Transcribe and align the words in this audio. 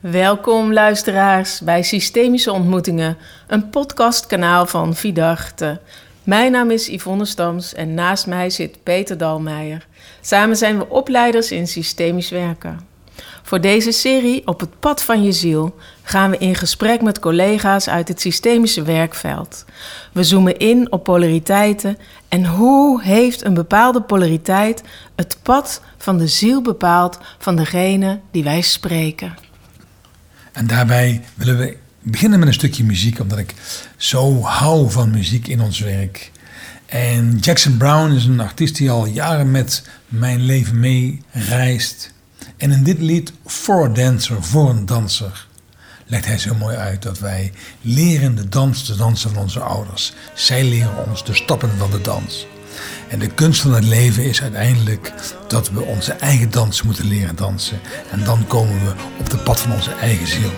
Welkom 0.00 0.72
luisteraars 0.72 1.60
bij 1.60 1.82
Systemische 1.82 2.52
Ontmoetingen, 2.52 3.16
een 3.46 3.70
podcastkanaal 3.70 4.66
van 4.66 4.94
Vidarte. 4.94 5.80
Mijn 6.22 6.52
naam 6.52 6.70
is 6.70 6.86
Yvonne 6.86 7.24
Stams 7.24 7.74
en 7.74 7.94
naast 7.94 8.26
mij 8.26 8.50
zit 8.50 8.82
Peter 8.82 9.18
Dalmeijer. 9.18 9.86
Samen 10.20 10.56
zijn 10.56 10.78
we 10.78 10.88
opleiders 10.88 11.50
in 11.50 11.66
systemisch 11.66 12.30
werken. 12.30 12.80
Voor 13.42 13.60
deze 13.60 13.92
serie 13.92 14.46
Op 14.46 14.60
het 14.60 14.80
pad 14.80 15.04
van 15.04 15.22
je 15.22 15.32
ziel 15.32 15.74
gaan 16.02 16.30
we 16.30 16.38
in 16.38 16.54
gesprek 16.54 17.02
met 17.02 17.18
collega's 17.18 17.88
uit 17.88 18.08
het 18.08 18.20
systemische 18.20 18.82
werkveld. 18.82 19.64
We 20.12 20.24
zoomen 20.24 20.56
in 20.56 20.92
op 20.92 21.04
polariteiten 21.04 21.98
en 22.28 22.46
hoe 22.46 23.02
heeft 23.02 23.44
een 23.44 23.54
bepaalde 23.54 24.02
polariteit 24.02 24.82
het 25.14 25.38
pad 25.42 25.80
van 25.96 26.18
de 26.18 26.26
ziel 26.26 26.62
bepaald 26.62 27.18
van 27.38 27.56
degene 27.56 28.20
die 28.30 28.44
wij 28.44 28.60
spreken. 28.60 29.45
En 30.56 30.66
daarbij 30.66 31.22
willen 31.34 31.58
we 31.58 31.76
beginnen 32.02 32.38
met 32.38 32.48
een 32.48 32.54
stukje 32.54 32.84
muziek, 32.84 33.20
omdat 33.20 33.38
ik 33.38 33.54
zo 33.96 34.42
hou 34.42 34.90
van 34.90 35.10
muziek 35.10 35.46
in 35.46 35.60
ons 35.60 35.78
werk. 35.78 36.30
En 36.86 37.38
Jackson 37.38 37.76
Brown 37.76 38.12
is 38.12 38.24
een 38.24 38.40
artiest 38.40 38.76
die 38.76 38.90
al 38.90 39.06
jaren 39.06 39.50
met 39.50 39.82
mijn 40.08 40.40
leven 40.40 40.80
mee 40.80 41.22
reist. 41.30 42.12
En 42.56 42.70
in 42.70 42.84
dit 42.84 42.98
lied, 42.98 43.32
For 43.46 43.84
a 43.84 43.88
Dancer, 43.88 44.42
voor 44.42 44.70
een 44.70 44.86
danser, 44.86 45.46
legt 46.06 46.24
hij 46.24 46.38
zo 46.38 46.54
mooi 46.54 46.76
uit 46.76 47.02
dat 47.02 47.18
wij 47.18 47.52
leren 47.80 48.34
de 48.34 48.48
dans 48.48 48.84
te 48.84 48.96
dansen 48.96 49.30
van 49.30 49.42
onze 49.42 49.60
ouders. 49.60 50.12
Zij 50.34 50.64
leren 50.64 51.06
ons 51.06 51.24
de 51.24 51.34
stappen 51.34 51.70
van 51.78 51.90
de 51.90 52.00
dans. 52.00 52.46
En 53.08 53.18
de 53.18 53.26
kunst 53.26 53.60
van 53.60 53.74
het 53.74 53.84
leven 53.84 54.24
is 54.24 54.42
uiteindelijk 54.42 55.12
dat 55.48 55.70
we 55.70 55.80
onze 55.82 56.12
eigen 56.12 56.50
dans 56.50 56.82
moeten 56.82 57.08
leren 57.08 57.36
dansen. 57.36 57.80
En 58.10 58.24
dan 58.24 58.46
komen 58.46 58.84
we 58.84 58.92
op 59.18 59.30
de 59.30 59.36
pad 59.36 59.60
van 59.60 59.72
onze 59.72 59.90
eigen 60.00 60.26
ziel. 60.26 60.52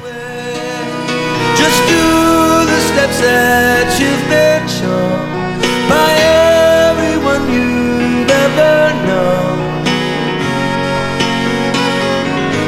Just 1.57 1.81
do 1.89 2.65
the 2.67 2.81
steps 2.93 3.19
that 3.19 3.99
you've 3.99 4.29
been 4.29 4.69
shown 4.69 5.39
by 5.89 6.11
everyone 6.91 7.53
you've 7.53 8.31
ever 8.31 8.93
known. 9.07 9.59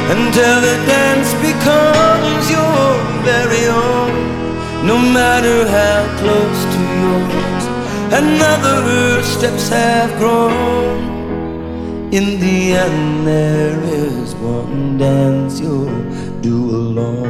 Until 0.09 0.61
the 0.61 0.77
dance 0.85 1.33
becomes 1.41 2.49
your 2.49 3.11
very 3.23 3.67
own, 3.67 4.85
no 4.85 4.97
matter 4.97 5.67
how 5.67 6.01
close 6.19 6.61
to 6.73 6.81
yours 7.01 7.60
another 8.13 9.23
steps 9.23 9.69
have 9.69 10.17
grown. 10.17 11.09
In 12.11 12.39
the 12.39 12.73
end, 12.73 13.25
there 13.25 13.81
is 13.83 14.33
one 14.35 14.97
dance 14.97 15.61
you'll 15.61 15.89
do 16.41 16.69
alone. 16.69 17.29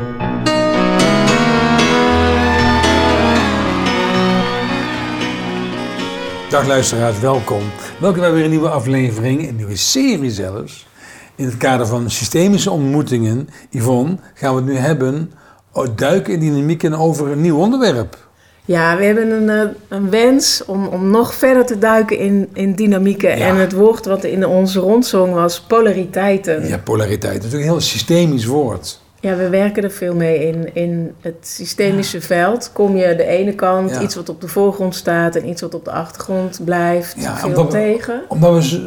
Dag 6.50 6.68
luisteraars, 6.68 7.20
welkom. 7.20 7.62
Welkom 8.00 8.20
bij 8.20 8.34
weer 8.34 8.44
een 8.44 8.50
nieuwe 8.50 8.70
aflevering, 8.70 9.48
een 9.48 9.56
nieuwe 9.56 9.76
serie 9.76 10.32
zelfs. 10.32 10.88
In 11.36 11.46
het 11.46 11.58
kader 11.58 11.88
van 11.88 12.10
systemische 12.10 12.72
ontmoetingen, 12.72 13.50
Yvonne, 13.70 14.18
gaan 14.34 14.56
we 14.56 14.62
het 14.62 14.70
nu 14.70 14.78
hebben, 14.78 15.32
oh, 15.72 15.88
duiken 15.96 16.34
in 16.34 16.40
dynamieken 16.40 16.94
over 16.94 17.32
een 17.32 17.42
nieuw 17.42 17.58
onderwerp. 17.58 18.31
Ja, 18.72 18.98
we 18.98 19.04
hebben 19.04 19.32
een, 19.32 19.50
eh, 19.50 19.70
een 19.88 20.10
wens 20.10 20.66
om, 20.66 20.88
om 20.88 21.10
nog 21.12 21.34
verder 21.34 21.66
te 21.66 21.78
duiken 21.78 22.18
in, 22.18 22.50
in 22.54 22.76
dynamieken. 22.76 23.38
Ja. 23.38 23.46
En 23.48 23.56
het 23.56 23.72
woord 23.72 24.06
wat 24.06 24.24
in 24.24 24.46
onze 24.48 24.80
rondzong 24.80 25.34
was 25.34 25.62
polariteiten. 25.62 26.68
Ja, 26.68 26.78
polariteit, 26.78 27.22
dat 27.22 27.32
is 27.34 27.36
natuurlijk 27.44 27.64
een 27.64 27.72
heel 27.72 27.82
systemisch 27.82 28.46
woord. 28.46 29.00
Ja, 29.20 29.36
we 29.36 29.50
werken 29.50 29.84
er 29.84 29.92
veel 29.92 30.16
mee 30.16 30.48
in, 30.48 30.76
in 30.76 31.14
het 31.22 31.36
systemische 31.42 32.22
veld. 32.22 32.70
Kom 32.74 32.96
je 32.96 33.16
de 33.16 33.26
ene 33.26 33.54
kant, 33.56 33.90
Ja. 33.90 34.02
iets 34.02 34.16
wat 34.16 34.30
op 34.30 34.42
de 34.42 34.48
voorgrond 34.48 34.96
staat 34.96 35.36
en 35.36 35.48
iets 35.50 35.62
wat 35.62 35.74
op 35.74 35.86
de 35.86 35.92
achtergrond 35.92 36.60
blijft, 36.66 37.16
Ja, 37.18 37.38
veel 37.38 37.48
omdat 37.50 37.66
we- 37.66 37.72
tegen. 37.72 38.22
Omdat 38.28 38.54
we 38.54 38.64
zo, 38.64 38.80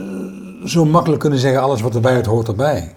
zo 0.68 0.84
makkelijk 0.84 1.20
kunnen 1.20 1.38
zeggen, 1.38 1.62
alles 1.62 1.80
wat 1.80 1.94
erbij 1.94 2.12
hoort, 2.14 2.26
hoort 2.26 2.48
erbij. 2.48 2.94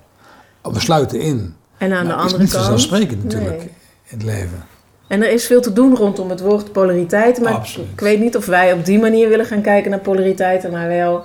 We 0.62 0.80
sluiten 0.80 1.20
in. 1.20 1.54
En 1.78 1.94
aan 1.94 2.06
de 2.08 2.14
andere 2.14 2.34
is 2.36 2.40
niet 2.42 2.52
kant. 2.52 2.64
vanzelfsprekend 2.66 3.24
natuurlijk 3.24 3.58
Nee. 3.58 3.70
in 4.04 4.18
het 4.18 4.24
leven. 4.24 4.64
En 5.08 5.24
er 5.24 5.32
is 5.32 5.46
veel 5.46 5.62
te 5.62 5.74
doen 5.74 5.96
rondom 5.96 6.30
het 6.30 6.42
woord 6.42 6.72
polariteiten. 6.72 7.44
Maar 7.44 7.54
Absoluut. 7.54 7.88
ik 7.94 8.00
weet 8.00 8.20
niet 8.20 8.36
of 8.36 8.46
wij 8.46 8.74
op 8.74 8.86
die 8.86 9.00
manier 9.00 9.30
willen 9.30 9.46
gaan 9.46 9.62
kijken 9.62 9.92
naar 9.92 10.00
polariteiten, 10.00 10.72
maar 10.72 10.88
wel 10.88 11.24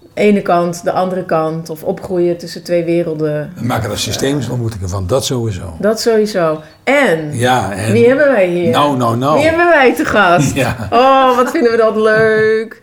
de 0.00 0.20
ene 0.20 0.42
kant, 0.42 0.84
de 0.84 0.92
andere 0.92 1.24
kant. 1.24 1.70
Of 1.70 1.82
opgroeien 1.82 2.36
tussen 2.38 2.62
twee 2.62 2.84
werelden. 2.84 3.52
We 3.56 3.64
maken 3.64 3.90
er 3.90 3.98
systemische 3.98 4.50
ontmoetingen 4.50 4.88
van, 4.88 5.06
dat 5.06 5.24
sowieso. 5.24 5.76
Dat 5.80 6.00
sowieso. 6.00 6.60
En, 6.84 7.38
Ja, 7.38 7.72
en... 7.72 7.92
wie 7.92 8.06
hebben 8.06 8.26
wij 8.26 8.48
hier? 8.48 8.70
Nou, 8.70 8.96
nou, 8.96 9.16
nou. 9.16 9.36
Wie 9.36 9.46
hebben 9.46 9.66
wij 9.66 9.94
te 9.94 10.04
gast? 10.04 10.54
Ja. 10.64 10.88
Oh, 10.90 11.36
wat 11.36 11.50
vinden 11.50 11.70
we 11.70 11.76
dat 11.76 11.96
leuk. 11.96 12.80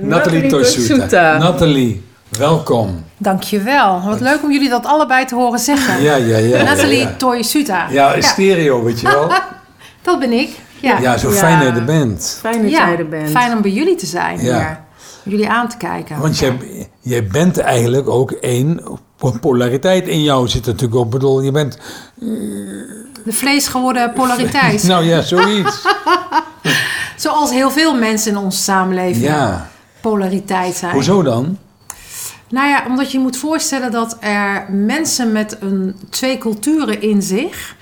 Nathalie 0.00 0.46
Toysuta. 0.46 1.38
Nathalie, 1.38 2.04
welkom. 2.28 3.04
Dankjewel. 3.22 4.00
Wat 4.04 4.20
leuk 4.20 4.42
om 4.42 4.52
jullie 4.52 4.68
dat 4.68 4.86
allebei 4.86 5.24
te 5.24 5.34
horen 5.34 5.58
zeggen. 5.58 6.02
Ja, 6.02 6.14
ja, 6.16 6.36
ja. 6.36 6.62
Nathalie 6.62 6.98
ja, 6.98 7.08
ja. 7.08 7.14
Toysuta. 7.16 7.86
Ja, 7.90 8.20
stereo, 8.20 8.82
weet 8.82 9.00
je 9.00 9.06
wel. 9.06 9.30
dat 10.02 10.18
ben 10.18 10.32
ik. 10.32 10.58
Ja, 10.80 10.98
Ja, 10.98 11.16
zo 11.16 11.30
Ja. 11.30 11.36
fijn 11.36 11.58
dat 11.58 11.68
je 11.74 11.80
er 11.80 11.84
bent. 11.84 12.36
Fijn 12.40 12.62
dat 12.62 12.70
Ja, 12.70 12.86
jij 12.88 12.98
er 12.98 13.08
bent. 13.08 13.30
fijn 13.30 13.52
om 13.52 13.62
bij 13.62 13.70
jullie 13.70 13.94
te 13.96 14.06
zijn 14.06 14.40
Ja. 14.42 14.56
hier. 14.58 14.78
Jullie 15.22 15.48
aan 15.48 15.68
te 15.68 15.76
kijken. 15.76 16.18
Want 16.20 16.38
jij, 16.38 16.56
jij 17.00 17.26
bent 17.26 17.58
eigenlijk 17.58 18.08
ook 18.08 18.30
één 18.30 18.80
polariteit 19.40 20.08
in 20.08 20.22
jou 20.22 20.48
zit 20.48 20.66
er 20.66 20.72
natuurlijk 20.72 20.98
op. 21.00 21.04
Ik 21.04 21.10
bedoel, 21.10 21.40
je 21.42 21.50
bent... 21.50 21.78
De 23.24 23.32
vleesgeworden 23.32 24.12
polariteit. 24.12 24.82
Nou 24.88 25.04
ja, 25.04 25.22
zoiets. 25.22 25.86
Zoals 27.16 27.50
heel 27.50 27.70
veel 27.70 27.94
mensen 27.94 28.30
in 28.30 28.36
onze 28.38 28.62
samenleving 28.62 29.24
Ja. 29.24 29.68
polariteit 30.00 30.74
zijn. 30.76 30.92
Hoezo 30.92 31.22
dan? 31.22 31.58
Nou 32.50 32.68
ja, 32.68 32.84
omdat 32.88 33.12
je 33.12 33.18
moet 33.18 33.36
voorstellen 33.36 33.90
dat 33.90 34.16
er 34.20 34.66
mensen 34.70 35.32
met 35.32 35.56
een, 35.60 35.96
twee 36.10 36.38
culturen 36.38 37.02
in 37.02 37.22
zich... 37.22 37.76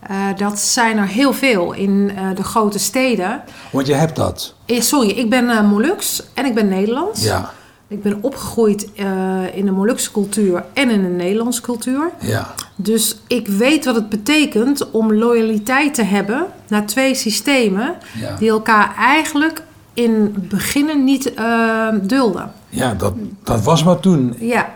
eh, 0.00 0.16
dat 0.36 0.58
zijn 0.60 0.96
er 0.98 1.06
heel 1.06 1.32
veel 1.32 1.72
in 1.72 2.12
eh, 2.16 2.24
de 2.34 2.42
grote 2.42 2.78
steden. 2.78 3.42
Want 3.72 3.86
je 3.86 3.94
hebt 3.94 4.16
dat. 4.16 4.54
Sorry, 4.66 5.08
ik 5.08 5.30
ben 5.30 5.48
eh 5.50 5.68
Molux 5.70 6.22
en 6.34 6.44
ik 6.44 6.54
ben 6.54 6.68
Nederlands. 6.68 7.22
Ja, 7.22 7.52
Ik 7.88 8.02
ben 8.02 8.18
opgegroeid 8.20 8.88
in 9.54 9.64
de 9.64 9.70
Molukse 9.72 10.12
cultuur 10.12 10.64
en 10.72 10.90
in 10.90 11.02
de 11.02 11.08
Nederlandse 11.08 11.60
cultuur. 11.60 12.10
ja. 12.18 12.54
Dus 12.76 13.16
ik 13.26 13.48
weet 13.48 13.84
wat 13.84 13.94
het 13.94 14.08
betekent 14.08 14.90
om 14.90 15.12
loyaliteit 15.14 15.94
te 15.94 16.02
hebben 16.02 16.46
naar 16.68 16.86
twee 16.86 17.14
systemen 17.14 17.94
Ja, 18.20 18.36
die 18.38 18.50
elkaar 18.50 18.94
eigenlijk 18.96 19.62
in 19.94 20.32
het 20.34 20.48
begin 20.48 21.04
niet 21.04 21.34
eh, 21.34 21.88
dulden. 22.02 22.52
ja 22.68 22.94
dat, 22.94 23.14
dat 23.44 23.62
was 23.62 23.84
maar 23.84 24.00
toen. 24.00 24.34
Ja, 24.38 24.68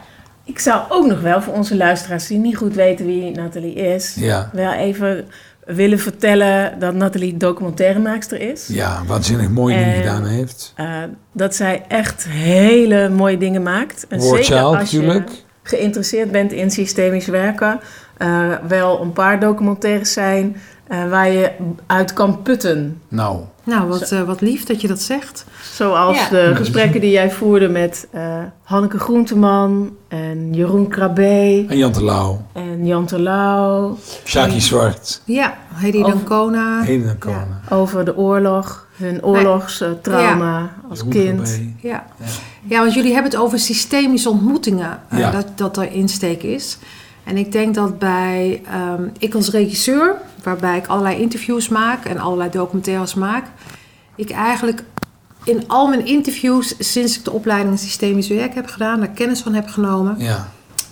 Ik 0.45 0.59
zou 0.59 0.81
ook 0.89 1.07
nog 1.07 1.21
wel 1.21 1.43
voor 1.43 1.55
onze 1.55 1.77
luisteraars 1.77 2.27
die 2.27 2.39
niet 2.39 2.57
goed 2.57 2.75
weten 2.75 3.07
wie 3.07 3.31
Nathalie 3.31 3.75
is, 3.75 4.15
Ja, 4.15 4.51
wel 4.53 4.73
even 4.73 5.25
willen 5.65 5.99
vertellen 5.99 6.79
dat 6.79 6.95
Nathalie 6.95 7.37
documentairemaakster 7.37 8.41
is. 8.41 8.67
ja 8.67 9.03
waanzinnig 9.07 9.49
mooie 9.51 9.77
dingen 9.77 9.93
En- 9.95 9.99
gedaan 10.03 10.27
heeft. 10.27 10.73
Eh, 10.77 10.87
dat 11.33 11.55
zij 11.55 11.85
echt 11.89 12.27
hele 12.29 13.09
mooie 13.09 13.39
dingen 13.39 13.63
maakt. 13.63 14.07
En 14.09 14.19
War 14.19 14.29
zeker 14.29 14.45
Child 14.45 14.77
als 14.77 14.91
je 14.91 15.23
geïnteresseerd 15.63 16.31
bent 16.31 16.53
in 16.53 16.71
systemisch 16.71 17.27
werken, 17.27 17.81
eh, 18.17 18.53
wel 18.69 19.01
een 19.03 19.13
paar 19.13 19.41
documentaires 19.41 20.13
zijn 20.13 20.57
eh, 20.87 21.09
waar 21.11 21.31
je 21.31 21.51
uit 21.87 22.13
kan 22.13 22.43
putten. 22.43 23.01
Nou, 23.09 23.39
nou 23.65 23.89
wat, 23.89 24.11
eh, 24.11 24.23
wat 24.23 24.41
lief 24.41 24.65
dat 24.65 24.81
je 24.81 24.89
dat 24.89 25.01
zegt. 25.01 25.45
Zoals 25.73 26.17
Ja. 26.19 26.29
de 26.29 26.53
gesprekken 26.55 27.01
die 27.01 27.11
jij 27.11 27.31
voerde 27.31 27.69
met 27.69 28.07
eh, 28.11 28.39
Hanneke 28.63 28.99
Groenteman 28.99 29.97
en 30.09 30.53
Jeroen 30.55 30.89
Krabbe 30.89 31.65
en 31.69 31.77
Jan 31.77 31.93
Terlouw, 31.93 32.47
en 32.53 32.87
Jan 32.87 33.07
Terlouw 33.07 33.97
Shaki 34.25 34.61
Zwart, 34.61 35.23
Ja, 35.25 35.55
Hedy 35.75 35.99
Over- 35.99 36.11
Dancona. 36.11 36.83
Heden 36.83 37.09
en 37.09 37.19
Kona. 37.19 37.61
over 37.71 38.05
de 38.05 38.17
oorlog, 38.17 38.87
hun 38.97 39.25
oorlogstrauma 39.25 40.71
als 40.91 40.99
Jeroen 40.99 41.13
kind. 41.13 41.61
Ja. 41.81 42.07
ja, 42.63 42.81
want 42.81 42.95
jullie 42.95 43.13
hebben 43.13 43.31
het 43.31 43.41
over 43.41 43.59
systemische 43.59 44.31
ontmoetingen. 44.31 44.99
dat, 45.33 45.47
dat 45.55 45.77
er 45.77 45.93
insteek 45.93 46.43
is. 46.43 46.79
En 47.27 47.37
ik 47.37 47.53
denk 47.53 47.75
dat 47.75 47.99
bij, 47.99 48.63
ehm, 48.71 49.03
ik 49.19 49.35
als 49.35 49.51
regisseur, 49.51 50.15
waarbij 50.43 50.77
ik 50.77 50.87
allerlei 50.87 51.21
interviews 51.21 51.69
maak 51.69 52.05
en 52.05 52.19
allerlei 52.19 52.51
documentaires 52.51 53.15
maak, 53.15 53.45
ik 54.15 54.31
eigenlijk 54.31 54.85
in 55.45 55.65
al 55.67 55.87
mijn 55.87 56.07
interviews, 56.07 56.75
sinds 56.79 57.19
ik 57.19 57.25
de 57.25 57.33
opleiding 57.33 57.71
in 57.71 57.79
systemisch 57.79 58.29
werk 58.29 58.55
heb 58.55 58.67
gedaan, 58.67 58.99
daar 58.99 59.09
kennis 59.09 59.41
van 59.41 59.55
heb 59.55 59.69
genomen, 59.69 60.15
Ja, 60.19 60.49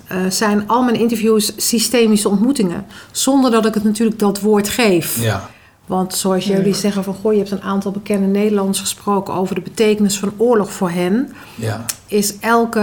eh, 0.06 0.19
zijn 0.28 0.69
al 0.69 0.82
mijn 0.82 0.96
interviews 0.96 1.52
systemische 1.56 2.28
ontmoetingen. 2.28 2.86
Zonder 3.10 3.50
dat 3.50 3.66
ik 3.66 3.75
het 3.75 3.84
natuurlijk 3.84 4.19
dat 4.19 4.40
woord 4.40 4.69
geef. 4.69 5.22
ja, 5.22 5.48
Want 5.86 6.14
zoals 6.14 6.44
jullie 6.46 6.75
zeggen 6.75 7.04
van, 7.04 7.14
goh, 7.14 7.32
je 7.32 7.38
hebt 7.38 7.50
een 7.50 7.62
aantal 7.62 7.90
bekende 7.90 8.26
Nederlanders 8.26 8.81
gesproken 8.81 9.34
over 9.34 9.54
de 9.54 9.60
betekenis 9.60 10.19
van 10.19 10.32
oorlog 10.36 10.72
voor 10.72 10.90
hen. 10.90 11.32
Ja, 11.54 11.84
is 12.06 12.38
elke 12.38 12.81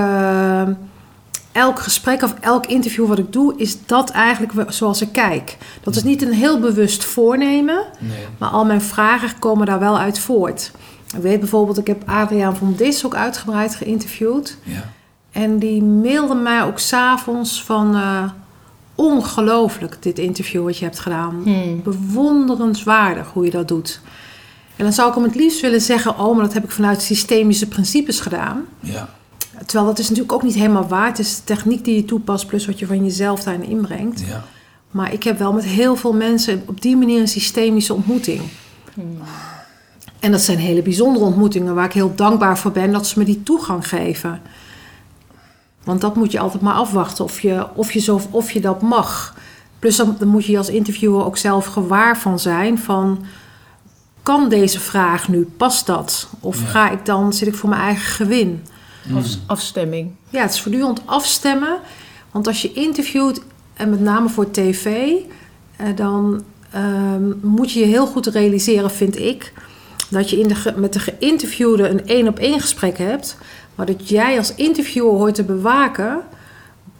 elk 1.51 1.79
gesprek 1.79 2.21
of 2.21 2.33
elk 2.39 2.65
interview 2.65 3.07
wat 3.07 3.19
ik 3.19 3.33
doe, 3.33 3.53
is 3.57 3.85
dat 3.85 4.09
eigenlijk 4.09 4.71
zoals 4.73 5.01
ik 5.01 5.11
kijk. 5.11 5.57
Dat 5.83 5.95
is 5.95 6.03
niet 6.03 6.21
een 6.21 6.33
heel 6.33 6.59
bewust 6.59 7.03
voornemen, 7.03 7.83
Nee. 7.99 8.25
maar 8.37 8.49
al 8.49 8.65
mijn 8.65 8.81
vragen 8.81 9.39
komen 9.39 9.65
daar 9.65 9.79
wel 9.79 9.97
uit 9.97 10.19
voort. 10.19 10.71
Ik 11.15 11.21
weet 11.21 11.39
bijvoorbeeld, 11.39 11.77
ik 11.77 11.87
heb 11.87 12.03
Adriaan 12.09 12.55
van 12.57 12.73
Dis 12.77 13.05
ook 13.05 13.15
uitgebreid 13.15 13.75
geïnterviewd. 13.75 14.57
Ja. 14.63 14.89
En 15.31 15.59
die 15.59 15.83
mailde 15.83 16.35
mij 16.35 16.63
ook 16.63 16.79
s'avonds 16.79 17.63
van... 17.63 17.95
eh, 17.95 18.23
ongelooflijk, 18.95 19.97
dit 19.99 20.19
interview 20.19 20.63
wat 20.63 20.77
je 20.77 20.85
hebt 20.85 20.99
gedaan. 20.99 21.41
Hmm. 21.43 21.81
Bewonderenswaardig 21.83 23.27
hoe 23.33 23.45
je 23.45 23.51
dat 23.51 23.67
doet. 23.67 23.99
En 24.75 24.83
dan 24.83 24.93
zou 24.93 25.09
ik 25.09 25.15
hem 25.15 25.23
het 25.23 25.35
liefst 25.35 25.61
willen 25.61 25.81
zeggen... 25.81 26.19
oh, 26.19 26.35
maar 26.35 26.45
dat 26.45 26.53
heb 26.53 26.63
ik 26.63 26.71
vanuit 26.71 27.01
systemische 27.01 27.67
principes 27.67 28.19
gedaan. 28.19 28.65
Ja. 28.79 29.09
Terwijl 29.65 29.85
dat 29.89 29.99
is 29.99 30.09
natuurlijk 30.09 30.33
ook 30.33 30.43
niet 30.43 30.55
helemaal 30.55 30.87
waar. 30.87 31.07
Het 31.07 31.19
is 31.19 31.35
de 31.35 31.43
techniek 31.43 31.85
die 31.85 31.95
je 31.95 32.05
toepast... 32.05 32.47
plus 32.47 32.65
wat 32.65 32.79
je 32.79 32.85
van 32.85 33.03
jezelf 33.03 33.43
daarin 33.43 33.69
inbrengt. 33.69 34.23
Ja. 34.27 34.43
Maar 34.91 35.13
ik 35.13 35.23
heb 35.23 35.39
wel 35.39 35.53
met 35.53 35.63
heel 35.63 35.95
veel 35.95 36.13
mensen 36.13 36.63
op 36.65 36.81
die 36.81 36.97
manier 36.97 37.19
een 37.19 37.27
systemische 37.27 37.93
ontmoeting. 37.93 38.41
En 40.19 40.31
dat 40.31 40.41
zijn 40.41 40.57
hele 40.57 40.81
bijzondere 40.81 41.25
ontmoetingen 41.25 41.75
waar 41.75 41.85
ik 41.85 41.93
heel 41.93 42.15
dankbaar 42.15 42.57
voor 42.57 42.71
ben 42.71 42.91
dat 42.91 43.07
ze 43.07 43.19
me 43.19 43.25
die 43.25 43.43
toegang 43.43 43.87
geven. 43.87 44.41
Want 45.83 46.01
dat 46.01 46.15
moet 46.15 46.31
je 46.31 46.39
altijd 46.39 46.61
maar 46.61 46.73
afwachten 46.73 47.23
of 47.23 47.39
je, 47.39 47.67
of 47.75 47.91
je, 47.91 47.99
zo, 47.99 48.21
of 48.31 48.51
je 48.51 48.61
dat 48.61 48.81
mag. 48.81 49.35
Plus 49.79 49.95
dan, 49.95 50.15
dan 50.19 50.27
moet 50.27 50.45
je 50.45 50.57
als 50.57 50.69
interviewer 50.69 51.25
ook 51.25 51.37
zelf 51.37 51.65
gewaar 51.65 52.17
van 52.17 52.39
zijn 52.39 52.77
van... 52.79 53.25
kan 54.23 54.49
deze 54.49 54.79
vraag 54.79 55.27
nu, 55.29 55.47
past 55.57 55.85
dat? 55.85 56.27
Of 56.39 56.61
Ja. 56.61 56.67
ga 56.67 56.89
ik 56.89 57.05
dan, 57.05 57.33
zit 57.33 57.47
ik 57.47 57.55
voor 57.55 57.69
mijn 57.69 57.81
eigen 57.81 58.11
gewin? 58.11 58.65
Af- 59.15 59.37
afstemming. 59.45 60.11
Ja, 60.29 60.41
het 60.41 60.53
is 60.53 60.61
voortdurend 60.61 61.01
afstemmen. 61.05 61.79
Want 62.31 62.47
als 62.47 62.61
je 62.61 62.73
interviewt, 62.73 63.41
en 63.73 63.89
met 63.89 63.99
name 63.99 64.29
voor 64.29 64.51
tv, 64.51 65.11
eh, 65.75 65.87
dan 65.95 66.43
ehm, 66.71 67.31
moet 67.41 67.71
je 67.71 67.79
je 67.79 67.85
heel 67.85 68.07
goed 68.07 68.25
realiseren, 68.27 68.91
vind 68.91 69.19
ik, 69.19 69.53
dat 70.09 70.29
je 70.29 70.39
in 70.39 70.47
de, 70.47 70.73
met 70.75 70.93
de 70.93 70.99
geïnterviewde 70.99 71.89
een 71.89 72.05
één 72.05 72.27
op 72.27 72.39
één 72.39 72.59
gesprek 72.61 72.97
hebt, 72.97 73.37
maar 73.75 73.85
dat 73.85 74.09
jij 74.09 74.37
als 74.37 74.55
interviewer 74.55 75.11
hoort 75.11 75.35
te 75.35 75.43
bewaken 75.43 76.21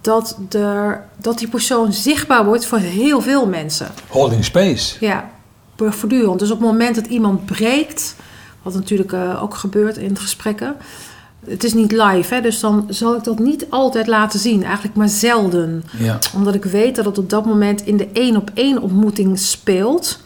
dat, 0.02 0.38
er, 0.50 1.06
dat 1.18 1.38
die 1.38 1.48
persoon 1.48 1.94
zichtbaar 1.94 2.46
wordt 2.46 2.66
voor 2.66 2.78
heel 2.78 3.22
veel 3.22 3.48
mensen. 3.48 3.88
Holding 4.08 4.46
space. 4.46 4.98
Ja, 5.00 5.30
voortdurend. 5.78 6.40
Dus 6.40 6.52
op 6.52 6.60
het 6.60 6.68
moment 6.68 6.96
dat 6.96 7.06
iemand 7.06 7.46
breekt, 7.46 8.16
wat 8.62 8.74
natuurlijk 8.74 9.14
eh, 9.14 9.44
ook 9.44 9.56
gebeurt 9.56 9.98
in 9.98 10.18
gesprekken. 10.18 10.76
Het 11.46 11.64
is 11.64 11.74
niet 11.74 11.92
live, 11.92 12.34
hè, 12.34 12.42
dus 12.42 12.60
dan 12.60 12.86
zal 12.90 13.16
ik 13.16 13.24
dat 13.24 13.40
niet 13.40 13.66
altijd 13.70 14.08
laten 14.08 14.40
zien. 14.40 14.64
Eigenlijk 14.64 14.96
maar 14.96 15.10
zelden. 15.10 15.84
Ja. 15.98 16.20
Omdat 16.36 16.56
ik 16.56 16.64
weet 16.64 16.96
dat 16.96 17.06
het 17.06 17.18
op 17.18 17.30
dat 17.30 17.46
moment 17.46 17.86
in 17.86 17.98
de 17.98 18.08
één 18.14 18.36
op 18.36 18.52
één 18.54 18.82
ontmoeting 18.82 19.40
speelt. 19.40 20.20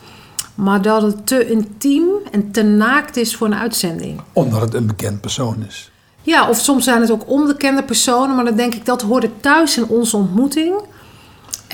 Maar 0.56 0.82
dat 0.82 1.02
het 1.02 1.28
te 1.28 1.50
intiem 1.50 2.08
en 2.32 2.52
te 2.52 2.64
naakt 2.64 3.18
is 3.18 3.36
voor 3.36 3.48
een 3.48 3.56
uitzending. 3.56 4.22
Omdat 4.34 4.62
het 4.62 4.74
een 4.74 4.88
bekend 4.88 5.22
persoon 5.22 5.64
is. 5.68 5.92
Ja, 6.22 6.50
of 6.50 6.58
soms 6.58 6.84
zijn 6.84 7.02
het 7.02 7.12
ook 7.12 7.30
onbekende 7.30 7.84
personen, 7.84 8.36
maar 8.36 8.46
dan 8.46 8.56
denk 8.56 8.74
ik 8.74 8.86
dat 8.86 9.02
hoorde 9.02 9.30
thuis 9.40 9.78
in 9.78 9.88
onze 9.88 10.18
ontmoeting. 10.18 10.74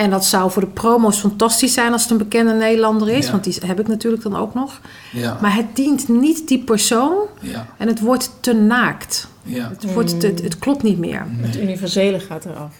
En 0.02 0.10
dat 0.10 0.26
zou 0.26 0.52
voor 0.52 0.62
de 0.62 0.68
promo's 0.68 1.18
fantastisch 1.20 1.74
zijn 1.74 1.92
als 1.92 2.02
het 2.02 2.12
een 2.12 2.18
bekende 2.18 2.54
Nederlander 2.54 3.10
is, 3.10 3.26
Ja. 3.26 3.32
want 3.32 3.44
die 3.44 3.56
heb 3.66 3.80
ik 3.80 3.88
natuurlijk 3.88 4.24
dan 4.24 4.36
ook 4.36 4.54
nog. 4.54 4.82
Ja. 5.12 5.38
Maar 5.42 5.56
het 5.56 5.76
dient 5.76 6.08
niet 6.08 6.48
die 6.48 6.60
persoon 6.64 7.14
Ja. 7.42 7.68
en 7.78 7.88
het 7.88 8.00
wordt 8.00 8.32
te 8.40 8.54
naakt. 8.54 9.28
Ja. 9.44 9.70
Het, 9.70 9.94
wordt, 9.94 10.12
het, 10.22 10.42
het 10.44 10.60
klopt 10.60 10.84
niet 10.84 10.98
meer. 11.00 11.26
Het 11.30 11.56
universele 11.58 12.20
gaat 12.20 12.46
eraf. 12.46 12.72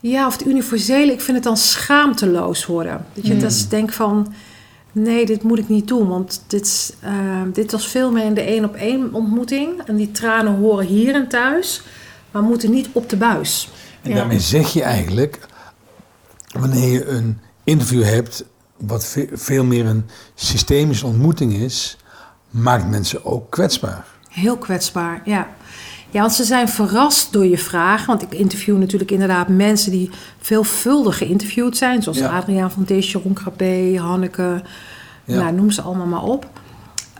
Ja, 0.00 0.26
of 0.26 0.32
het 0.38 0.46
universele, 0.46 1.12
ik 1.12 1.20
vind 1.20 1.36
het 1.36 1.46
dan 1.46 1.56
schaamteloos 1.56 2.66
worden. 2.66 3.06
Dat 3.14 3.26
je 3.26 3.36
dus 3.36 3.68
denkt 3.68 3.94
van, 3.94 4.32
nee, 4.92 5.26
dit 5.26 5.42
moet 5.42 5.58
ik 5.58 5.68
niet 5.68 5.88
doen. 5.88 6.08
Want 6.08 6.42
dit, 6.46 6.62
is, 6.66 6.92
eh, 7.00 7.12
dit 7.52 7.72
was 7.72 7.88
veel 7.88 8.10
meer 8.12 8.24
in 8.24 8.34
de 8.34 8.40
één 8.42 8.64
op 8.64 8.74
één 8.74 9.12
ontmoeting. 9.12 9.68
En 9.86 9.96
die 9.96 10.10
tranen 10.10 10.54
horen 10.54 10.86
hier 10.86 11.14
en 11.14 11.28
thuis, 11.28 11.82
maar 12.30 12.42
moeten 12.42 12.70
niet 12.70 12.88
op 12.92 13.08
de 13.08 13.16
buis. 13.16 13.68
En 14.02 14.10
Ja. 14.10 14.16
daarmee 14.16 14.40
zeg 14.40 14.72
je 14.72 14.82
eigenlijk, 14.82 15.48
wanneer 16.58 16.92
je 16.92 17.06
een 17.08 17.38
interview 17.64 18.02
hebt, 18.04 18.44
wat 18.76 19.04
ve- 19.06 19.28
veel 19.32 19.64
meer 19.64 19.86
een 19.86 20.06
systemische 20.34 21.06
ontmoeting 21.06 21.52
is, 21.52 21.96
maakt 22.50 22.88
mensen 22.88 23.24
ook 23.24 23.50
kwetsbaar. 23.50 24.04
Heel 24.28 24.56
kwetsbaar, 24.56 25.20
ja. 25.24 25.48
Ja, 26.12 26.20
want 26.20 26.32
ze 26.32 26.44
zijn 26.44 26.68
verrast 26.68 27.32
door 27.32 27.46
je 27.46 27.58
vragen. 27.58 28.06
Want 28.06 28.22
ik 28.22 28.32
interview 28.34 28.78
natuurlijk 28.78 29.10
inderdaad 29.10 29.48
mensen 29.48 29.90
die 29.90 30.10
veelvuldig 30.40 31.18
geïnterviewd 31.18 31.76
zijn. 31.76 32.02
Zoals 32.02 32.18
Ja. 32.18 32.36
Adriaan 32.36 32.70
van 32.70 32.82
Dees, 32.84 33.12
Jeroen 33.12 33.32
Krabbe, 33.32 33.98
Hanneke. 34.00 34.62
Ja. 35.24 35.36
Nou, 35.40 35.52
noem 35.52 35.70
ze 35.70 35.82
allemaal 35.82 36.06
maar 36.06 36.22
op. 36.22 36.46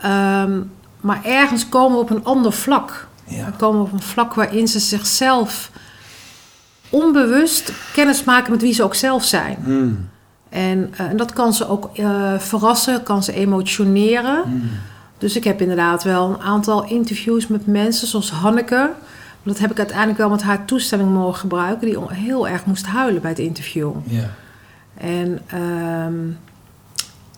Ehm, 0.01 0.61
maar 1.01 1.23
ergens 1.25 1.69
komen 1.69 1.97
we 1.97 2.03
op 2.03 2.09
een 2.09 2.23
ander 2.23 2.51
vlak. 2.53 3.07
Ja. 3.25 3.45
We 3.45 3.51
komen 3.51 3.81
op 3.81 3.91
een 3.91 4.01
vlak 4.01 4.33
waarin 4.33 4.67
ze 4.67 4.79
zichzelf 4.79 5.71
onbewust 6.91 7.71
kennis 7.93 8.23
maken 8.23 8.51
met 8.51 8.61
wie 8.61 8.73
ze 8.73 8.83
ook 8.83 8.95
zelf 8.95 9.23
zijn. 9.23 9.57
Hmm. 9.63 10.09
En, 10.49 10.93
eh, 10.97 11.05
en 11.05 11.17
dat 11.17 11.33
kan 11.33 11.53
ze 11.53 11.67
ook 11.67 11.89
eh, 11.95 12.39
verrassen, 12.39 13.03
kan 13.03 13.23
ze 13.23 13.33
emotioneren. 13.33 14.41
Hmm. 14.43 14.69
Dus 15.17 15.35
ik 15.35 15.43
heb 15.43 15.61
inderdaad 15.61 16.03
wel 16.03 16.29
een 16.29 16.41
aantal 16.41 16.85
interviews 16.85 17.47
met 17.47 17.67
mensen, 17.67 18.07
zoals 18.07 18.31
Hanneke. 18.31 18.91
Dat 19.43 19.59
heb 19.59 19.71
ik 19.71 19.77
uiteindelijk 19.77 20.17
wel 20.17 20.29
met 20.29 20.41
haar 20.41 20.65
toestemming 20.65 21.11
mogen 21.11 21.39
gebruiken, 21.39 21.87
die 21.87 21.97
heel 22.07 22.47
erg 22.47 22.65
moest 22.65 22.85
huilen 22.85 23.21
bij 23.21 23.29
het 23.29 23.39
interview. 23.39 23.91
Ja. 24.03 24.29
En 24.97 25.39
ehm, 25.47 26.17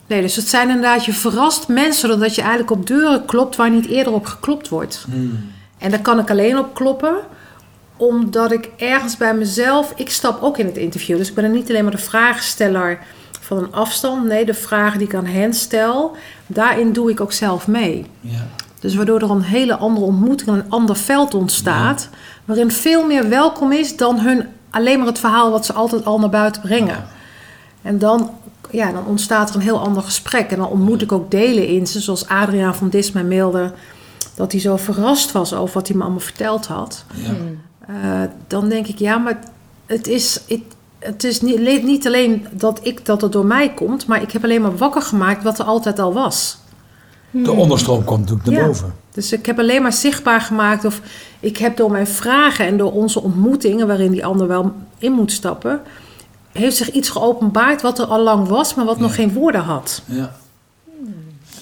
nee, 0.07 0.21
dus 0.21 0.35
het 0.35 0.47
zijn 0.47 0.67
inderdaad, 0.67 1.05
je 1.05 1.13
verrast 1.13 1.67
mensen 1.67 2.09
doordat 2.09 2.35
je 2.35 2.41
eigenlijk 2.41 2.71
op 2.71 2.87
deuren 2.87 3.25
klopt 3.25 3.55
waar 3.55 3.69
niet 3.69 3.87
eerder 3.87 4.13
op 4.13 4.25
geklopt 4.25 4.69
wordt. 4.69 5.05
Hmm. 5.11 5.39
En 5.77 5.91
daar 5.91 6.01
kan 6.01 6.19
ik 6.19 6.29
alleen 6.29 6.57
op 6.57 6.73
kloppen, 6.73 7.15
omdat 8.07 8.51
ik 8.51 8.69
ergens 8.77 9.17
bij 9.17 9.35
mezelf, 9.35 9.93
ik 9.95 10.09
stap 10.09 10.41
ook 10.41 10.57
in 10.57 10.65
het 10.65 10.77
interview. 10.77 11.17
Dus 11.17 11.29
ik 11.29 11.35
ben 11.35 11.43
er 11.43 11.49
niet 11.49 11.69
alleen 11.69 11.83
maar 11.83 11.91
de 11.91 11.97
vraagsteller 11.97 12.99
van 13.41 13.57
een 13.57 13.73
afstand. 13.73 14.25
Nee, 14.25 14.45
de 14.45 14.53
vragen 14.53 14.97
die 14.99 15.07
ik 15.07 15.15
aan 15.15 15.25
hen 15.25 15.53
stel, 15.53 16.15
daarin 16.47 16.93
doe 16.93 17.09
ik 17.09 17.21
ook 17.21 17.31
zelf 17.31 17.67
mee. 17.67 18.05
Ja. 18.19 18.47
Dus 18.79 18.95
waardoor 18.95 19.21
er 19.21 19.29
een 19.29 19.41
hele 19.41 19.75
andere 19.75 20.05
ontmoeting, 20.05 20.49
een 20.49 20.69
ander 20.69 20.95
veld 20.95 21.33
ontstaat, 21.33 22.09
waarin 22.45 22.71
veel 22.71 23.05
meer 23.05 23.29
welkom 23.29 23.71
is 23.71 23.97
dan 23.97 24.19
hun 24.19 24.47
alleen 24.69 24.97
maar 24.97 25.07
het 25.07 25.19
verhaal 25.19 25.51
wat 25.51 25.65
ze 25.65 25.73
altijd 25.73 26.05
al 26.05 26.19
naar 26.19 26.29
buiten 26.29 26.61
brengen. 26.61 27.03
En 27.81 27.99
dan, 27.99 28.31
ja, 28.71 28.91
dan 28.91 29.05
ontstaat 29.05 29.49
er 29.49 29.55
een 29.55 29.61
heel 29.61 29.79
ander 29.79 30.03
gesprek. 30.03 30.51
En 30.51 30.57
dan 30.57 30.69
ontmoet 30.69 31.01
ik 31.01 31.11
ook 31.11 31.31
delen 31.31 31.67
in 31.67 31.87
ze, 31.87 31.99
zoals 31.99 32.27
Adriaan 32.27 32.75
van 32.75 32.89
Dis 32.89 33.11
mij 33.11 33.23
mailde, 33.23 33.73
dat 34.35 34.51
hij 34.51 34.61
zo 34.61 34.77
verrast 34.77 35.31
was 35.31 35.53
over 35.53 35.73
wat 35.73 35.87
hij 35.87 35.97
me 35.97 36.03
allemaal 36.03 36.19
verteld 36.19 36.67
had. 36.67 37.05
Ja. 37.13 37.33
Eh, 37.87 38.21
dan 38.47 38.69
denk 38.69 38.87
ik, 38.87 38.99
ja, 38.99 39.17
maar 39.17 39.39
het 39.85 40.07
is, 40.07 40.41
het, 40.47 40.61
het 40.99 41.23
is 41.23 41.41
niet, 41.41 41.83
niet 41.83 42.07
alleen 42.07 42.47
dat, 42.51 42.79
ik, 42.83 43.05
dat 43.05 43.21
het 43.21 43.31
door 43.31 43.45
mij 43.45 43.73
komt, 43.73 44.07
maar 44.07 44.21
ik 44.21 44.31
heb 44.31 44.43
alleen 44.43 44.61
maar 44.61 44.77
wakker 44.77 45.01
gemaakt 45.01 45.43
wat 45.43 45.59
er 45.59 45.65
altijd 45.65 45.99
al 45.99 46.13
was. 46.13 46.57
De 47.31 47.51
onderstroom 47.51 48.03
komt 48.03 48.19
natuurlijk 48.19 48.47
naar 48.49 48.59
Ja. 48.59 48.65
boven. 48.65 48.93
Dus 49.11 49.31
ik 49.31 49.45
heb 49.45 49.59
alleen 49.59 49.81
maar 49.81 49.93
zichtbaar 49.93 50.41
gemaakt, 50.41 50.85
of 50.85 51.01
ik 51.39 51.57
heb 51.57 51.77
door 51.77 51.91
mijn 51.91 52.07
vragen 52.07 52.65
en 52.65 52.77
door 52.77 52.91
onze 52.91 53.21
ontmoetingen, 53.21 53.87
waarin 53.87 54.11
die 54.11 54.25
ander 54.25 54.47
wel 54.47 54.71
in 54.97 55.11
moet 55.11 55.31
stappen, 55.31 55.81
heeft 56.51 56.75
zich 56.75 56.91
iets 56.91 57.09
geopenbaard 57.09 57.81
wat 57.81 57.99
er 57.99 58.05
al 58.05 58.21
lang 58.21 58.47
was, 58.47 58.75
maar 58.75 58.85
wat 58.85 58.99
nog 58.99 59.15
geen 59.15 59.33
woorden 59.33 59.61
had. 59.61 60.01
Ja. 60.05 60.35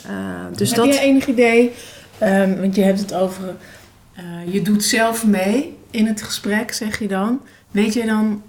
Eh, 0.05 0.11
dus 0.55 0.69
Heb 0.69 0.77
dat. 0.77 0.93
jij 0.93 1.03
enig 1.03 1.27
idee, 1.27 1.71
ehm, 2.17 2.59
want 2.59 2.75
je 2.75 2.81
hebt 2.81 2.99
het 2.99 3.13
over, 3.13 3.55
eh, 4.13 4.23
je 4.53 4.61
doet 4.61 4.83
zelf 4.83 5.25
mee 5.25 5.77
in 5.91 6.05
het 6.07 6.21
gesprek, 6.21 6.74
zeg 6.74 7.00
je 7.00 7.07
dan. 7.07 7.39
Weet 7.71 7.93
je 7.93 8.05
dan, 8.05 8.41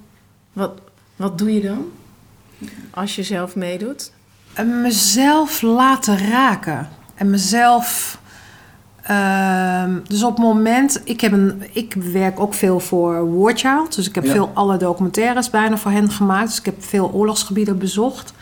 wat, 0.52 0.72
wat 1.16 1.38
doe 1.38 1.54
je 1.54 1.60
dan 1.60 1.84
als 2.90 3.16
je 3.16 3.22
zelf 3.22 3.56
meedoet? 3.56 4.12
En 4.52 4.80
mezelf 4.82 5.62
laten 5.62 6.18
raken. 6.28 6.88
En 7.14 7.30
mezelf. 7.30 8.20
ehm, 9.02 9.98
dus 10.08 10.22
op 10.22 10.30
het 10.36 10.44
moment. 10.44 11.00
Ik, 11.04 11.20
heb 11.20 11.32
een, 11.32 11.62
ik 11.72 11.94
werk 11.94 12.40
ook 12.40 12.54
veel 12.54 12.80
voor 12.80 13.38
War 13.38 13.56
Child. 13.56 13.94
Dus 13.94 14.08
ik 14.08 14.14
heb 14.14 14.24
Ja. 14.24 14.32
veel 14.32 14.50
alle 14.54 14.76
documentaires 14.76 15.50
bijna 15.50 15.76
voor 15.76 15.90
hen 15.90 16.10
gemaakt. 16.10 16.48
Dus 16.48 16.58
ik 16.58 16.64
heb 16.64 16.84
veel 16.84 17.10
oorlogsgebieden 17.12 17.78
bezocht. 17.78 18.32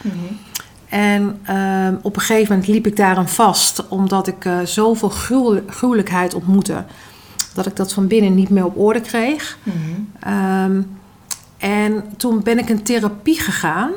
En 0.88 1.40
ehm, 1.44 1.94
op 2.02 2.16
een 2.16 2.22
gegeven 2.22 2.52
moment 2.52 2.68
liep 2.72 2.86
ik 2.86 2.96
daarin 2.96 3.28
vast. 3.28 3.88
Omdat 3.88 4.26
ik 4.26 4.44
eh, 4.44 4.58
zoveel 4.64 5.08
gruwel- 5.08 5.62
gruwelijkheid 5.66 6.34
ontmoette. 6.34 6.84
Dat 7.54 7.66
ik 7.66 7.76
dat 7.76 7.92
van 7.92 8.06
binnen 8.06 8.34
niet 8.34 8.50
meer 8.50 8.64
op 8.64 8.78
orde 8.78 9.00
kreeg. 9.00 9.58
Ehm, 10.20 10.82
en 11.58 12.04
toen 12.16 12.42
ben 12.42 12.58
ik 12.58 12.68
in 12.68 12.82
therapie 12.82 13.40
gegaan. 13.40 13.90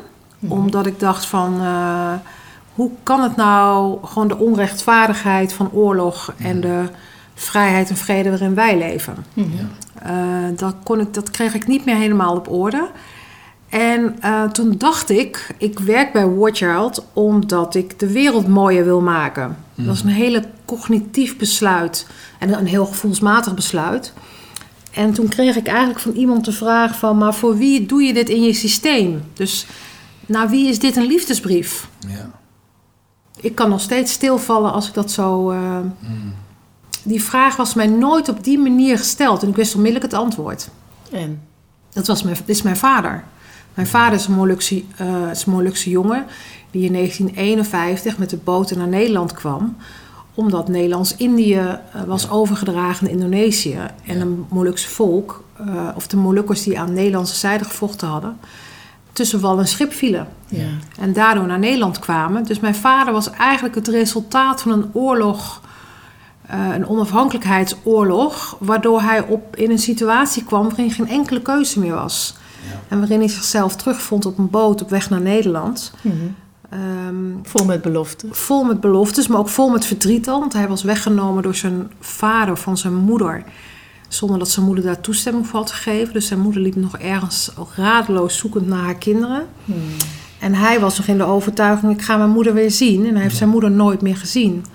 Omdat 0.48 0.86
ik 0.86 1.00
dacht 1.00 1.26
van... 1.26 1.62
eh, 1.62 2.14
hoe 2.74 2.90
kan 3.04 3.22
het 3.24 3.36
nou 3.36 3.98
gewoon 4.06 4.28
de 4.28 4.38
onrechtvaardigheid 4.38 5.54
van 5.54 5.72
oorlog... 5.72 6.34
en 6.38 6.62
de 6.62 6.84
vrijheid 7.34 7.90
en 7.90 7.98
vrede 7.98 8.30
waarin 8.30 8.56
wij 8.56 8.78
leven. 8.78 9.16
Mhm. 9.34 9.48
Eh, 10.02 10.14
dat, 10.56 10.76
kon 10.84 11.00
ik, 11.00 11.14
dat 11.14 11.32
kreeg 11.32 11.54
ik 11.54 11.68
niet 11.68 11.86
meer 11.86 11.96
helemaal 11.96 12.36
op 12.36 12.50
orde. 12.50 12.90
En 13.74 14.16
eh, 14.22 14.44
toen 14.44 14.76
dacht 14.78 15.10
ik, 15.10 15.56
ik 15.58 15.80
werk 15.80 16.14
bij 16.14 16.28
Warchild 16.28 17.06
omdat 17.14 17.76
ik 17.76 18.00
de 18.00 18.12
wereld 18.12 18.48
mooier 18.48 18.84
wil 18.84 19.02
maken. 19.02 19.58
Dat 19.76 19.96
is 19.96 20.02
een 20.02 20.08
hele 20.10 20.44
cognitief 20.66 21.38
besluit 21.38 22.08
en 22.40 22.54
een 22.58 22.66
heel 22.68 22.86
gevoelsmatig 22.86 23.54
besluit. 23.54 24.14
En 24.92 25.14
toen 25.14 25.28
kreeg 25.28 25.56
ik 25.56 25.68
eigenlijk 25.68 26.00
van 26.00 26.12
iemand 26.12 26.46
de 26.46 26.52
vraag 26.52 26.98
van, 27.00 27.18
maar 27.18 27.34
voor 27.34 27.58
wie 27.58 27.86
doe 27.86 28.04
je 28.04 28.14
dit 28.14 28.30
in 28.30 28.42
je 28.44 28.54
systeem? 28.54 29.22
Dus 29.34 29.66
naar 30.26 30.50
wie 30.50 30.70
is 30.70 30.80
dit 30.80 30.96
een 30.96 31.06
liefdesbrief? 31.08 31.90
Ja. 32.08 32.30
Ik 33.42 33.56
kan 33.56 33.70
nog 33.70 33.82
steeds 33.82 34.12
stilvallen 34.12 34.72
als 34.74 34.88
ik 34.88 34.94
dat 34.94 35.12
zo. 35.12 35.50
eh, 35.52 35.78
Die 37.04 37.24
vraag 37.24 37.56
was 37.56 37.74
mij 37.74 37.88
nooit 37.88 38.30
op 38.30 38.44
die 38.44 38.60
manier 38.60 38.98
gesteld 38.98 39.44
en 39.44 39.50
ik 39.50 39.56
wist 39.56 39.76
onmiddellijk 39.76 40.12
het 40.12 40.22
antwoord. 40.22 40.70
En? 41.12 41.42
Dat 41.94 42.08
was 42.08 42.24
mijn, 42.24 42.36
dit 42.46 42.56
is 42.56 42.62
mijn 42.62 42.78
vader. 42.78 43.24
Mijn 43.74 43.88
vader 43.88 44.14
is 44.14 44.26
een 44.26 44.34
Molukse, 44.34 44.84
eh, 44.96 45.30
is 45.32 45.46
een 45.46 45.52
Molukse 45.52 45.90
jongen 45.90 46.26
die 46.72 46.86
in 46.86 46.92
1951 46.92 48.18
met 48.18 48.30
de 48.30 48.38
boten 48.38 48.78
naar 48.78 48.88
Nederland 48.88 49.34
kwam. 49.34 49.78
Omdat 50.34 50.68
Nederlands-Indië 50.68 51.56
eh, 51.56 51.80
was 52.06 52.30
overgedragen 52.30 53.08
in 53.08 53.14
Indonesië. 53.14 53.80
En 54.06 54.22
een 54.22 54.46
Molukse 54.50 54.90
volk, 54.90 55.44
eh, 55.58 55.90
of 55.96 56.08
de 56.08 56.18
Molukkers 56.18 56.64
die 56.64 56.80
aan 56.80 56.86
de 56.86 56.94
Nederlandse 56.94 57.36
zijde 57.36 57.64
gevochten 57.64 58.08
hadden, 58.08 58.38
tussen 59.12 59.40
wal 59.40 59.60
en 59.60 59.68
schip 59.68 59.94
vielen. 59.94 60.28
Ja. 60.48 60.68
En 61.00 61.14
daardoor 61.14 61.46
naar 61.46 61.60
Nederland 61.60 62.00
kwamen. 62.00 62.44
Dus 62.44 62.60
mijn 62.60 62.76
vader 62.76 63.14
was 63.14 63.30
eigenlijk 63.30 63.76
het 63.76 63.88
resultaat 63.88 64.62
van 64.62 64.72
een 64.72 64.90
oorlog, 64.94 65.62
een 66.48 66.88
onafhankelijkheidsoorlog, 66.88 68.58
waardoor 68.60 69.02
hij 69.02 69.22
op, 69.22 69.56
in 69.56 69.72
een 69.72 69.80
situatie 69.80 70.44
kwam 70.44 70.64
waarin 70.68 70.92
geen 70.92 71.08
enkele 71.08 71.42
keuze 71.42 71.80
meer 71.80 71.94
was. 71.94 72.36
En 72.88 73.00
waarin 73.00 73.20
hij 73.20 73.28
zichzelf 73.30 73.76
terugvond 73.76 74.26
op 74.26 74.38
een 74.38 74.50
boot 74.50 74.82
op 74.82 74.90
weg 74.90 75.10
naar 75.10 75.22
Nederland. 75.22 75.94
Mhm. 76.02 76.16
Ehm, 76.70 77.16
Vol 77.44 77.66
met 77.66 77.82
beloften. 77.82 78.30
vol 78.36 78.64
met 78.64 78.80
beloftes, 78.80 79.28
maar 79.28 79.40
ook 79.40 79.50
vol 79.50 79.70
met 79.70 79.86
verdriet 79.86 80.28
al. 80.30 80.40
Want 80.40 80.54
hij 80.54 80.68
was 80.68 80.84
weggenomen 80.84 81.44
door 81.44 81.56
zijn 81.56 81.92
vader 82.00 82.58
van 82.58 82.78
zijn 82.78 82.96
moeder. 82.96 83.44
Zonder 84.08 84.40
dat 84.40 84.50
zijn 84.50 84.66
moeder 84.66 84.84
daar 84.84 85.02
toestemming 85.02 85.48
voor 85.48 85.60
had 85.60 85.72
gegeven. 85.72 86.14
Dus 86.14 86.28
zijn 86.28 86.40
moeder 86.40 86.62
liep 86.62 86.76
nog 86.76 86.98
ergens 86.98 87.52
radeloos 87.76 88.38
zoekend 88.38 88.68
naar 88.68 88.84
haar 88.84 88.96
kinderen. 88.96 89.46
En 90.40 90.54
hij 90.54 90.80
was 90.80 90.98
nog 90.98 91.08
in 91.08 91.18
de 91.18 91.24
overtuiging, 91.24 91.92
ik 91.92 92.02
ga 92.02 92.18
mijn 92.18 92.30
moeder 92.30 92.54
weer 92.54 92.72
zien. 92.72 93.06
En 93.06 93.14
hij 93.14 93.22
heeft 93.24 93.38
zijn 93.38 93.50
moeder 93.50 93.72
nooit 93.72 94.02
meer 94.02 94.18
gezien. 94.18 94.66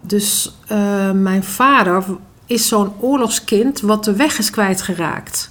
Dus 0.00 0.54
eh, 0.66 1.10
mijn 1.10 1.44
vader 1.44 2.04
is 2.46 2.68
zo'n 2.68 2.92
oorlogskind 3.00 3.80
wat 3.80 4.04
de 4.04 4.16
weg 4.16 4.38
is 4.38 4.50
kwijtgeraakt. 4.50 5.50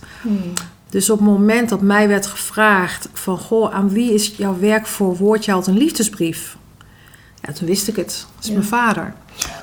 Dus 0.91 1.09
op 1.09 1.17
het 1.19 1.27
moment 1.27 1.69
dat 1.69 1.81
mij 1.81 2.07
werd 2.07 2.25
gevraagd 2.25 3.09
van... 3.13 3.37
Goh, 3.37 3.73
aan 3.73 3.89
wie 3.89 4.13
is 4.13 4.33
jouw 4.37 4.59
werk 4.59 4.87
voor 4.87 5.17
woordje 5.17 5.61
een 5.65 5.77
liefdesbrief? 5.77 6.57
Ja, 7.41 7.53
toen 7.53 7.67
wist 7.67 7.87
ik 7.87 7.95
het. 7.95 8.25
Dat 8.35 8.43
is 8.43 8.47
Ja. 8.49 8.53
mijn 8.53 8.65
vader. 8.65 9.13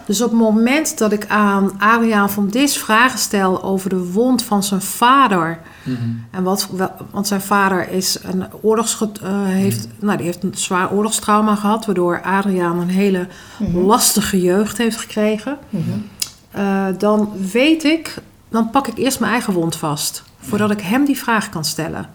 Dus 0.07 0.23
op 0.23 0.31
het 0.31 0.39
moment 0.39 0.99
dat 0.99 1.13
ik 1.13 1.27
aan 1.29 1.73
Adriaan 1.79 2.31
van 2.31 2.49
Dis 2.49 2.79
vragen 2.79 3.19
stel... 3.19 3.63
over 3.63 3.91
de 3.91 4.13
wond 4.13 4.43
van 4.43 4.63
zijn 4.63 4.81
vader... 4.83 5.59
En 6.31 6.43
wat, 6.43 6.69
wel- 6.73 6.93
want 7.11 7.27
zijn 7.27 7.41
vader 7.41 7.91
is 7.91 8.19
een 8.23 8.45
oorlogsge- 8.61 9.11
eh, 9.23 9.45
heeft, 9.45 9.89
nou, 10.01 10.17
die 10.17 10.27
heeft 10.27 10.43
een 10.43 10.53
zwaar 10.57 10.93
oorlogstrauma 10.93 11.55
gehad... 11.55 11.87
waardoor 11.87 12.23
Adriaan 12.23 12.79
een 12.81 12.89
hele 12.89 13.27
lastige 13.75 14.41
jeugd 14.41 14.79
heeft 14.79 14.97
gekregen. 14.97 15.59
Eh, 16.51 16.87
dan 16.99 17.33
weet 17.53 17.85
ik, 17.85 18.15
dan 18.49 18.71
pak 18.71 18.87
ik 18.87 18.99
eerst 18.99 19.21
mijn 19.21 19.33
eigen 19.33 19.53
wond 19.53 19.77
vast. 19.77 20.23
Voordat 20.41 20.71
ik 20.71 20.81
hem 20.81 21.05
die 21.05 21.19
vraag 21.19 21.49
kan 21.49 21.65
stellen. 21.65 22.11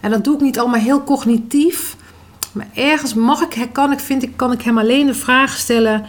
En 0.00 0.10
dat 0.10 0.24
doe 0.24 0.34
ik 0.34 0.40
niet 0.40 0.58
allemaal 0.58 0.80
heel 0.80 1.04
cognitief. 1.04 1.96
Maar 2.52 2.66
ergens 2.74 3.14
mag 3.14 3.40
ik, 3.40 3.68
kan 3.72 3.92
ik, 3.92 3.98
vind 4.00 4.22
ik, 4.22 4.36
kan 4.36 4.52
ik 4.52 4.62
hem 4.62 4.78
alleen 4.78 5.06
de 5.06 5.14
vraag 5.14 5.56
stellen... 5.56 6.04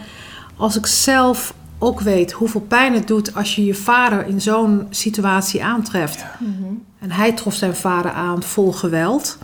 als 0.56 0.76
ik 0.76 0.86
zelf 0.86 1.54
ook 1.78 2.00
weet 2.00 2.32
hoeveel 2.32 2.60
pijn 2.60 2.94
het 2.94 3.06
doet... 3.06 3.34
als 3.34 3.54
je 3.54 3.64
je 3.64 3.74
vader 3.74 4.26
in 4.26 4.40
zo'n 4.40 4.86
situatie 4.90 5.64
aantreft. 5.64 6.24
En 6.98 7.10
hij 7.10 7.32
trof 7.32 7.54
zijn 7.54 7.74
vader 7.76 8.12
aan 8.12 8.42
vol 8.42 8.72
geweld. 8.72 9.38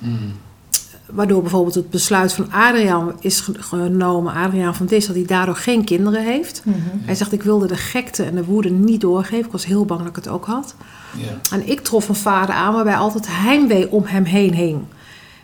Waardoor 1.15 1.41
bijvoorbeeld 1.43 1.75
het 1.75 1.91
besluit 1.91 2.33
van 2.33 2.53
Adriaan 2.53 3.13
is 3.21 3.41
ge- 3.41 3.63
genomen, 3.63 4.35
Adriaan 4.35 4.75
van 4.75 4.87
Dis, 4.87 5.07
dat 5.07 5.17
hij 5.17 5.25
daardoor 5.25 5.57
geen 5.57 5.85
kinderen 5.85 6.23
heeft. 6.25 6.63
Hij 7.05 7.15
zegt, 7.15 7.33
ik 7.33 7.43
wilde 7.43 7.67
de 7.67 7.77
gekte 7.77 8.23
en 8.23 8.35
de 8.35 8.45
woede 8.45 8.71
niet 8.71 9.01
doorgeven. 9.01 9.45
Ik 9.47 9.53
was 9.53 9.65
heel 9.67 9.85
bang 9.85 10.01
dat 10.01 10.09
ik 10.09 10.17
het 10.17 10.29
ook 10.29 10.45
had. 10.45 10.75
Ja. 11.17 11.25
En 11.57 11.69
ik 11.69 11.81
trof 11.81 12.09
een 12.09 12.15
vader 12.15 12.55
aan 12.55 12.75
waarbij 12.75 12.97
altijd 12.97 13.27
heimwee 13.31 13.91
om 13.91 14.03
hem 14.07 14.25
heen 14.25 14.55
hing. 14.55 14.81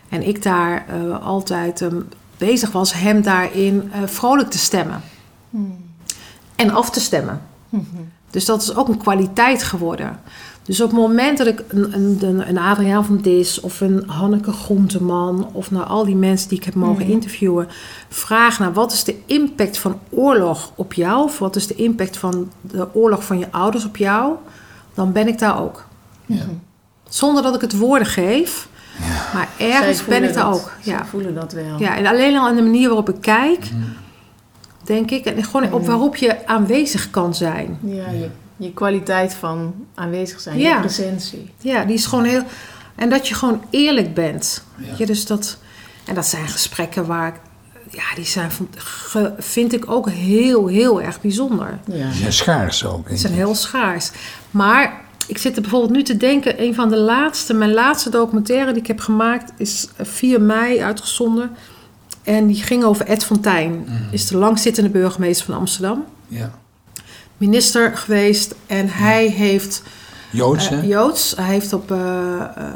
En 0.08 0.26
ik 0.28 0.42
daar 0.42 0.84
eh, 0.88 1.26
altijd 1.26 1.82
ehm, 1.82 1.96
bezig 2.38 2.72
was 2.72 2.92
hem 2.92 3.22
daarin 3.22 3.90
eh, 3.92 4.00
vrolijk 4.06 4.50
te 4.50 4.58
stemmen. 4.58 5.00
En 6.56 6.70
af 6.70 6.90
te 6.90 7.00
stemmen. 7.00 7.40
Dus 8.30 8.44
dat 8.44 8.62
is 8.62 8.74
ook 8.76 8.88
een 8.88 8.98
kwaliteit 8.98 9.62
geworden. 9.62 10.20
Dus 10.62 10.80
op 10.80 10.90
het 10.90 10.98
moment 11.00 11.38
dat 11.38 11.46
ik 11.46 11.62
een, 11.68 11.94
een, 11.94 12.48
een- 12.48 12.58
Adriaan 12.58 13.04
van 13.04 13.16
Dis 13.20 13.60
of 13.60 13.80
een 13.80 14.04
Hanneke 14.06 14.52
Groenteman 14.52 15.48
of 15.52 15.70
naar 15.70 15.82
al 15.84 16.04
die 16.04 16.16
mensen 16.16 16.48
die 16.48 16.58
ik 16.58 16.64
heb 16.64 16.74
mogen 16.74 17.06
interviewen, 17.06 17.68
vraag 18.08 18.58
naar 18.58 18.72
wat 18.72 18.92
is 18.92 19.04
de 19.04 19.16
impact 19.26 19.78
van 19.78 19.98
oorlog 20.10 20.72
op 20.74 20.92
jou, 20.92 21.24
of 21.24 21.38
wat 21.38 21.56
is 21.56 21.66
de 21.66 21.74
impact 21.74 22.16
van 22.16 22.50
de 22.60 22.86
oorlog 22.94 23.24
van 23.24 23.38
je 23.38 23.46
ouders 23.50 23.84
op 23.84 23.96
jou, 23.96 24.34
dan 24.94 25.12
ben 25.12 25.28
ik 25.28 25.38
daar 25.38 25.62
ook. 25.62 25.84
Ja. 26.26 26.44
Zonder 27.08 27.42
dat 27.42 27.54
ik 27.54 27.60
het 27.60 27.76
woorden 27.78 28.06
geef, 28.06 28.68
maar 29.34 29.48
ergens 29.58 30.04
ben 30.04 30.22
ik 30.24 30.34
daar 30.34 30.44
dat. 30.44 30.54
ook. 30.54 30.72
Zij 30.82 30.92
Ja. 30.92 31.06
voelen 31.06 31.34
dat 31.34 31.52
wel. 31.52 31.78
Ja, 31.78 31.96
en 31.96 32.06
alleen 32.06 32.36
al 32.36 32.46
aan 32.46 32.56
de 32.56 32.62
manier 32.62 32.86
waarop 32.86 33.08
ik 33.08 33.20
kijk, 33.20 33.70
denk 34.84 35.10
ik, 35.10 35.24
en 35.24 35.44
gewoon 35.44 35.72
op 35.72 35.86
waarop 35.86 36.16
je 36.16 36.46
aanwezig 36.46 37.10
kan 37.10 37.34
zijn. 37.34 37.78
Ja, 37.82 38.10
je, 38.10 38.28
je 38.60 38.72
kwaliteit 38.72 39.34
van 39.34 39.74
aanwezig 39.94 40.40
zijn, 40.40 40.58
Ja. 40.58 40.74
je 40.74 40.80
presentie. 40.80 41.50
Ja, 41.58 41.84
die 41.84 41.94
is 41.94 42.06
gewoon 42.06 42.24
heel. 42.24 42.42
En 42.94 43.08
dat 43.10 43.28
je 43.28 43.34
gewoon 43.34 43.62
eerlijk 43.70 44.14
bent. 44.14 44.64
Ja. 44.76 44.94
Je, 44.98 45.06
dus 45.06 45.26
dat, 45.26 45.58
en 46.04 46.14
dat 46.14 46.26
zijn 46.26 46.48
gesprekken 46.48 47.06
waar 47.06 47.28
ik. 47.28 47.34
Ja, 47.90 48.14
die 48.14 48.24
zijn, 48.24 48.50
vind 49.38 49.72
ik 49.72 49.90
ook 49.90 50.10
heel, 50.10 50.66
heel 50.66 51.02
erg 51.02 51.20
bijzonder. 51.20 51.78
Ja. 51.84 52.12
Zijn 52.12 52.32
schaars 52.32 52.84
ook. 52.84 53.08
Die 53.08 53.16
zijn 53.16 53.32
heel 53.32 53.54
schaars. 53.54 54.10
Maar 54.50 55.00
ik 55.26 55.38
zit 55.38 55.56
er 55.56 55.62
bijvoorbeeld 55.62 55.92
nu 55.92 56.02
te 56.02 56.16
denken, 56.16 56.62
een 56.62 56.74
van 56.74 56.88
de 56.88 56.96
laatste, 56.96 57.54
mijn 57.54 57.72
laatste 57.72 58.10
documentaire 58.10 58.72
die 58.72 58.80
ik 58.80 58.86
heb 58.86 59.00
gemaakt, 59.00 59.52
is 59.56 59.88
4 60.00 60.40
mei 60.40 60.80
uitgezonden. 60.82 61.50
En 62.22 62.46
die 62.46 62.62
ging 62.62 62.84
over 62.84 63.06
Ed 63.06 63.24
Fontijn. 63.24 63.86
Is 64.10 64.26
de 64.26 64.36
langzittende 64.36 64.90
burgemeester 64.90 65.46
van 65.46 65.54
Amsterdam. 65.54 66.04
Ja. 66.28 66.50
Minister 67.40 67.96
geweest. 67.96 68.54
En 68.66 68.88
hij 68.88 69.26
heeft 69.26 69.82
Joods, 70.30 70.64
eh, 70.64 70.70
hè? 70.70 70.80
Joods. 70.86 71.36
Hij 71.36 71.44
heeft 71.44 71.72
op, 71.72 71.90
eh, 71.90 72.40
eh, 72.40 72.66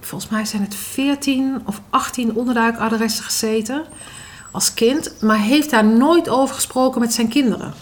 volgens 0.00 0.30
mij 0.30 0.44
zijn 0.44 0.62
het 0.62 0.74
14 0.74 1.62
of 1.64 1.80
18 1.90 2.34
onderduikadressen 2.34 3.24
gezeten 3.24 3.84
als 4.50 4.74
kind. 4.74 5.14
Maar 5.20 5.38
heeft 5.38 5.70
daar 5.70 5.84
nooit 5.84 6.28
over 6.28 6.54
gesproken 6.54 7.00
met 7.00 7.12
zijn 7.12 7.28
kinderen. 7.28 7.72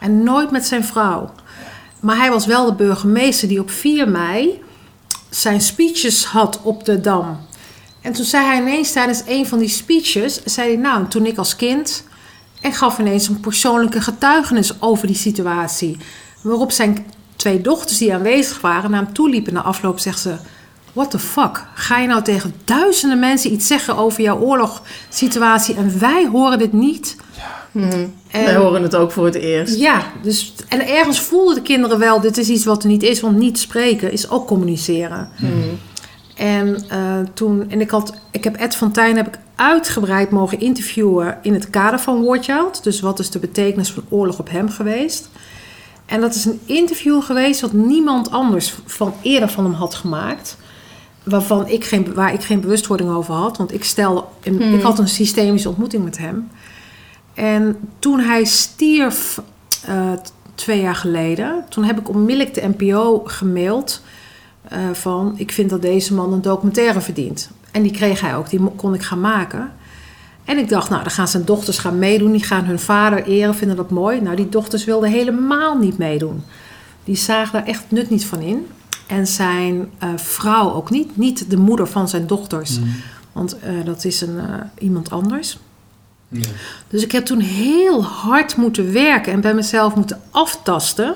En 0.00 0.22
nooit 0.22 0.50
met 0.50 0.66
zijn 0.66 0.84
vrouw. 0.84 1.32
Maar 2.00 2.16
hij 2.16 2.30
was 2.30 2.46
wel 2.46 2.66
de 2.66 2.74
burgemeester 2.74 3.48
die 3.48 3.60
op 3.60 3.70
4 3.70 4.08
mei 4.08 4.62
zijn 5.30 5.60
speeches 5.60 6.24
had 6.24 6.62
op 6.62 6.84
de 6.84 7.00
Dam. 7.00 7.38
En 8.00 8.12
toen 8.12 8.24
zei 8.24 8.46
hij 8.46 8.60
ineens 8.60 8.92
tijdens 8.92 9.22
een 9.26 9.46
van 9.46 9.58
die 9.58 9.68
speeches... 9.68 10.42
zei 10.44 10.68
hij, 10.68 10.76
nou, 10.76 11.08
toen 11.08 11.26
ik 11.26 11.38
als 11.38 11.56
kind... 11.56 12.04
en 12.64 12.72
gaf 12.72 12.98
ineens 12.98 13.28
een 13.28 13.40
persoonlijke 13.40 14.00
getuigenis 14.00 14.80
over 14.82 15.06
die 15.06 15.16
situatie. 15.16 15.96
Waarop 16.42 16.72
zijn 16.72 17.06
twee 17.36 17.60
dochters 17.60 17.98
die 17.98 18.14
aanwezig 18.14 18.60
waren 18.60 18.90
naar 18.90 19.02
hem 19.04 19.12
toe 19.12 19.30
liepen. 19.30 19.52
Na 19.52 19.62
afloop 19.62 19.98
zegt 19.98 20.18
ze... 20.20 20.34
What 20.92 21.10
the 21.10 21.18
fuck? 21.18 21.64
Ga 21.74 21.98
je 21.98 22.06
nou 22.06 22.22
tegen 22.22 22.54
duizenden 22.64 23.18
mensen 23.18 23.52
iets 23.52 23.66
zeggen 23.66 23.96
over 23.96 24.22
jouw 24.22 24.38
oorlogssituatie... 24.38 25.74
en 25.74 25.98
wij 25.98 26.28
horen 26.32 26.58
dit 26.58 26.72
niet? 26.72 27.16
En- 28.30 28.44
Wij 28.44 28.54
horen 28.56 28.82
het 28.82 28.94
ook 28.96 29.12
voor 29.12 29.24
het 29.24 29.34
eerst. 29.34 29.76
ja, 29.78 30.02
dus, 30.22 30.54
en 30.68 30.88
ergens 30.88 31.20
voelden 31.20 31.54
de 31.54 31.62
kinderen 31.62 31.98
wel, 31.98 32.20
dit 32.20 32.36
is 32.38 32.48
iets 32.48 32.64
wat 32.64 32.82
er 32.82 32.88
niet 32.88 33.02
is, 33.02 33.20
want 33.20 33.36
niet 33.36 33.58
spreken 33.58 34.12
is 34.12 34.30
ook 34.30 34.46
communiceren. 34.46 35.28
En 36.44 36.88
eh, 36.88 37.18
toen, 37.34 37.70
en 37.70 37.80
ik 37.80 37.90
had, 37.90 38.14
ik 38.30 38.44
heb 38.44 38.56
Ed 38.56 38.76
van 38.76 38.92
Tijn 38.92 39.16
heb 39.16 39.26
ik 39.26 39.38
uitgebreid 39.54 40.30
mogen 40.30 40.60
interviewen 40.60 41.38
in 41.42 41.54
het 41.54 41.70
kader 41.70 41.98
van 41.98 42.24
Warchild. 42.24 42.82
Dus 42.82 43.00
wat 43.00 43.18
is 43.18 43.30
de 43.30 43.38
betekenis 43.38 43.92
van 43.92 44.04
oorlog 44.08 44.38
op 44.38 44.50
hem 44.50 44.68
geweest? 44.68 45.28
En 46.06 46.20
dat 46.20 46.34
is 46.34 46.44
een 46.44 46.60
interview 46.64 47.22
geweest 47.22 47.60
wat 47.60 47.72
niemand 47.72 48.30
anders 48.30 48.74
van 48.86 49.14
eerder 49.22 49.48
van 49.48 49.64
hem 49.64 49.72
had 49.72 49.94
gemaakt. 49.94 50.56
Waarvan 51.22 51.68
ik 51.68 51.84
geen, 51.84 52.14
waar 52.14 52.32
ik 52.32 52.42
geen 52.42 52.60
bewustwording 52.60 53.10
over 53.10 53.34
had. 53.34 53.56
Want 53.56 53.74
ik, 53.74 53.84
stelde, 53.84 54.24
ik 54.42 54.82
had 54.82 54.98
een 54.98 55.08
systemische 55.08 55.68
ontmoeting 55.68 56.04
met 56.04 56.18
hem. 56.18 56.50
En 57.34 57.78
toen 57.98 58.20
hij 58.20 58.44
stierf, 58.44 59.40
eh, 59.86 60.12
twee 60.54 60.80
jaar 60.80 60.96
geleden. 60.96 61.64
Toen 61.68 61.84
heb 61.84 61.98
ik 61.98 62.08
onmiddellijk 62.08 62.54
de 62.54 62.74
NPO 62.76 63.22
gemaild 63.24 64.02
eh, 64.68 64.78
van... 64.92 65.34
ik 65.36 65.52
vind 65.52 65.70
dat 65.70 65.82
deze 65.82 66.14
man 66.14 66.32
een 66.32 66.42
documentaire 66.42 67.00
verdient. 67.00 67.50
En 67.70 67.82
die 67.82 67.92
kreeg 67.92 68.20
hij 68.20 68.36
ook, 68.36 68.50
die 68.50 68.60
kon 68.76 68.94
ik 68.94 69.02
gaan 69.02 69.20
maken. 69.20 69.72
En 70.44 70.58
ik 70.58 70.68
dacht, 70.68 70.90
nou, 70.90 71.02
dan 71.02 71.12
gaan 71.12 71.28
zijn 71.28 71.44
dochters 71.44 71.78
gaan 71.78 71.98
meedoen. 71.98 72.32
Die 72.32 72.44
gaan 72.44 72.64
hun 72.64 72.78
vader 72.78 73.24
eren, 73.24 73.54
vinden 73.54 73.76
dat 73.76 73.90
mooi. 73.90 74.20
Nou, 74.20 74.36
die 74.36 74.48
dochters 74.48 74.84
wilden 74.84 75.10
helemaal 75.10 75.78
niet 75.78 75.98
meedoen. 75.98 76.42
Die 77.04 77.16
zagen 77.16 77.52
daar 77.52 77.66
echt 77.66 77.84
nut 77.88 78.10
niet 78.10 78.24
van 78.24 78.40
in. 78.40 78.66
En 79.06 79.26
zijn 79.26 79.90
eh, 79.98 80.08
vrouw 80.16 80.72
ook 80.72 80.90
niet. 80.90 81.16
Niet 81.16 81.50
de 81.50 81.56
moeder 81.56 81.86
van 81.86 82.08
zijn 82.08 82.26
dochters. 82.26 82.78
Want 83.32 83.58
eh, 83.58 83.72
dat 83.84 84.04
is 84.04 84.20
een, 84.20 84.38
iemand 84.78 85.10
anders. 85.10 85.58
Dus 86.88 87.02
ik 87.02 87.12
heb 87.12 87.24
toen 87.24 87.40
heel 87.40 88.04
hard 88.04 88.56
moeten 88.56 88.92
werken 88.92 89.32
en 89.32 89.40
bij 89.40 89.54
mezelf 89.54 89.94
moeten 89.94 90.20
aftasten 90.30 91.14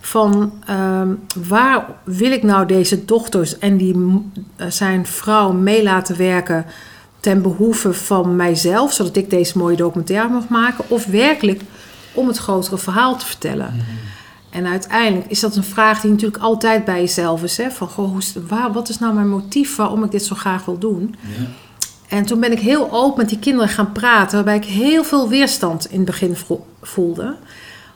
van 0.00 0.52
ehm, 0.66 1.08
waar 1.48 1.86
wil 2.04 2.32
ik 2.32 2.42
nou 2.42 2.66
deze 2.66 3.04
dochters 3.04 3.58
en 3.58 3.76
die, 3.76 3.94
eh, 4.56 4.66
zijn 4.70 5.06
vrouw 5.06 5.52
mee 5.52 5.82
laten 5.82 6.16
werken 6.16 6.64
ten 7.20 7.42
behoeve 7.42 7.92
van 7.92 8.36
mijzelf, 8.36 8.92
zodat 8.92 9.16
ik 9.16 9.30
deze 9.30 9.58
mooie 9.58 9.76
documentaire 9.76 10.28
mag 10.28 10.48
maken, 10.48 10.84
of 10.88 11.06
werkelijk 11.06 11.60
om 12.12 12.26
het 12.28 12.36
grotere 12.38 12.78
verhaal 12.78 13.16
te 13.16 13.26
vertellen. 13.26 13.74
En 14.50 14.66
uiteindelijk 14.66 15.30
is 15.30 15.40
dat 15.40 15.56
een 15.56 15.64
vraag 15.64 16.00
die 16.00 16.10
natuurlijk 16.10 16.42
altijd 16.42 16.84
bij 16.84 17.00
jezelf 17.00 17.42
is. 17.42 17.56
Hè? 17.56 17.70
Van, 17.70 17.88
goh, 17.88 18.16
waar, 18.48 18.72
wat 18.72 18.88
is 18.88 18.98
nou 18.98 19.14
mijn 19.14 19.28
motief 19.28 19.76
waarom 19.76 20.04
ik 20.04 20.10
dit 20.10 20.24
zo 20.24 20.34
graag 20.34 20.64
wil 20.64 20.78
doen? 20.78 21.14
En 22.08 22.24
toen 22.24 22.40
ben 22.40 22.52
ik 22.52 22.58
heel 22.60 22.92
open 22.92 23.18
met 23.18 23.28
die 23.28 23.38
kinderen 23.38 23.68
gaan 23.68 23.92
praten, 23.92 24.34
waarbij 24.34 24.56
ik 24.56 24.64
heel 24.64 25.04
veel 25.04 25.28
weerstand 25.28 25.90
in 25.90 25.96
het 25.96 26.06
begin 26.06 26.36
vo- 26.36 26.66
voelde. 26.82 27.36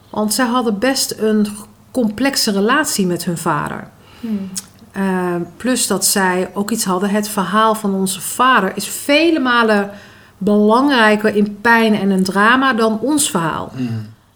Want 0.09 0.33
zij 0.33 0.45
hadden 0.45 0.79
best 0.79 1.15
een 1.17 1.47
complexe 1.93 2.51
relatie 2.51 3.07
met 3.07 3.25
hun 3.25 3.37
vader. 3.37 3.87
Eh, 4.91 5.35
plus 5.57 5.87
dat 5.87 6.05
zij 6.05 6.49
ook 6.53 6.71
iets 6.71 6.83
hadden. 6.83 7.09
Het 7.09 7.27
verhaal 7.29 7.75
van 7.75 7.93
onze 7.93 8.21
vader 8.21 8.71
is 8.75 8.87
vele 8.87 9.39
malen 9.39 9.89
belangrijker 10.37 11.35
in 11.35 11.57
pijn 11.61 11.95
en 11.95 12.09
een 12.09 12.23
drama 12.23 12.73
dan 12.73 12.99
ons 12.99 13.29
verhaal. 13.29 13.71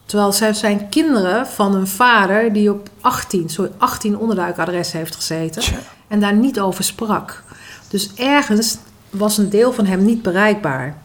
Terwijl 0.05 0.31
zij 0.31 0.53
zijn 0.53 0.89
kinderen 0.89 1.47
van 1.47 1.75
een 1.75 1.87
vader 1.87 2.53
die 2.53 2.71
op 2.71 2.89
18, 3.01 3.49
sorry, 3.49 3.71
18 3.77 4.17
onderduikadressen 4.17 4.99
heeft 4.99 5.15
gezeten. 5.15 5.61
Tja. 5.61 5.77
En 6.07 6.19
daar 6.19 6.33
niet 6.33 6.59
over 6.59 6.83
sprak. 6.83 7.43
Dus 7.89 8.13
ergens 8.13 8.77
was 9.09 9.37
een 9.37 9.49
deel 9.49 9.73
van 9.73 9.85
hem 9.85 10.05
niet 10.05 10.21
bereikbaar. 10.21 10.97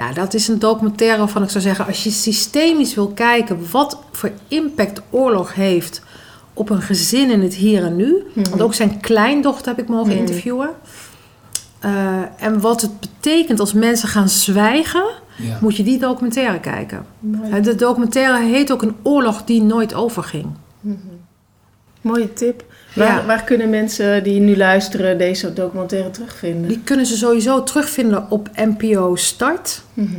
Nou, 0.00 0.14
dat 0.14 0.34
is 0.34 0.48
een 0.48 0.58
documentaire 0.58 1.18
waarvan 1.18 1.42
ik 1.42 1.50
zou 1.50 1.64
zeggen... 1.64 1.86
als 1.86 2.04
je 2.04 2.10
systemisch 2.10 2.94
wil 2.94 3.08
kijken 3.08 3.70
wat 3.70 3.98
voor 4.12 4.32
impact 4.48 5.02
oorlog 5.10 5.54
heeft... 5.54 6.02
op 6.52 6.70
een 6.70 6.82
gezin 6.82 7.30
in 7.30 7.40
het 7.40 7.54
hier 7.54 7.84
en 7.84 7.96
nu. 7.96 8.26
Want 8.34 8.62
ook 8.62 8.74
zijn 8.74 9.00
kleindochter 9.00 9.68
heb 9.68 9.78
ik 9.78 9.88
mogen 9.88 10.16
interviewen. 10.16 10.70
Eh, 11.78 12.20
en 12.36 12.60
wat 12.60 12.80
het 12.80 13.00
betekent 13.00 13.60
als 13.60 13.72
mensen 13.72 14.08
gaan 14.08 14.28
zwijgen... 14.28 15.04
Ja. 15.36 15.58
moet 15.60 15.76
je 15.76 15.82
die 15.82 15.98
documentaire 15.98 16.60
kijken. 16.60 17.06
Mooi. 17.18 17.60
De 17.60 17.74
documentaire 17.74 18.44
heet 18.44 18.72
ook 18.72 18.82
een 18.82 18.96
oorlog 19.02 19.44
die 19.44 19.62
nooit 19.62 19.94
overging. 19.94 20.46
Mooie 22.00 22.32
tip. 22.32 22.64
Waar, 22.94 23.06
Ja. 23.20 23.24
waar 23.26 23.44
kunnen 23.44 23.70
mensen 23.70 24.22
die 24.22 24.40
nu 24.40 24.56
luisteren 24.56 25.18
deze 25.18 25.52
documentaire 25.52 26.10
terugvinden? 26.10 26.68
Die 26.68 26.80
kunnen 26.84 27.06
ze 27.06 27.16
sowieso 27.16 27.62
terugvinden 27.62 28.26
op 28.30 28.48
NPO 28.54 29.16
Start. 29.16 29.82
Mhm. 29.94 30.10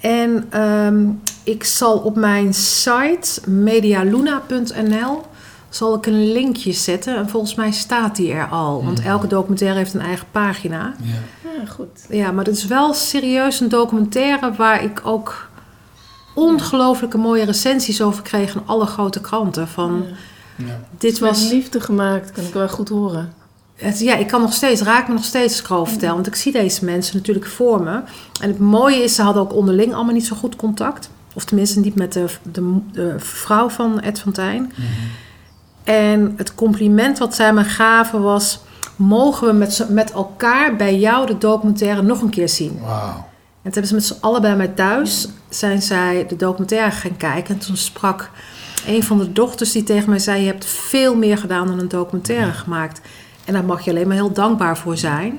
En 0.00 0.46
ehm, 0.50 1.06
ik 1.44 1.64
zal 1.64 1.98
op 1.98 2.16
mijn 2.16 2.54
site 2.54 3.50
medialuna.nl 3.50 5.22
zal 5.68 5.94
ik 5.94 6.06
een 6.06 6.32
linkje 6.32 6.72
zetten. 6.72 7.16
En 7.16 7.28
volgens 7.28 7.54
mij 7.54 7.70
staat 7.70 8.16
die 8.16 8.32
er 8.32 8.48
al. 8.48 8.84
Want 8.84 9.02
elke 9.02 9.26
documentaire 9.26 9.78
heeft 9.78 9.94
een 9.94 10.00
eigen 10.00 10.26
pagina. 10.30 10.94
Ja. 11.02 11.14
Ja, 11.58 11.66
goed. 11.66 12.06
Ja, 12.08 12.32
maar 12.32 12.44
het 12.44 12.56
is 12.56 12.66
wel 12.66 12.94
serieus 12.94 13.60
een 13.60 13.68
documentaire 13.68 14.52
waar 14.52 14.82
ik 14.84 15.00
ook 15.04 15.48
ongelooflijke 16.34 17.18
mooie 17.18 17.44
recensies 17.44 18.02
over 18.02 18.22
kreeg 18.22 18.50
van 18.50 18.62
alle 18.66 18.86
grote 18.86 19.20
kranten. 19.20 19.68
Van 19.68 20.04
Ja. 20.08 20.14
Dit 20.98 21.18
Was 21.18 21.50
liefde 21.50 21.80
gemaakt, 21.80 22.32
kan 22.32 22.44
ik 22.44 22.52
wel 22.52 22.68
goed 22.68 22.88
horen. 22.88 23.32
Het, 23.74 24.00
ja, 24.00 24.16
ik 24.16 24.26
kan 24.26 24.40
nog 24.40 24.52
steeds, 24.52 24.80
raak 24.80 25.08
me 25.08 25.14
nog 25.14 25.24
steeds 25.24 25.52
als 25.52 25.60
ik 25.60 25.70
erover 25.70 25.92
vertel. 25.92 26.14
Want 26.14 26.26
ik 26.26 26.34
zie 26.34 26.52
deze 26.52 26.84
mensen 26.84 27.16
natuurlijk 27.16 27.46
voor 27.46 27.82
me. 27.82 28.00
En 28.40 28.48
het 28.48 28.58
mooie 28.58 29.02
is, 29.02 29.14
ze 29.14 29.22
hadden 29.22 29.42
ook 29.42 29.54
onderling 29.54 29.94
allemaal 29.94 30.14
niet 30.14 30.26
zo 30.26 30.36
goed 30.36 30.56
contact. 30.56 31.10
Of 31.34 31.44
tenminste 31.44 31.80
niet 31.80 31.94
met 31.94 32.12
de, 32.12 32.26
de, 32.52 32.78
de 32.92 33.14
vrouw 33.18 33.68
van 33.68 34.00
Ed 34.00 34.18
van 34.18 34.32
Tijn. 34.32 34.72
En 35.84 36.34
het 36.36 36.54
compliment 36.54 37.18
wat 37.18 37.34
zij 37.34 37.52
me 37.52 37.64
gaven 37.64 38.22
was... 38.22 38.60
mogen 38.96 39.46
we 39.46 39.52
met, 39.52 39.86
met 39.88 40.12
elkaar 40.12 40.76
bij 40.76 40.98
jou 40.98 41.26
de 41.26 41.38
documentaire 41.38 42.02
nog 42.02 42.20
een 42.20 42.30
keer 42.30 42.48
zien? 42.48 42.78
Wauw. 42.80 43.28
En 43.62 43.70
toen 43.70 43.82
hebben 43.82 43.86
ze 43.86 43.94
met 43.94 44.04
z'n 44.04 44.24
allen 44.26 44.40
bij 44.40 44.56
mij 44.56 44.68
thuis... 44.68 45.28
zijn 45.48 45.82
zij 45.82 46.26
de 46.28 46.36
documentaire 46.36 46.90
gaan 46.90 47.16
kijken. 47.16 47.54
En 47.54 47.60
toen 47.60 47.76
sprak 47.76 48.30
een 48.86 49.02
van 49.02 49.18
de 49.18 49.32
dochters 49.32 49.72
die 49.72 49.82
tegen 49.82 50.10
mij 50.10 50.18
zei... 50.18 50.40
je 50.40 50.46
hebt 50.46 50.64
veel 50.64 51.16
meer 51.16 51.38
gedaan 51.38 51.66
dan 51.66 51.78
een 51.78 51.88
documentaire 51.88 52.52
gemaakt. 52.52 53.00
En 53.44 53.52
daar 53.52 53.64
mag 53.64 53.84
je 53.84 53.90
alleen 53.90 54.06
maar 54.06 54.16
heel 54.16 54.32
dankbaar 54.32 54.78
voor 54.78 54.96
zijn... 54.96 55.38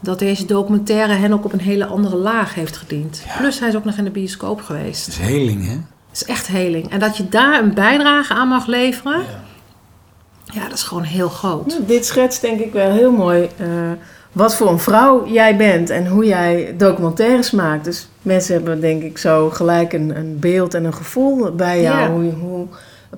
dat 0.00 0.18
deze 0.18 0.46
documentaire 0.46 1.12
hen 1.12 1.32
ook 1.32 1.44
op 1.44 1.52
een 1.52 1.60
hele 1.60 1.86
andere 1.86 2.16
laag 2.16 2.54
heeft 2.54 2.76
gediend. 2.76 3.22
Plus 3.38 3.58
hij 3.58 3.68
is 3.68 3.76
ook 3.76 3.84
nog 3.84 3.96
in 3.96 4.04
de 4.04 4.10
bioscoop 4.10 4.62
geweest. 4.62 5.06
Het 5.06 5.14
is 5.14 5.20
heling, 5.20 5.66
hè? 5.66 5.72
Het 5.72 6.12
is 6.12 6.24
echt 6.24 6.46
heling. 6.46 6.90
En 6.90 7.00
dat 7.00 7.16
je 7.16 7.28
daar 7.28 7.62
een 7.62 7.74
bijdrage 7.74 8.34
aan 8.34 8.48
mag 8.48 8.66
leveren... 8.66 9.22
ja, 10.44 10.62
dat 10.62 10.72
is 10.72 10.82
gewoon 10.82 11.02
heel 11.02 11.28
groot. 11.28 11.72
Ja, 11.72 11.78
dit 11.86 12.06
schetst 12.06 12.40
denk 12.40 12.60
ik 12.60 12.72
wel 12.72 12.92
heel 12.92 13.12
mooi 13.12 13.48
eh, 13.56 13.68
wat 14.36 14.56
voor 14.56 14.68
een 14.68 14.78
vrouw 14.78 15.26
jij 15.26 15.56
bent 15.56 15.90
en 15.90 16.06
hoe 16.06 16.24
jij 16.24 16.74
documentaires 16.76 17.50
maakt. 17.50 17.84
Dus 17.84 18.08
mensen 18.22 18.54
hebben 18.54 18.80
denk 18.80 19.02
ik 19.02 19.18
zo 19.18 19.50
gelijk 19.50 19.92
een, 19.92 20.16
een 20.16 20.38
beeld 20.38 20.74
en 20.74 20.84
een 20.84 20.94
gevoel 20.94 21.54
bij 21.54 21.82
jou. 21.82 21.98
Ja. 21.98 22.10
Hoe, 22.10 22.32
hoe 22.32 22.66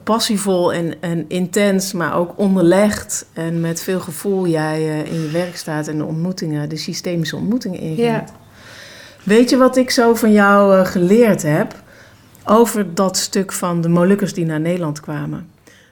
passievol 0.02 0.72
en, 0.72 0.94
en 1.00 1.24
intens, 1.28 1.92
maar 1.92 2.16
ook 2.16 2.33
onderlegd 2.37 3.26
en 3.33 3.61
met 3.61 3.83
veel 3.83 4.00
gevoel 4.00 4.46
jij 4.46 4.88
eh, 4.88 5.12
in 5.12 5.22
je 5.22 5.31
werk 5.31 5.57
staat 5.57 5.88
en 5.88 5.98
de 5.98 6.04
ontmoetingen, 6.04 6.68
de 6.68 6.76
systemische 6.76 7.37
ontmoetingen 7.37 7.81
ingaat. 7.81 8.28
Ja. 8.28 8.35
Weet 9.22 9.50
je 9.50 9.57
wat 9.57 9.76
ik 9.76 9.90
zo 9.90 10.14
van 10.14 10.33
jou 10.33 10.78
eh, 10.78 10.87
geleerd 10.87 11.42
heb 11.42 11.83
over 12.44 12.94
dat 12.94 13.16
stuk 13.16 13.52
van 13.52 13.81
de 13.81 13.88
Molukkers 13.88 14.35
die 14.35 14.44
naar 14.44 14.61
Nederland 14.61 15.00
kwamen? 15.00 15.46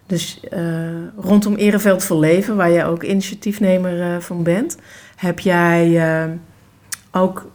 Dus 0.07 0.41
eh, 0.51 0.61
rondom 1.17 1.55
Ereveld 1.55 2.05
voor 2.05 2.19
Leven, 2.19 2.57
waar 2.57 2.73
jij 2.73 2.87
ook 2.87 3.03
initiatiefnemer 3.03 4.23
van 4.23 4.43
bent, 4.43 4.77
heb 5.17 5.39
jij 5.39 6.09
eh, 6.25 6.31
ook 7.11 7.51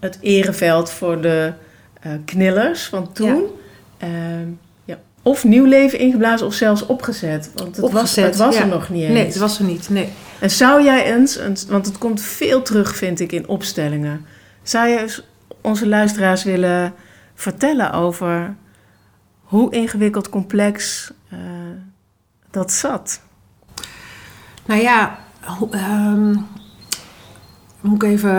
het 0.00 0.18
Ereveld 0.20 0.90
voor 0.90 1.20
de 1.20 1.52
eh, 2.00 2.12
knillers 2.24 2.84
van 2.86 3.12
toen. 3.12 3.44
eh, 3.98 4.08
ja, 4.84 4.98
of 5.22 5.44
nieuw 5.44 5.64
leven 5.64 5.98
ingeblazen 5.98 6.46
of 6.46 6.54
zelfs 6.54 6.86
opgezet. 6.86 7.50
Want 7.54 7.76
het 7.76 7.84
Opgezet, 7.84 8.16
was, 8.16 8.16
het 8.26 8.36
was 8.36 8.54
ja. 8.54 8.60
er 8.60 8.66
nog 8.68 8.88
niet 8.88 9.02
eens. 9.02 9.12
Nee, 9.12 9.24
het 9.26 9.36
was 9.36 9.58
er 9.58 9.64
niet. 9.64 9.88
Nee. 9.88 10.08
En 10.40 10.50
zou 10.50 10.82
jij 10.84 11.14
eens, 11.16 11.38
een- 11.38 11.56
want 11.68 11.86
het 11.86 11.98
komt 11.98 12.20
veel 12.20 12.62
terug, 12.62 12.96
vind 12.96 13.20
ik, 13.20 13.32
in 13.32 13.48
opstellingen. 13.48 14.26
Zou 14.62 14.88
je 14.88 15.22
onze 15.60 15.86
luisteraars 15.88 16.44
willen 16.44 16.94
vertellen 17.34 17.92
over 17.92 18.54
hoe 19.42 19.72
ingewikkeld, 19.72 20.28
complex 20.28 21.10
eh, 21.30 21.38
dat 22.50 22.72
zat? 22.72 23.20
Nou 24.66 24.80
ja, 24.80 25.18
ehm, 25.70 26.34
moet 27.80 28.02
ik 28.02 28.08
even 28.08 28.34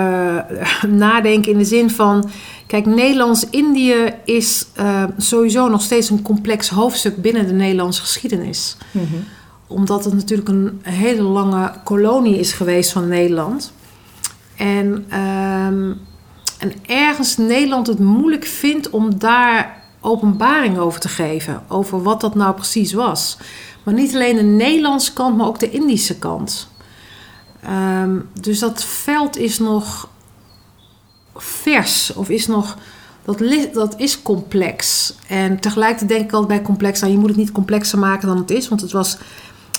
eh, 0.60 0.84
nadenken 1.06 1.52
in 1.52 1.58
de 1.58 1.66
zin 1.66 1.90
van... 1.90 2.30
Kijk, 2.68 2.86
Nederlands-Indië 2.86 4.14
is 4.26 4.66
eh, 4.76 5.04
sowieso 5.18 5.68
nog 5.68 5.82
steeds 5.82 6.10
een 6.10 6.22
complex 6.22 6.70
hoofdstuk 6.70 7.22
binnen 7.22 7.48
de 7.48 7.54
Nederlandse 7.54 8.02
geschiedenis. 8.02 8.78
Omdat 9.68 10.06
het 10.06 10.14
natuurlijk 10.14 10.50
een 10.50 10.80
hele 10.82 11.22
lange 11.22 11.72
kolonie 11.84 12.40
is 12.40 12.52
geweest 12.54 12.92
van 12.92 13.08
Nederland. 13.08 13.74
En, 14.58 15.06
ehm, 15.10 15.94
en 16.58 16.74
ergens 16.86 17.38
Nederland 17.38 17.88
het 17.88 18.00
moeilijk 18.00 18.46
vindt 18.46 18.90
om 18.90 19.20
daar 19.20 19.84
openbaring 20.02 20.78
over 20.78 21.00
te 21.00 21.10
geven. 21.10 21.64
Over 21.68 22.04
wat 22.04 22.22
dat 22.22 22.36
nou 22.36 22.54
precies 22.54 22.94
was. 22.94 23.38
Maar 23.84 23.94
niet 23.94 24.14
alleen 24.14 24.36
de 24.36 24.44
Nederlandse 24.44 25.14
kant, 25.14 25.38
maar 25.38 25.48
ook 25.48 25.60
de 25.60 25.70
Indische 25.70 26.20
kant. 26.20 26.70
Ehm, 27.64 28.20
dus 28.42 28.60
dat 28.60 28.84
veld 28.84 29.38
is 29.38 29.60
nog 29.60 30.10
vers 31.36 32.14
of 32.14 32.30
is 32.30 32.48
nog. 32.48 32.78
Dat, 33.26 33.44
dat 33.74 33.94
is 33.98 34.22
complex. 34.22 35.14
En 35.28 35.60
tegelijkertijd 35.60 36.10
denk 36.10 36.24
ik 36.24 36.32
altijd 36.32 36.48
bij 36.48 36.62
complex, 36.68 37.00
nou, 37.00 37.14
je 37.14 37.20
moet 37.20 37.30
het 37.30 37.38
niet 37.38 37.52
complexer 37.52 38.00
maken 38.00 38.28
dan 38.28 38.38
het 38.38 38.52
is. 38.52 38.68
Want 38.68 38.82
het 38.82 38.92
was. 38.92 39.18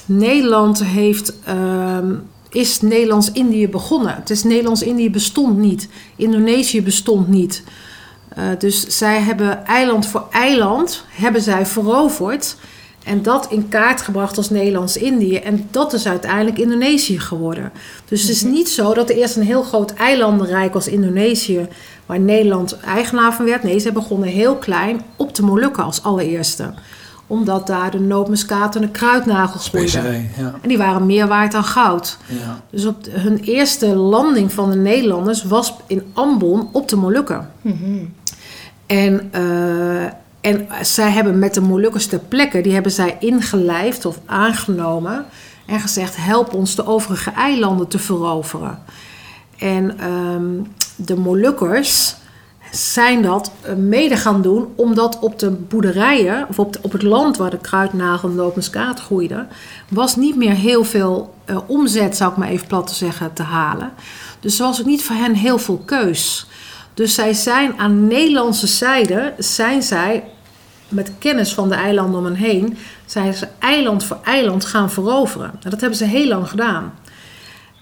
Nederland 0.04 0.84
heeft. 0.84 1.34
ehm, 1.44 2.14
is 2.50 2.80
Nederlands-Indië 2.80 3.68
begonnen. 3.68 4.14
Het 4.14 4.30
is 4.30 4.42
Nederlands-Indië 4.42 5.10
bestond 5.10 5.58
niet. 5.58 5.88
Indonesië 6.16 6.82
bestond 6.82 7.28
niet. 7.28 7.62
Eh, 8.28 8.44
dus 8.58 8.86
zij 8.98 9.20
hebben 9.20 9.66
eiland 9.66 10.06
voor 10.06 10.26
eiland 10.30 11.04
hebben 11.08 11.42
zij 11.42 11.66
veroverd. 11.66 12.56
En 13.10 13.22
dat 13.22 13.46
in 13.50 13.68
kaart 13.68 14.02
gebracht 14.02 14.36
als 14.36 14.50
Nederlands-Indië. 14.50 15.36
En 15.36 15.68
dat 15.70 15.92
is 15.92 16.06
uiteindelijk 16.06 16.58
Indonesië 16.58 17.18
geworden. 17.18 17.72
Dus 18.08 18.20
het 18.20 18.30
is 18.30 18.42
niet 18.42 18.68
zo 18.68 18.94
dat 18.94 19.10
er 19.10 19.16
eerst 19.16 19.36
een 19.36 19.42
heel 19.42 19.62
groot 19.62 19.92
eilandenrijk 19.94 20.74
als 20.74 20.88
Indonesië... 20.88 21.68
waar 22.06 22.20
Nederland 22.20 22.76
eigenaar 22.80 23.34
van 23.34 23.44
werd. 23.44 23.62
Nee, 23.62 23.78
ze 23.78 23.92
begonnen 23.92 24.28
heel 24.28 24.56
klein 24.56 25.00
op 25.16 25.34
de 25.34 25.42
Molukken 25.42 25.84
als 25.84 26.02
allereerste. 26.02 26.72
Omdat 27.26 27.66
daar 27.66 27.90
de 27.90 28.00
nootmuskaat 28.00 28.74
en 28.74 28.80
de 28.80 28.88
kruidnagel 28.90 29.60
groeiden. 29.60 29.90
Specerij, 29.92 30.30
ja. 30.38 30.54
En 30.62 30.68
die 30.68 30.78
waren 30.78 31.06
meer 31.06 31.26
waard 31.28 31.52
dan 31.52 31.64
goud. 31.64 32.16
ja. 32.26 32.60
Dus 32.70 32.86
op 32.86 33.04
de- 33.04 33.10
hun 33.10 33.38
eerste 33.38 33.86
landing 33.86 34.52
van 34.52 34.70
de 34.70 34.76
Nederlanders 34.76 35.44
was 35.44 35.74
in 35.86 36.02
Ambon 36.12 36.68
op 36.72 36.88
de 36.88 36.96
Molukken. 36.96 37.50
En, 38.86 39.28
eh, 39.32 40.04
en 40.40 40.68
zij 40.82 41.10
hebben 41.10 41.38
met 41.38 41.54
de 41.54 41.60
Molukkers 41.60 42.06
ter 42.06 42.18
plekke, 42.18 42.60
die 42.60 42.72
hebben 42.72 42.92
zij 42.92 43.16
ingelijfd 43.20 44.04
of 44.04 44.20
aangenomen 44.26 45.26
en 45.66 45.80
gezegd: 45.80 46.16
help 46.16 46.54
ons 46.54 46.74
de 46.74 46.86
overige 46.86 47.30
eilanden 47.30 47.88
te 47.88 47.98
veroveren. 47.98 48.78
En 49.58 49.98
ehm, 49.98 50.62
de 50.96 51.16
Molukkers 51.16 52.14
zijn 52.70 53.22
dat 53.22 53.52
eh, 53.60 53.74
mede 53.74 54.16
gaan 54.16 54.42
doen, 54.42 54.68
omdat 54.74 55.18
op 55.18 55.38
de 55.38 55.50
boerderijen, 55.50 56.46
of 56.48 56.58
op, 56.58 56.92
het 56.92 57.02
land 57.02 57.36
waar 57.36 57.50
de 57.50 57.58
kruidnagel 57.58 58.28
en 58.28 58.34
de 58.34 58.40
nootmuskaat 58.40 59.00
groeiden, 59.00 59.48
was 59.88 60.16
niet 60.16 60.36
meer 60.36 60.54
heel 60.54 60.84
veel 60.84 61.34
eh, 61.44 61.58
omzet, 61.66 62.16
zou 62.16 62.30
ik 62.30 62.36
maar 62.36 62.48
even 62.48 62.66
plat 62.66 62.86
te 62.86 62.94
zeggen, 62.94 63.32
te 63.32 63.42
halen. 63.42 63.92
Dus 64.40 64.58
er 64.58 64.64
was 64.64 64.80
ook 64.80 64.86
niet 64.86 65.04
voor 65.04 65.16
hen 65.16 65.34
heel 65.34 65.58
veel 65.58 65.82
keus. 65.84 66.46
Dus 67.00 67.14
zij 67.14 67.32
zijn 67.32 67.78
aan 67.78 68.06
Nederlandse 68.06 68.66
zijde, 68.66 69.32
zijn 69.38 69.82
zij 69.82 70.24
met 70.88 71.12
kennis 71.18 71.54
van 71.54 71.68
de 71.68 71.74
eilanden 71.74 72.18
om 72.18 72.24
hen 72.24 72.34
heen, 72.34 72.76
zijn 73.06 73.34
ze 73.34 73.48
eiland 73.58 74.04
voor 74.04 74.18
eiland 74.24 74.64
gaan 74.64 74.90
veroveren. 74.90 75.50
En 75.62 75.70
dat 75.70 75.80
hebben 75.80 75.98
ze 75.98 76.04
heel 76.04 76.26
lang 76.26 76.48
gedaan. 76.48 76.94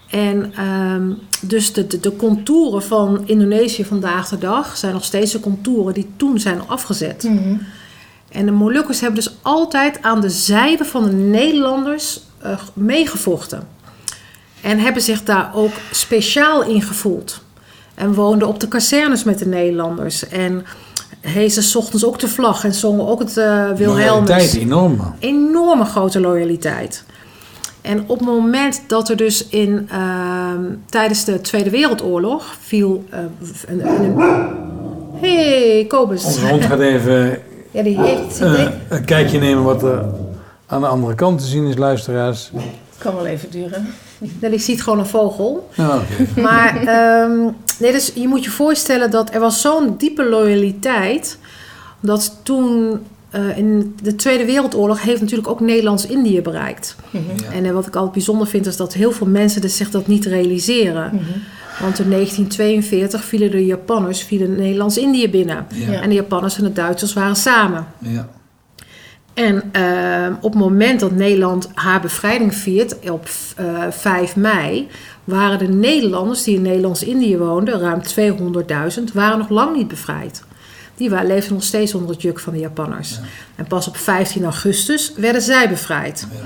En 0.09 0.53
ehm, 0.55 1.11
dus 1.41 1.73
de, 1.73 1.87
de, 1.87 1.99
de 1.99 2.15
contouren 2.15 2.83
van 2.83 3.21
Indonesië 3.25 3.85
vandaag 3.85 4.29
de 4.29 4.37
dag 4.37 4.77
zijn 4.77 4.93
nog 4.93 5.03
steeds 5.03 5.31
de 5.31 5.39
contouren 5.39 5.93
die 5.93 6.09
toen 6.15 6.39
zijn 6.39 6.61
afgezet. 6.67 7.23
En 8.29 8.45
de 8.45 8.51
Molukkers 8.51 8.99
hebben 8.99 9.23
dus 9.23 9.33
altijd 9.41 10.01
aan 10.01 10.21
de 10.21 10.29
zijde 10.29 10.85
van 10.85 11.03
de 11.03 11.11
Nederlanders 11.11 12.21
eh, 12.37 12.59
meegevochten. 12.73 13.67
En 14.61 14.79
hebben 14.79 15.01
zich 15.01 15.23
daar 15.23 15.51
ook 15.53 15.73
speciaal 15.91 16.63
in 16.63 16.81
gevoeld. 16.81 17.41
En 17.99 18.13
woonden 18.13 18.47
op 18.47 18.59
de 18.59 18.67
kazernes 18.67 19.23
met 19.23 19.39
de 19.39 19.45
Nederlanders. 19.45 20.27
En 20.27 20.65
hezen 21.21 21.63
's 21.63 21.75
ochtends 21.75 22.05
ook 22.05 22.19
de 22.19 22.27
vlag 22.27 22.63
en 22.63 22.73
zongen 22.73 23.07
ook 23.07 23.19
het 23.19 23.37
eh 23.37 23.71
Wilhelmus 23.75 24.05
Loyaliteit, 24.07 24.53
enorm. 24.55 25.13
enorme 25.19 25.85
grote 25.85 26.19
loyaliteit. 26.19 27.03
En 27.81 27.99
op 28.07 28.17
het 28.19 28.27
moment 28.27 28.81
dat 28.87 29.09
er 29.09 29.15
dus 29.17 29.47
in, 29.47 29.87
ehm, 29.91 30.63
tijdens 30.89 31.23
de 31.25 31.41
Tweede 31.41 31.69
Wereldoorlog 31.69 32.55
viel 32.61 33.03
eh, 33.09 33.19
een, 33.67 33.87
een, 33.87 34.15
Hey, 35.21 35.85
Kobus. 35.87 36.23
Onze 36.25 36.47
hond 36.47 36.65
gaat 36.65 36.79
even 36.79 37.37
Ja, 37.71 37.83
die 37.83 37.99
heeft... 38.01 38.41
eh, 38.41 38.67
een 38.89 39.05
kijkje 39.05 39.39
nemen 39.39 39.63
wat 39.63 39.83
er 39.83 40.05
aan 40.67 40.81
de 40.81 40.87
andere 40.87 41.15
kant 41.15 41.39
te 41.39 41.45
zien 41.45 41.65
is, 41.67 41.77
luisteraars. 41.77 42.51
Kan 42.97 43.15
wel 43.15 43.25
even 43.25 43.51
duren. 43.51 43.87
Nee, 44.19 44.49
die 44.49 44.59
ziet 44.59 44.83
gewoon 44.83 44.99
een 44.99 45.05
vogel. 45.05 45.69
Maar 46.35 46.75
ehm, 46.85 47.39
nee, 47.79 47.91
dus 47.91 48.11
je 48.15 48.27
moet 48.27 48.43
je 48.43 48.49
voorstellen 48.49 49.11
dat 49.11 49.33
er 49.33 49.39
was 49.39 49.61
zo'n 49.61 49.95
diepe 49.97 50.29
loyaliteit... 50.29 51.37
dat 51.99 52.39
toen 52.43 52.99
eh, 53.29 53.57
in 53.57 53.95
de 54.03 54.15
Tweede 54.15 54.45
Wereldoorlog 54.45 55.01
heeft 55.01 55.21
natuurlijk 55.21 55.49
ook 55.49 55.59
Nederlands-Indië 55.59 56.41
bereikt. 56.41 56.95
Ja. 57.09 57.19
En 57.53 57.65
eh, 57.65 57.71
wat 57.71 57.87
ik 57.87 57.95
altijd 57.95 58.13
bijzonder 58.13 58.47
vind 58.47 58.65
is 58.65 58.77
dat 58.77 58.93
heel 58.93 59.11
veel 59.11 59.27
mensen 59.27 59.61
dus 59.61 59.77
zich 59.77 59.89
dat 59.89 60.07
niet 60.07 60.25
realiseren. 60.25 61.11
Want 61.79 61.99
in 61.99 62.09
1942 62.09 63.23
vielen 63.23 63.51
de 63.51 63.65
Japanners 63.65 64.23
vielen 64.23 64.55
Nederlands-Indië 64.55 65.29
binnen. 65.29 65.67
Ja. 65.73 66.01
En 66.01 66.09
de 66.09 66.15
Japanners 66.15 66.57
en 66.57 66.63
de 66.63 66.73
Duitsers 66.73 67.13
waren 67.13 67.35
samen. 67.35 67.85
Ja. 67.97 68.29
En 69.39 69.63
eh, 69.71 70.35
op 70.41 70.51
het 70.51 70.61
moment 70.61 70.99
dat 70.99 71.11
Nederland 71.11 71.69
haar 71.73 72.01
bevrijding 72.01 72.55
viert, 72.55 73.09
op 73.09 73.29
eh 73.55 73.83
5 73.89 74.35
mei, 74.35 74.87
waren 75.23 75.59
de 75.59 75.67
Nederlanders 75.67 76.43
die 76.43 76.55
in 76.55 76.61
Nederlands-Indië 76.61 77.37
woonden, 77.37 77.79
ruim 77.79 78.01
200.000, 78.97 79.13
waren 79.13 79.37
nog 79.37 79.49
lang 79.49 79.75
niet 79.75 79.87
bevrijd. 79.87 80.43
Die 80.95 81.23
leefden 81.23 81.53
nog 81.53 81.63
steeds 81.63 81.93
onder 81.93 82.09
het 82.09 82.21
juk 82.21 82.39
van 82.39 82.53
de 82.53 82.59
Japanners. 82.59 83.19
En 83.55 83.65
pas 83.67 83.87
op 83.87 83.97
15 83.97 84.43
augustus 84.43 85.13
werden 85.15 85.41
zij 85.41 85.69
bevrijd. 85.69 86.27
Ja. 86.31 86.39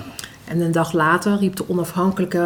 En 0.51 0.62
een 0.62 0.71
dag 0.71 0.91
later 0.91 1.38
riep 1.38 1.56
de 1.56 1.69
onafhankelijke, 1.69 2.39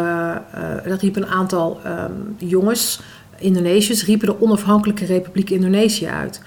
eh, 0.52 0.96
riep 0.98 1.16
een 1.16 1.26
aantal 1.26 1.80
ehm, 1.84 2.12
jongens, 2.36 3.00
Indonesiërs, 3.38 4.04
riepen 4.04 4.26
de 4.26 4.40
onafhankelijke 4.42 5.04
Republiek 5.04 5.50
Indonesië 5.50 6.06
uit. 6.06 6.40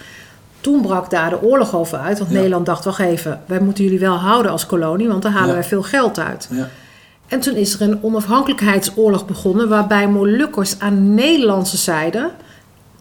Toen 0.61 0.81
brak 0.81 1.09
daar 1.09 1.29
de 1.29 1.41
oorlog 1.41 1.75
over 1.75 1.97
uit, 1.97 2.17
want 2.17 2.29
Ja. 2.31 2.35
Nederland 2.37 2.65
dacht, 2.65 2.85
wacht 2.85 2.99
even, 2.99 3.41
wij 3.45 3.59
moeten 3.59 3.83
jullie 3.83 3.99
wel 3.99 4.15
houden 4.15 4.51
als 4.51 4.65
kolonie, 4.65 5.07
want 5.07 5.21
daar 5.23 5.31
halen 5.31 5.47
Ja. 5.47 5.53
wij 5.53 5.63
veel 5.63 5.83
geld 5.83 6.19
uit. 6.19 6.47
Ja. 6.51 6.69
En 7.27 7.39
toen 7.39 7.55
is 7.55 7.73
er 7.73 7.81
een 7.81 8.03
onafhankelijkheidsoorlog 8.03 9.25
begonnen, 9.25 9.69
waarbij 9.69 10.07
Molukkers 10.07 10.79
aan 10.79 11.13
Nederlandse 11.13 11.77
zijde 11.77 12.31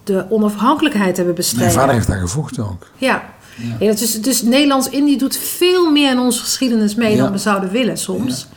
de 0.03 0.25
onafhankelijkheid 0.29 1.17
hebben 1.17 1.23
Mijn 1.23 1.35
bestreden. 1.35 1.71
vader 1.71 1.93
heeft 1.93 2.07
daar 2.07 2.19
gevochten 2.19 2.63
ook. 2.63 2.87
Ja. 2.97 3.23
Ja. 3.55 3.85
Ja, 3.85 3.93
dus, 3.93 4.21
dus 4.21 4.41
Nederlands-Indië 4.41 5.17
doet 5.17 5.37
veel 5.37 5.91
meer 5.91 6.11
in 6.11 6.19
onze 6.19 6.39
geschiedenis 6.41 6.95
mee 6.95 7.15
Ja. 7.15 7.23
dan 7.23 7.31
we 7.31 7.37
zouden 7.37 7.71
willen 7.71 7.97
soms. 7.97 8.47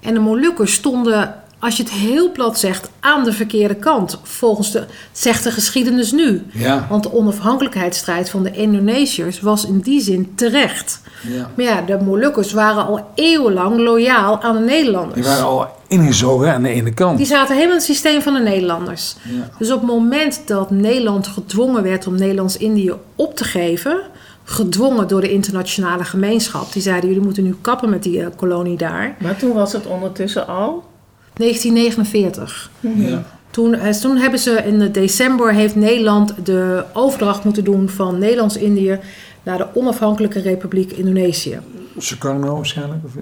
En 0.00 0.14
de 0.14 0.20
Molukkers 0.20 0.72
stonden, 0.72 1.34
als 1.60 1.76
je 1.76 1.82
het 1.82 1.92
heel 1.92 2.32
plat 2.32 2.58
zegt, 2.58 2.90
aan 3.00 3.24
de 3.24 3.32
verkeerde 3.32 3.74
kant. 3.74 4.20
Volgens 4.22 4.72
de, 4.72 4.84
zegt 5.12 5.44
de 5.44 5.50
geschiedenis 5.50 6.12
nu. 6.12 6.42
Ja. 6.52 6.86
Want 6.88 7.02
de 7.02 7.12
onafhankelijkheidsstrijd 7.12 8.30
van 8.30 8.42
de 8.42 8.50
Indonesiërs 8.50 9.40
was 9.40 9.66
in 9.66 9.78
die 9.78 10.00
zin 10.00 10.32
terecht. 10.34 11.00
ja. 11.22 11.50
Maar 11.56 11.64
ja, 11.64 11.80
de 11.80 11.98
Molukkers 12.04 12.52
waren 12.52 12.86
al 12.86 13.06
eeuwenlang 13.14 13.76
loyaal 13.76 14.42
aan 14.42 14.56
de 14.56 14.62
Nederlanders. 14.62 15.14
Die 15.14 15.24
waren 15.24 15.44
al 15.44 15.66
ingezogen 15.88 16.52
aan 16.52 16.62
de 16.62 16.68
ene 16.68 16.94
kant. 16.94 17.16
Die 17.16 17.26
zaten 17.26 17.54
helemaal 17.54 17.76
in 17.76 17.78
het 17.78 17.90
systeem 17.90 18.22
van 18.22 18.34
de 18.34 18.40
Nederlanders. 18.40 19.16
Ja. 19.22 19.50
Dus 19.58 19.70
op 19.72 19.80
het 19.80 19.90
moment 19.90 20.42
dat 20.46 20.70
Nederland 20.70 21.26
gedwongen 21.26 21.82
werd 21.82 22.06
om 22.06 22.14
Nederlands-Indië 22.14 22.92
op 23.16 23.36
te 23.36 23.44
geven, 23.44 24.00
gedwongen 24.44 25.08
door 25.08 25.20
de 25.20 25.32
internationale 25.32 26.04
gemeenschap, 26.04 26.72
die 26.72 26.82
zeiden: 26.82 27.08
jullie 27.08 27.24
moeten 27.24 27.44
nu 27.44 27.56
kappen 27.60 27.90
met 27.90 28.02
die 28.02 28.20
eh, 28.20 28.26
kolonie 28.36 28.76
daar. 28.76 29.16
Maar 29.18 29.36
toen 29.36 29.52
was 29.52 29.72
het 29.72 29.86
ondertussen 29.86 30.46
al. 30.46 30.88
1949. 31.34 32.70
Ja. 32.80 33.22
Toen, 33.50 33.74
eh, 33.74 33.92
toen 33.92 34.16
hebben 34.16 34.38
ze 34.40 34.50
in 34.66 34.78
de 34.78 34.90
december 34.90 35.54
heeft 35.54 35.74
Nederland 35.76 36.34
de 36.44 36.84
overdracht 36.92 37.44
moeten 37.44 37.64
doen 37.64 37.88
van 37.88 38.18
Nederlands-Indië 38.18 38.98
naar 39.42 39.58
de 39.58 39.66
onafhankelijke 39.74 40.40
Republiek 40.40 40.92
Indonesië. 40.92 41.60
Sukarno 41.98 42.54
waarschijnlijk? 42.54 43.04
Of, 43.04 43.12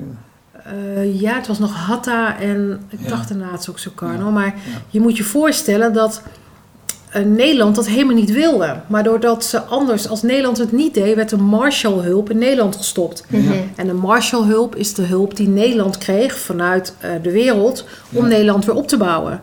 Eh, 0.64 1.20
ja, 1.20 1.34
het 1.34 1.46
was 1.46 1.58
nog 1.58 1.74
Hatta 1.74 2.38
en 2.40 2.80
ik 2.88 2.98
Ja. 3.02 3.08
dacht 3.08 3.28
daarna 3.28 3.50
het 3.52 3.60
is 3.60 3.70
ook 3.70 3.78
Sukarno. 3.78 4.24
Ja. 4.24 4.30
Maar 4.30 4.46
Ja. 4.46 4.80
je 4.88 5.00
moet 5.00 5.16
je 5.16 5.24
voorstellen 5.24 5.92
dat 5.92 6.22
Nederland 7.24 7.76
dat 7.76 7.86
helemaal 7.86 8.14
niet 8.14 8.32
wilde. 8.32 8.80
Maar 8.86 9.02
doordat 9.02 9.44
ze 9.44 9.62
anders, 9.62 10.08
als 10.08 10.22
Nederland 10.22 10.58
het 10.58 10.72
niet 10.72 10.94
deed, 10.94 11.14
werd 11.14 11.28
de 11.28 11.36
Marshallhulp 11.36 12.30
in 12.30 12.38
Nederland 12.38 12.76
gestopt. 12.76 13.24
En 13.76 13.86
de 13.86 13.92
Marshallhulp 13.92 14.76
is 14.76 14.94
de 14.94 15.02
hulp 15.02 15.36
die 15.36 15.48
Nederland 15.48 15.98
kreeg 15.98 16.38
vanuit 16.38 16.94
eh, 16.98 17.10
de 17.22 17.30
wereld 17.32 17.84
om 18.12 18.22
Ja. 18.22 18.28
Nederland 18.28 18.64
weer 18.64 18.74
op 18.74 18.88
te 18.88 18.96
bouwen. 18.96 19.40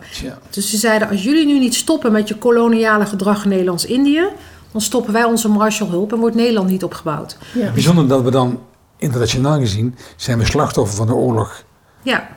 Dus 0.50 0.70
ze 0.70 0.76
zeiden, 0.76 1.08
als 1.08 1.22
jullie 1.22 1.46
nu 1.46 1.58
niet 1.58 1.74
stoppen 1.74 2.12
met 2.12 2.28
je 2.28 2.36
koloniale 2.36 3.06
gedrag 3.06 3.42
in 3.44 3.48
Nederlands-Indië, 3.50 4.24
dan 4.72 4.80
stoppen 4.80 5.12
wij 5.12 5.24
onze 5.24 5.48
Marshallhulp 5.48 6.12
en 6.12 6.18
wordt 6.18 6.36
Nederland 6.36 6.68
niet 6.68 6.84
opgebouwd. 6.84 7.36
Ja. 7.54 7.70
Bijzonder 7.72 8.08
dat 8.08 8.22
we 8.22 8.30
dan 8.30 8.60
internationaal 8.96 9.58
gezien 9.58 9.94
zijn 10.16 10.38
we 10.38 10.44
slachtoffer 10.44 10.96
van 10.96 11.06
de 11.06 11.14
oorlog 11.14 11.64
Ja, 12.02 12.28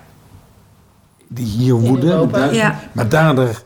die 1.27 1.45
hier 1.45 1.73
woedde. 1.73 2.27
Maar 2.91 3.09
daardoor 3.09 3.63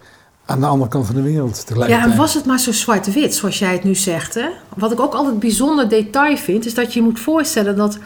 aan 0.54 0.60
de 0.60 0.66
andere 0.66 0.90
kant 0.90 1.06
van 1.06 1.16
de 1.16 1.22
wereld 1.22 1.58
Ja, 1.58 1.64
tegelijkertijd. 1.64 2.12
en 2.12 2.18
was 2.18 2.34
het 2.34 2.46
maar 2.46 2.60
zo 2.60 2.72
zwart-wit, 2.72 3.36
zoals 3.36 3.60
jij 3.60 3.72
het 3.72 3.84
nu 3.84 3.96
zegt. 3.96 4.34
Hè? 4.34 4.46
Wat 4.76 4.92
ik 4.92 5.00
ook 5.00 5.14
altijd 5.14 5.40
bijzonder 5.40 5.90
detail 5.90 6.38
vind, 6.38 6.66
is 6.66 6.74
dat 6.74 6.94
je 6.94 7.00
je 7.00 7.06
moet 7.06 7.20
voorstellen 7.20 7.76
dat 7.76 7.98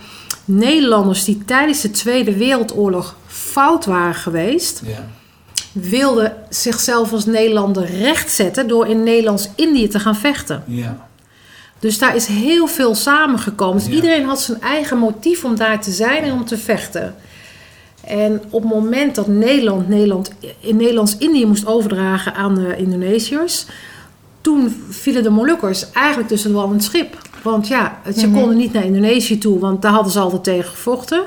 Nederlanders 0.46 1.24
die 1.24 1.42
tijdens 1.46 1.82
de 1.82 1.92
Tweede 1.92 2.38
Wereldoorlog 2.38 3.16
fout 3.28 3.86
waren 3.86 4.16
geweest, 4.16 4.82
Ja. 4.86 5.06
wilden 5.72 6.34
zichzelf 6.50 7.12
als 7.12 7.26
Nederlander 7.26 7.86
rechtzetten 7.86 8.68
door 8.68 8.88
in 8.88 9.04
Nederlands-Indië 9.04 9.88
te 9.88 10.00
gaan 10.00 10.16
vechten. 10.16 10.64
Ja. 10.66 11.08
Dus 11.80 11.98
daar 12.00 12.16
is 12.16 12.26
heel 12.26 12.68
veel 12.68 12.96
samengekomen. 12.96 13.78
Dus 13.78 13.88
Ja. 13.88 13.94
iedereen 13.94 14.26
had 14.26 14.42
zijn 14.42 14.62
eigen 14.62 14.98
motief 14.98 15.44
om 15.44 15.56
daar 15.56 15.82
te 15.82 15.92
zijn 15.92 16.24
en 16.24 16.32
om 16.32 16.46
te 16.46 16.58
vechten. 16.58 17.16
En 18.08 18.42
op 18.50 18.62
het 18.62 18.72
moment 18.72 19.16
dat 19.16 19.28
Nederland, 19.28 19.88
Nederland 19.88 20.32
in 20.60 20.76
Nederlands-Indië 20.78 21.46
moest 21.46 21.66
overdragen 21.68 22.34
aan 22.34 22.56
de 22.56 22.76
Indonesiërs, 22.78 23.66
toen 24.42 24.86
vielen 24.90 25.24
de 25.24 25.30
Molukkers 25.30 25.92
eigenlijk 25.92 26.28
tussen 26.30 26.54
wal 26.54 26.72
en 26.72 26.82
schip. 26.82 27.18
Want 27.44 27.68
ja, 27.68 27.98
ze 28.16 28.28
Mhm. 28.28 28.38
konden 28.40 28.58
niet 28.58 28.74
naar 28.74 28.86
Indonesië 28.86 29.38
toe, 29.38 29.60
want 29.60 29.82
daar 29.82 29.92
hadden 29.92 30.12
ze 30.12 30.20
altijd 30.20 30.44
tegen 30.44 30.70
gevochten. 30.70 31.22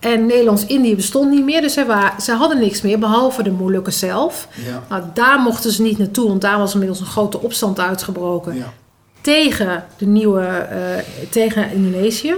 En 0.00 0.26
Nederlands-Indië 0.26 0.96
bestond 0.96 1.30
niet 1.30 1.44
meer, 1.44 1.60
dus 1.60 1.72
ze, 1.72 2.32
hadden 2.38 2.58
niks 2.58 2.82
meer, 2.82 2.98
behalve 2.98 3.42
de 3.42 3.50
Molukken 3.50 3.92
zelf. 3.92 4.48
Ja. 4.66 4.82
Nou, 4.88 5.02
daar 5.14 5.40
mochten 5.40 5.70
ze 5.72 5.82
niet 5.82 5.98
naartoe, 5.98 6.28
want 6.28 6.40
daar 6.40 6.58
was 6.58 6.72
inmiddels 6.72 7.00
een 7.00 7.06
grote 7.06 7.40
opstand 7.40 7.80
uitgebroken 7.80 8.54
Ja. 8.56 8.72
tegen, 9.20 9.84
de 9.96 10.06
nieuwe, 10.06 10.42
eh, 10.44 10.78
tegen 11.30 11.72
Indonesië. 11.72 12.34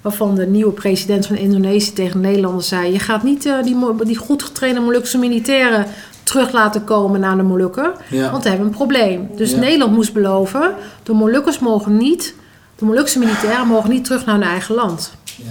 Waarvan 0.00 0.34
de 0.34 0.46
nieuwe 0.46 0.72
president 0.72 1.26
van 1.26 1.36
Indonesië 1.36 1.92
tegen 1.92 2.22
de 2.22 2.28
Nederlanders 2.28 2.68
zei... 2.68 2.92
je 2.92 2.98
gaat 2.98 3.22
niet 3.22 3.46
eh, 3.46 3.62
die, 3.62 3.76
die 4.04 4.16
goed 4.16 4.42
getrainde 4.42 4.80
Molukse 4.80 5.18
militairen 5.18 5.86
terug 6.22 6.52
laten 6.52 6.84
komen 6.84 7.20
naar 7.20 7.36
de 7.36 7.42
Molukken. 7.42 7.92
Ja. 8.10 8.30
Want 8.30 8.42
we 8.42 8.48
hebben 8.48 8.66
een 8.66 8.74
probleem. 8.74 9.28
Dus 9.36 9.50
Ja. 9.50 9.58
Nederland 9.58 9.92
moest 9.92 10.12
beloven... 10.12 10.74
de 11.02 11.12
Molukkers 11.12 11.58
mogen 11.58 11.96
niet... 11.96 12.34
de 12.78 12.84
Molukse 12.84 13.18
militairen 13.18 13.66
mogen 13.66 13.90
niet 13.90 14.04
terug 14.04 14.24
naar 14.24 14.34
hun 14.34 14.44
eigen 14.48 14.74
land. 14.74 15.12
Ja. 15.36 15.44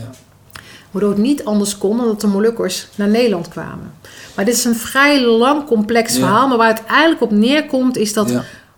Waardoor 0.91 1.11
het 1.11 1.19
niet 1.19 1.45
anders 1.45 1.77
kon 1.77 1.97
dan 1.97 2.05
dat 2.05 2.21
de 2.21 2.27
Molukkers 2.27 2.87
naar 2.95 3.07
Nederland 3.07 3.47
kwamen. 3.47 3.91
Maar 4.35 4.45
dit 4.45 4.55
is 4.55 4.65
een 4.65 4.75
vrij 4.75 5.21
lang, 5.25 5.65
complex 5.65 6.17
verhaal. 6.17 6.47
Maar 6.47 6.57
waar 6.57 6.67
het 6.67 6.85
eigenlijk 6.85 7.21
op 7.21 7.31
neerkomt 7.31 7.97
is 7.97 8.13
dat 8.13 8.31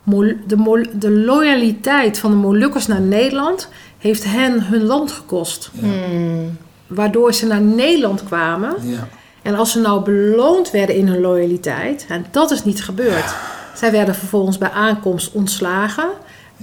de, 0.04 0.56
Mol- 0.56 0.88
de 0.94 1.12
loyaliteit 1.12 2.20
van 2.20 2.32
de 2.32 2.38
Molukkers 2.38 2.88
naar 2.88 3.02
Nederland 3.02 3.68
heeft 3.98 4.24
hen 4.24 4.64
hun 4.64 4.84
land 4.84 5.12
gekost. 5.12 5.72
Hmm. 5.80 6.58
Waardoor 6.88 7.34
ze 7.34 7.46
naar 7.46 7.62
Nederland 7.62 8.24
kwamen. 8.24 8.74
Ja. 8.82 9.08
En 9.42 9.56
als 9.56 9.72
ze 9.72 9.80
nou 9.80 10.04
beloond 10.04 10.72
werden 10.72 10.96
in 10.96 11.08
hun 11.08 11.22
loyaliteit, 11.22 12.06
en 12.10 12.26
dat 12.32 12.52
is 12.52 12.64
niet 12.64 12.84
gebeurd. 12.84 13.34
Zij 13.76 13.92
werden 13.92 14.16
vervolgens 14.16 14.58
bij 14.58 14.70
aankomst 14.70 15.32
ontslagen. 15.32 16.10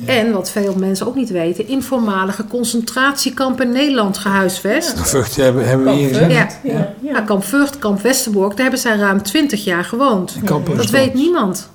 En 0.05 0.33
wat 0.33 0.51
veel 0.51 0.75
mensen 0.77 1.07
ook 1.07 1.15
niet 1.15 1.31
weten, 1.31 1.69
in 1.69 1.83
voormalige 1.83 2.45
concentratiekampen 2.45 3.73
Nederland 3.73 4.19
gehuisvest. 4.19 5.01
Vught 5.09 5.37
hebben, 5.37 5.69
hebben 5.69 5.87
we 5.87 5.93
hier 5.93 6.09
gezien. 6.09 6.31
Ja. 6.31 6.49
Ja. 6.63 6.95
Ja. 7.01 7.21
kamp 7.21 7.45
Vught, 7.45 7.79
kamp 7.79 8.01
Westerbork, 8.01 8.51
daar 8.51 8.61
hebben 8.61 8.79
zij 8.81 8.97
ruim 8.97 9.23
20 9.23 9.65
jaar 9.65 9.85
gewoond. 9.85 10.35
Dat 10.77 10.91
weet 10.91 11.15
niemand. 11.15 11.71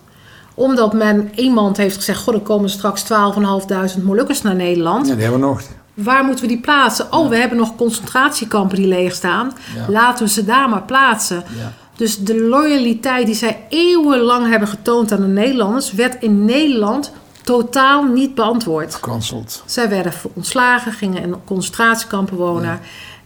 Omdat 0.54 0.94
men 0.94 1.32
iemand 1.36 1.78
heeft 1.78 1.96
gezegd: 1.96 2.24
Goh, 2.24 2.34
er 2.34 2.42
komen 2.42 2.70
straks 2.70 3.04
12.500 3.04 4.04
Molukkers 4.04 4.42
naar 4.42 4.56
Nederland. 4.56 5.08
Ja, 5.08 5.14
die 5.14 5.24
hebben 5.24 5.40
we 5.42 5.46
nog. 5.46 5.62
Waar 5.94 6.24
moeten 6.24 6.46
we 6.46 6.52
die 6.52 6.62
plaatsen? 6.62 7.14
Oh, 7.14 7.30
we 7.30 7.38
hebben 7.38 7.58
nog 7.58 7.76
concentratiekampen 7.76 8.78
die 8.78 8.88
leeg 8.88 9.14
staan. 9.14 9.52
Ja. 9.76 9.86
Laten 9.90 10.26
we 10.26 10.32
ze 10.32 10.46
daar 10.46 10.70
maar 10.70 10.84
plaatsen. 10.84 11.44
Ja. 11.58 11.74
Dus 11.96 12.18
de 12.18 12.42
loyaliteit 12.42 13.26
die 13.26 13.36
zij 13.36 13.66
eeuwenlang 13.70 14.50
hebben 14.50 14.68
getoond 14.68 15.12
aan 15.12 15.22
de 15.22 15.28
Nederlanders, 15.28 15.92
werd 15.92 16.24
in 16.24 16.46
Nederland 16.46 17.12
totaal 17.42 18.04
niet 18.04 18.36
beantwoord. 18.36 18.96
Gecanceld. 18.96 19.64
Zij 19.66 19.90
werden 19.90 20.14
ontslagen, 20.34 20.92
gingen 20.92 21.22
in 21.22 21.36
concentratiekampen 21.46 22.38
wonen 22.38 22.80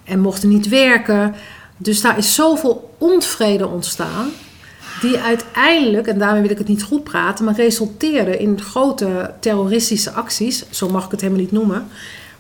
en 0.04 0.20
mochten 0.20 0.50
niet 0.50 0.68
werken. 0.68 1.36
Dus 1.78 2.02
daar 2.02 2.18
is 2.18 2.36
zoveel 2.36 2.96
onvrede 2.98 3.68
ontstaan. 3.68 4.30
Die 5.02 5.20
uiteindelijk, 5.20 6.08
en 6.08 6.20
daarmee 6.20 6.42
wil 6.42 6.52
ik 6.52 6.58
het 6.58 6.68
niet 6.68 6.84
goed 6.84 7.04
praten, 7.04 7.46
maar 7.46 7.56
resulteerde 7.56 8.38
in 8.38 8.62
grote 8.62 9.34
terroristische 9.40 10.12
acties. 10.12 10.66
Zo 10.70 10.90
mag 10.90 11.06
ik 11.06 11.12
het 11.12 11.22
helemaal 11.22 11.42
niet 11.42 11.52
noemen. 11.52 11.88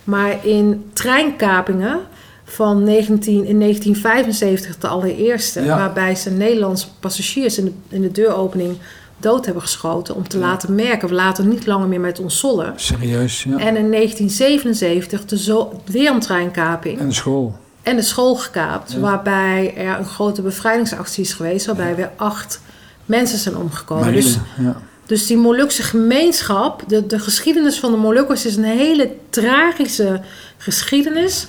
Maar 0.04 0.46
in 0.46 0.89
treinkapingen 0.93 2.00
van 2.43 2.84
19, 2.84 3.34
in 3.34 3.60
1975 3.60 4.78
de 4.78 4.88
allereerste. 4.88 5.62
Ja. 5.62 5.78
Waarbij 5.78 6.15
ze 6.15 6.30
Nederlandse 6.30 6.88
passagiers 7.00 7.58
in 7.58 7.65
de, 7.65 7.72
in 7.96 8.02
de 8.02 8.12
deuropening 8.12 8.78
dood 9.17 9.46
hebben 9.46 9.63
geschoten. 9.63 10.15
Om 10.15 10.28
te 10.28 10.38
laten 10.38 10.76
merken, 10.76 11.08
we 11.08 11.13
laten 11.13 11.48
niet 11.48 11.65
langer 11.65 11.88
meer 11.88 12.00
met 12.00 12.20
ons 12.20 12.39
zollen. 12.39 12.74
Serieus, 12.76 13.43
ja. 13.43 13.52
En 13.52 13.76
in 13.76 13.91
1977 13.91 15.26
de 15.26 15.38
zo, 15.38 15.82
weer 15.86 16.12
een 16.12 16.20
treinkaping 16.20 17.00
En 17.00 17.13
school. 17.13 17.56
En 17.88 17.95
de 17.95 18.02
school 18.02 18.36
gekaapt. 18.36 19.00
Waarbij 19.00 19.76
er 19.76 19.97
een 20.00 20.06
grote 20.06 20.41
bevrijdingsactie 20.41 21.23
is 21.23 21.34
geweest. 21.34 21.65
Waarbij 21.65 21.95
weer 21.95 22.12
acht 22.15 22.62
mensen 23.06 23.38
zijn 23.38 23.58
omgekomen. 23.58 24.04
Marine, 24.06 24.21
Dus, 24.21 24.38
ja. 24.58 24.82
dus 25.06 25.28
die 25.28 25.38
Molukse 25.38 25.84
gemeenschap, 25.84 26.84
de, 26.88 27.06
de 27.06 27.19
geschiedenis 27.19 27.80
van 27.80 27.91
de 27.91 27.97
Molukkers 27.97 28.45
is 28.45 28.56
een 28.56 28.63
hele 28.63 29.15
tragische 29.30 30.21
geschiedenis. 30.58 31.47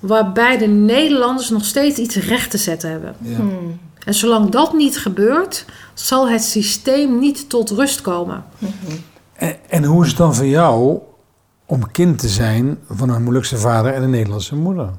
Waarbij 0.00 0.58
de 0.58 0.66
Nederlanders 0.66 1.50
nog 1.50 1.64
steeds 1.64 1.98
iets 1.98 2.16
recht 2.16 2.50
te 2.50 2.58
zetten 2.58 2.90
hebben. 2.90 3.14
Ja. 3.20 3.38
En 4.04 4.14
zolang 4.14 4.50
dat 4.50 4.72
niet 4.72 4.98
gebeurt, 4.98 5.64
zal 5.94 6.28
het 6.28 6.42
systeem 6.42 7.18
niet 7.18 7.48
tot 7.48 7.70
rust 7.70 8.00
komen. 8.00 8.44
En, 9.32 9.56
en 9.68 9.84
hoe 9.84 10.02
is 10.02 10.08
het 10.08 10.18
dan 10.18 10.34
voor 10.34 10.46
jou 10.46 10.98
om 11.66 11.90
kind 11.90 12.18
te 12.18 12.28
zijn 12.28 12.78
van 12.90 13.08
een 13.08 13.22
Molukse 13.22 13.56
vader 13.56 13.92
en 13.92 14.02
een 14.02 14.10
Nederlandse 14.10 14.56
moeder? 14.56 14.90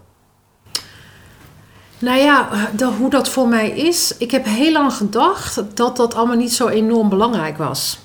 Nou 2.00 2.18
ja, 2.20 2.50
de- 2.76 2.86
hoe 2.86 3.10
dat 3.10 3.30
voor 3.30 3.48
mij 3.48 3.70
is. 3.70 4.14
Ik 4.18 4.32
heb 4.32 4.46
heel 4.46 4.72
lang 4.72 4.94
gedacht 4.94 5.62
dat 5.74 5.98
dat 5.98 6.16
allemaal 6.16 6.36
niet 6.36 6.54
zo 6.54 6.68
enorm 6.68 7.10
belangrijk 7.10 7.58
was. 7.58 8.00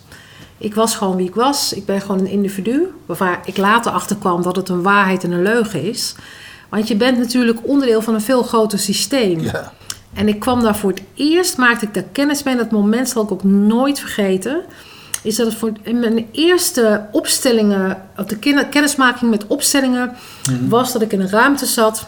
Ik 0.59 0.75
was 0.75 0.97
gewoon 0.97 1.17
wie 1.17 1.27
ik 1.29 1.35
was. 1.35 1.73
Ik 1.73 1.87
ben 1.87 2.01
gewoon 2.01 2.19
een 2.19 2.27
individu. 2.31 2.93
Waar 3.07 3.41
ik 3.45 3.57
later 3.57 3.93
achter 3.93 4.17
kwam 4.17 4.43
dat 4.43 4.57
het 4.57 4.69
een 4.69 4.83
waarheid 4.83 5.25
en 5.25 5.33
een 5.33 5.43
leugen 5.43 5.83
is. 5.83 6.15
Want 6.69 6.89
je 6.89 6.97
bent 6.97 7.19
natuurlijk 7.19 7.59
onderdeel 7.63 8.03
van 8.03 8.15
een 8.15 8.21
veel 8.21 8.43
groter 8.43 8.79
systeem. 8.79 9.41
Ja. 9.41 9.73
En 10.13 10.29
ik 10.29 10.41
kwam 10.41 10.63
daar 10.63 10.77
voor 10.77 10.91
het 10.91 11.03
eerst, 11.15 11.57
maakte 11.57 11.87
ik 11.87 11.95
daar 11.95 12.05
kennis 12.13 12.43
mee. 12.43 12.55
En 12.55 12.61
dat 12.61 12.71
moment 12.71 13.09
zal 13.09 13.23
ik 13.23 13.33
ook 13.33 13.45
nooit 13.45 13.99
vergeten. 13.99 14.61
Is 15.23 15.37
dat 15.37 15.47
het 15.47 15.57
voor 15.57 15.73
in 15.83 15.99
mijn 16.01 16.29
eerste 16.33 17.07
opstellingen, 17.13 18.03
de 18.27 18.37
ken- 18.37 18.69
kennismaking 18.69 19.31
met 19.31 19.47
opstellingen, 19.47 20.17
was 20.69 20.93
dat 20.93 21.03
ik 21.03 21.13
in 21.13 21.21
een 21.21 21.31
ruimte 21.31 21.67
zat. 21.67 22.07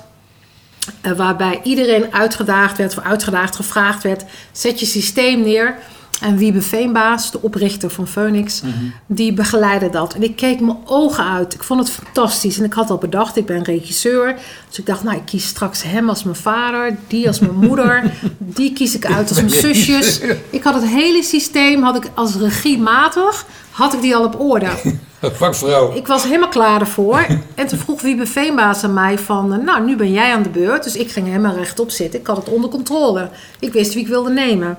Eh, 1.00 1.12
waarbij 1.12 1.60
iedereen 1.62 2.12
uitgedaagd 2.12 2.78
werd, 2.78 2.98
of 2.98 3.04
uitgedaagd 3.04 3.56
gevraagd 3.56 4.02
werd: 4.02 4.24
zet 4.52 4.80
je 4.80 4.86
systeem 4.86 5.40
neer. 5.40 5.78
En 6.20 6.36
Wiebe 6.36 6.62
Veenbaas, 6.62 7.30
de 7.30 7.42
oprichter 7.42 7.90
van 7.90 8.06
Phoenix, 8.06 8.62
die 9.06 9.32
begeleidde 9.32 9.90
dat. 9.90 10.14
En 10.14 10.22
ik 10.22 10.36
keek 10.36 10.60
mijn 10.60 10.76
ogen 10.84 11.24
uit. 11.24 11.54
Ik 11.54 11.62
vond 11.62 11.80
het 11.80 11.90
fantastisch. 11.90 12.58
En 12.58 12.64
ik 12.64 12.72
had 12.72 12.90
al 12.90 12.98
bedacht, 12.98 13.36
ik 13.36 13.46
ben 13.46 13.62
regisseur. 13.62 14.34
Dus 14.68 14.78
ik 14.78 14.86
dacht, 14.86 15.02
nou, 15.02 15.16
ik 15.16 15.24
kies 15.24 15.46
straks 15.46 15.82
hem 15.82 16.08
als 16.08 16.24
mijn 16.24 16.36
vader, 16.36 16.96
die 17.06 17.26
als 17.26 17.38
mijn 17.38 17.56
moeder. 17.56 18.02
Die 18.38 18.72
kies 18.72 18.94
ik 18.94 19.06
uit 19.06 19.28
als 19.28 19.38
mijn 19.38 19.50
zusjes. 19.50 20.20
Ik 20.50 20.62
had 20.62 20.74
het 20.74 20.86
hele 20.86 21.22
systeem, 21.22 21.82
had 21.82 21.96
ik 21.96 22.10
als 22.14 22.34
regiematig, 22.34 23.46
had 23.70 23.92
ik 23.92 24.00
die 24.00 24.16
al 24.16 24.24
op 24.24 24.40
orde. 24.40 24.70
Vakvrouw. 25.32 25.94
Ik 25.94 26.06
was 26.06 26.22
helemaal 26.24 26.48
klaar 26.48 26.80
ervoor. 26.80 27.26
En 27.54 27.66
toen 27.66 27.78
vroeg 27.78 28.02
Wiebe 28.02 28.26
Veenbaas 28.26 28.84
aan 28.84 28.94
mij 28.94 29.18
van... 29.18 29.52
eh, 29.52 29.64
nou, 29.64 29.84
nu 29.84 29.96
ben 29.96 30.12
jij 30.12 30.32
aan 30.32 30.42
de 30.42 30.48
beurt. 30.48 30.84
Dus 30.84 30.96
ik 30.96 31.10
ging 31.10 31.26
helemaal 31.26 31.54
rechtop 31.54 31.90
zitten. 31.90 32.20
Ik 32.20 32.26
had 32.26 32.36
het 32.36 32.48
onder 32.48 32.70
controle. 32.70 33.28
Ik 33.58 33.72
wist 33.72 33.94
wie 33.94 34.02
ik 34.02 34.08
wilde 34.08 34.30
nemen. 34.30 34.78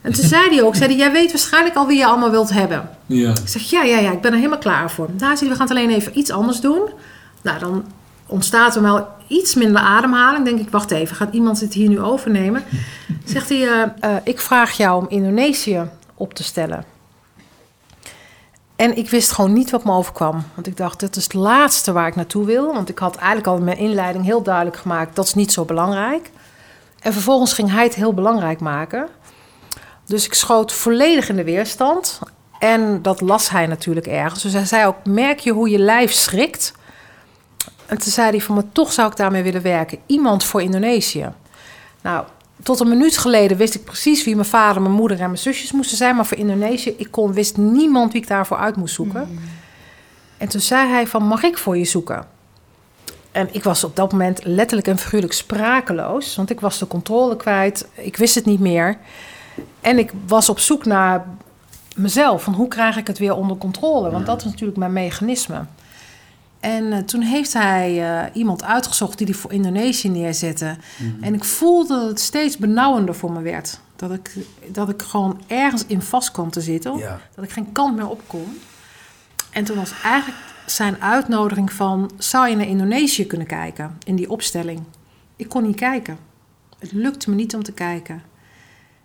En 0.00 0.12
toen 0.12 0.24
zei 0.24 0.48
hij 0.48 0.62
ook... 0.62 0.74
Zei 0.74 0.88
hij, 0.88 0.98
jij 0.98 1.12
weet 1.12 1.32
waarschijnlijk 1.32 1.76
al 1.76 1.86
wie 1.86 1.98
je 1.98 2.06
allemaal 2.06 2.30
wilt 2.30 2.50
hebben. 2.50 2.90
Ja. 3.06 3.30
Ik 3.30 3.48
zeg, 3.48 3.62
ja, 3.62 3.82
ja, 3.82 3.98
ja, 3.98 4.12
ik 4.12 4.20
ben 4.20 4.30
er 4.30 4.36
helemaal 4.36 4.58
klaar 4.58 4.90
voor. 4.90 5.06
Nou, 5.06 5.18
zei 5.18 5.38
hij, 5.38 5.48
we 5.48 5.54
gaan 5.54 5.68
het 5.68 5.76
alleen 5.76 5.90
even 5.90 6.18
iets 6.18 6.30
anders 6.30 6.60
doen. 6.60 6.88
Nou, 7.42 7.58
dan 7.58 7.84
ontstaat 8.26 8.76
er 8.76 8.82
wel 8.82 9.06
iets 9.26 9.54
minder 9.54 9.82
ademhaling. 9.82 10.44
denk 10.44 10.60
ik, 10.60 10.70
wacht 10.70 10.90
even, 10.90 11.16
gaat 11.16 11.34
iemand 11.34 11.60
het 11.60 11.74
hier 11.74 11.88
nu 11.88 12.00
overnemen? 12.00 12.64
Zegt 13.24 13.48
hij, 13.48 13.68
eh, 13.68 13.82
eh, 14.00 14.16
ik 14.24 14.40
vraag 14.40 14.72
jou 14.72 15.02
om 15.02 15.08
Indonesië 15.08 15.88
op 16.14 16.34
te 16.34 16.42
stellen. 16.42 16.84
En 18.76 18.96
ik 18.96 19.10
wist 19.10 19.32
gewoon 19.32 19.52
niet 19.52 19.70
wat 19.70 19.84
me 19.84 19.92
overkwam. 19.92 20.44
Want 20.54 20.66
ik 20.66 20.76
dacht, 20.76 21.00
dit 21.00 21.16
is 21.16 21.22
het 21.22 21.34
laatste 21.34 21.92
waar 21.92 22.06
ik 22.06 22.16
naartoe 22.16 22.44
wil. 22.44 22.72
Want 22.72 22.88
ik 22.88 22.98
had 22.98 23.16
eigenlijk 23.16 23.46
al 23.46 23.56
in 23.56 23.64
mijn 23.64 23.78
inleiding 23.78 24.24
heel 24.24 24.42
duidelijk 24.42 24.76
gemaakt... 24.76 25.16
dat 25.16 25.24
is 25.24 25.34
niet 25.34 25.52
zo 25.52 25.64
belangrijk. 25.64 26.30
En 27.00 27.12
vervolgens 27.12 27.52
ging 27.52 27.70
hij 27.70 27.84
het 27.84 27.94
heel 27.94 28.14
belangrijk 28.14 28.60
maken. 28.60 29.08
Dus 30.10 30.26
ik 30.26 30.34
schoot 30.34 30.72
volledig 30.72 31.28
in 31.28 31.36
de 31.36 31.44
weerstand. 31.44 32.18
En 32.58 33.02
dat 33.02 33.20
las 33.20 33.50
hij 33.50 33.66
natuurlijk 33.66 34.06
ergens. 34.06 34.42
Dus 34.42 34.52
hij 34.52 34.64
zei 34.64 34.86
ook, 34.86 34.96
merk 35.04 35.38
je 35.38 35.52
hoe 35.52 35.70
je 35.70 35.78
lijf 35.78 36.12
schrikt? 36.12 36.72
En 37.86 37.98
toen 37.98 38.12
zei 38.12 38.30
hij 38.30 38.40
van, 38.40 38.54
maar 38.54 38.72
toch 38.72 38.92
zou 38.92 39.10
ik 39.10 39.16
daarmee 39.16 39.42
willen 39.42 39.62
werken. 39.62 39.98
Iemand 40.06 40.44
voor 40.44 40.62
Indonesië. 40.62 41.32
Nou, 42.02 42.24
tot 42.62 42.80
een 42.80 42.88
minuut 42.88 43.18
geleden 43.18 43.56
wist 43.56 43.74
ik 43.74 43.84
precies 43.84 44.24
wie 44.24 44.34
mijn 44.34 44.46
vader, 44.46 44.82
mijn 44.82 44.94
moeder 44.94 45.20
en 45.20 45.26
mijn 45.26 45.38
zusjes 45.38 45.72
moesten 45.72 45.96
zijn. 45.96 46.16
Maar 46.16 46.26
voor 46.26 46.38
Indonesië, 46.38 46.94
ik 46.96 47.10
kon, 47.10 47.32
wist 47.32 47.56
niemand 47.56 48.12
wie 48.12 48.22
ik 48.22 48.28
daarvoor 48.28 48.56
uit 48.56 48.76
moest 48.76 48.94
zoeken. 48.94 49.38
En 50.38 50.48
toen 50.48 50.60
zei 50.60 50.88
hij 50.88 51.06
van, 51.06 51.22
mag 51.22 51.42
ik 51.42 51.58
voor 51.58 51.76
je 51.76 51.84
zoeken? 51.84 52.26
En 53.32 53.48
ik 53.52 53.62
was 53.62 53.84
op 53.84 53.96
dat 53.96 54.12
moment 54.12 54.44
letterlijk 54.44 54.88
en 54.88 54.98
figuurlijk 54.98 55.32
sprakeloos. 55.32 56.36
Want 56.36 56.50
ik 56.50 56.60
was 56.60 56.78
de 56.78 56.86
controle 56.86 57.36
kwijt. 57.36 57.88
Ik 57.94 58.16
wist 58.16 58.34
het 58.34 58.44
niet 58.44 58.60
meer. 58.60 58.98
En 59.80 59.98
ik 59.98 60.12
was 60.26 60.48
op 60.48 60.58
zoek 60.58 60.84
naar 60.84 61.26
mezelf. 61.96 62.42
Van 62.42 62.54
hoe 62.54 62.68
krijg 62.68 62.96
ik 62.96 63.06
het 63.06 63.18
weer 63.18 63.34
onder 63.34 63.56
controle? 63.56 64.10
Want 64.10 64.26
dat 64.26 64.38
is 64.38 64.44
natuurlijk 64.44 64.78
mijn 64.78 64.92
mechanisme. 64.92 65.64
En 66.60 66.92
eh, 66.92 66.98
toen 66.98 67.20
heeft 67.20 67.52
hij 67.52 68.12
eh, 68.12 68.36
iemand 68.36 68.64
uitgezocht 68.64 69.18
die 69.18 69.26
die 69.26 69.36
voor 69.36 69.52
Indonesië 69.52 70.08
neerzette. 70.08 70.76
En 71.20 71.34
ik 71.34 71.44
voelde 71.44 71.94
dat 71.94 72.08
het 72.08 72.20
steeds 72.20 72.56
benauwender 72.56 73.14
voor 73.14 73.32
me 73.32 73.42
werd. 73.42 73.80
Dat 73.96 74.12
ik, 74.12 74.36
dat 74.68 74.88
ik 74.88 75.02
gewoon 75.02 75.40
ergens 75.46 75.86
in 75.86 76.02
vast 76.02 76.30
kwam 76.30 76.50
te 76.50 76.60
zitten. 76.60 76.96
Ja. 76.98 77.20
Dat 77.34 77.44
ik 77.44 77.50
geen 77.50 77.72
kant 77.72 77.96
meer 77.96 78.08
op 78.08 78.20
kon. 78.26 78.58
En 79.50 79.64
toen 79.64 79.76
was 79.76 79.92
eigenlijk 80.02 80.38
zijn 80.66 81.02
uitnodiging 81.02 81.72
van... 81.72 82.10
zou 82.18 82.48
je 82.48 82.56
naar 82.56 82.66
Indonesië 82.66 83.26
kunnen 83.26 83.46
kijken 83.46 83.98
in 84.04 84.16
die 84.16 84.30
opstelling? 84.30 84.80
Ik 85.36 85.48
kon 85.48 85.62
niet 85.62 85.76
kijken. 85.76 86.18
Het 86.78 86.92
lukte 86.92 87.30
me 87.30 87.36
niet 87.36 87.54
om 87.54 87.62
te 87.62 87.72
kijken. 87.72 88.22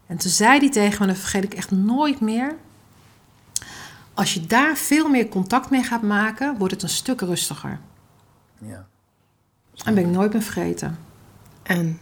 En 0.08 0.18
toen 0.18 0.32
zei 0.32 0.60
hij 0.60 0.70
tegen 0.70 1.02
me, 1.02 1.08
dat 1.08 1.18
vergeet 1.22 1.44
ik 1.44 1.54
echt 1.54 1.72
nooit 1.72 2.20
meer... 2.20 2.56
als 4.14 4.34
je 4.34 4.46
daar 4.46 4.78
veel 4.78 5.10
meer 5.10 5.28
contact 5.28 5.70
mee 5.70 5.84
gaat 5.84 6.02
maken... 6.02 6.58
wordt 6.58 6.74
het 6.74 6.84
een 6.84 6.90
stuk 6.90 7.22
rustiger. 7.22 7.80
Ja. 8.58 8.86
En 9.84 9.94
ben 9.96 10.06
ik 10.06 10.12
nooit 10.12 10.34
meer 10.34 10.42
vergeten. 10.42 10.98
En 11.64 12.00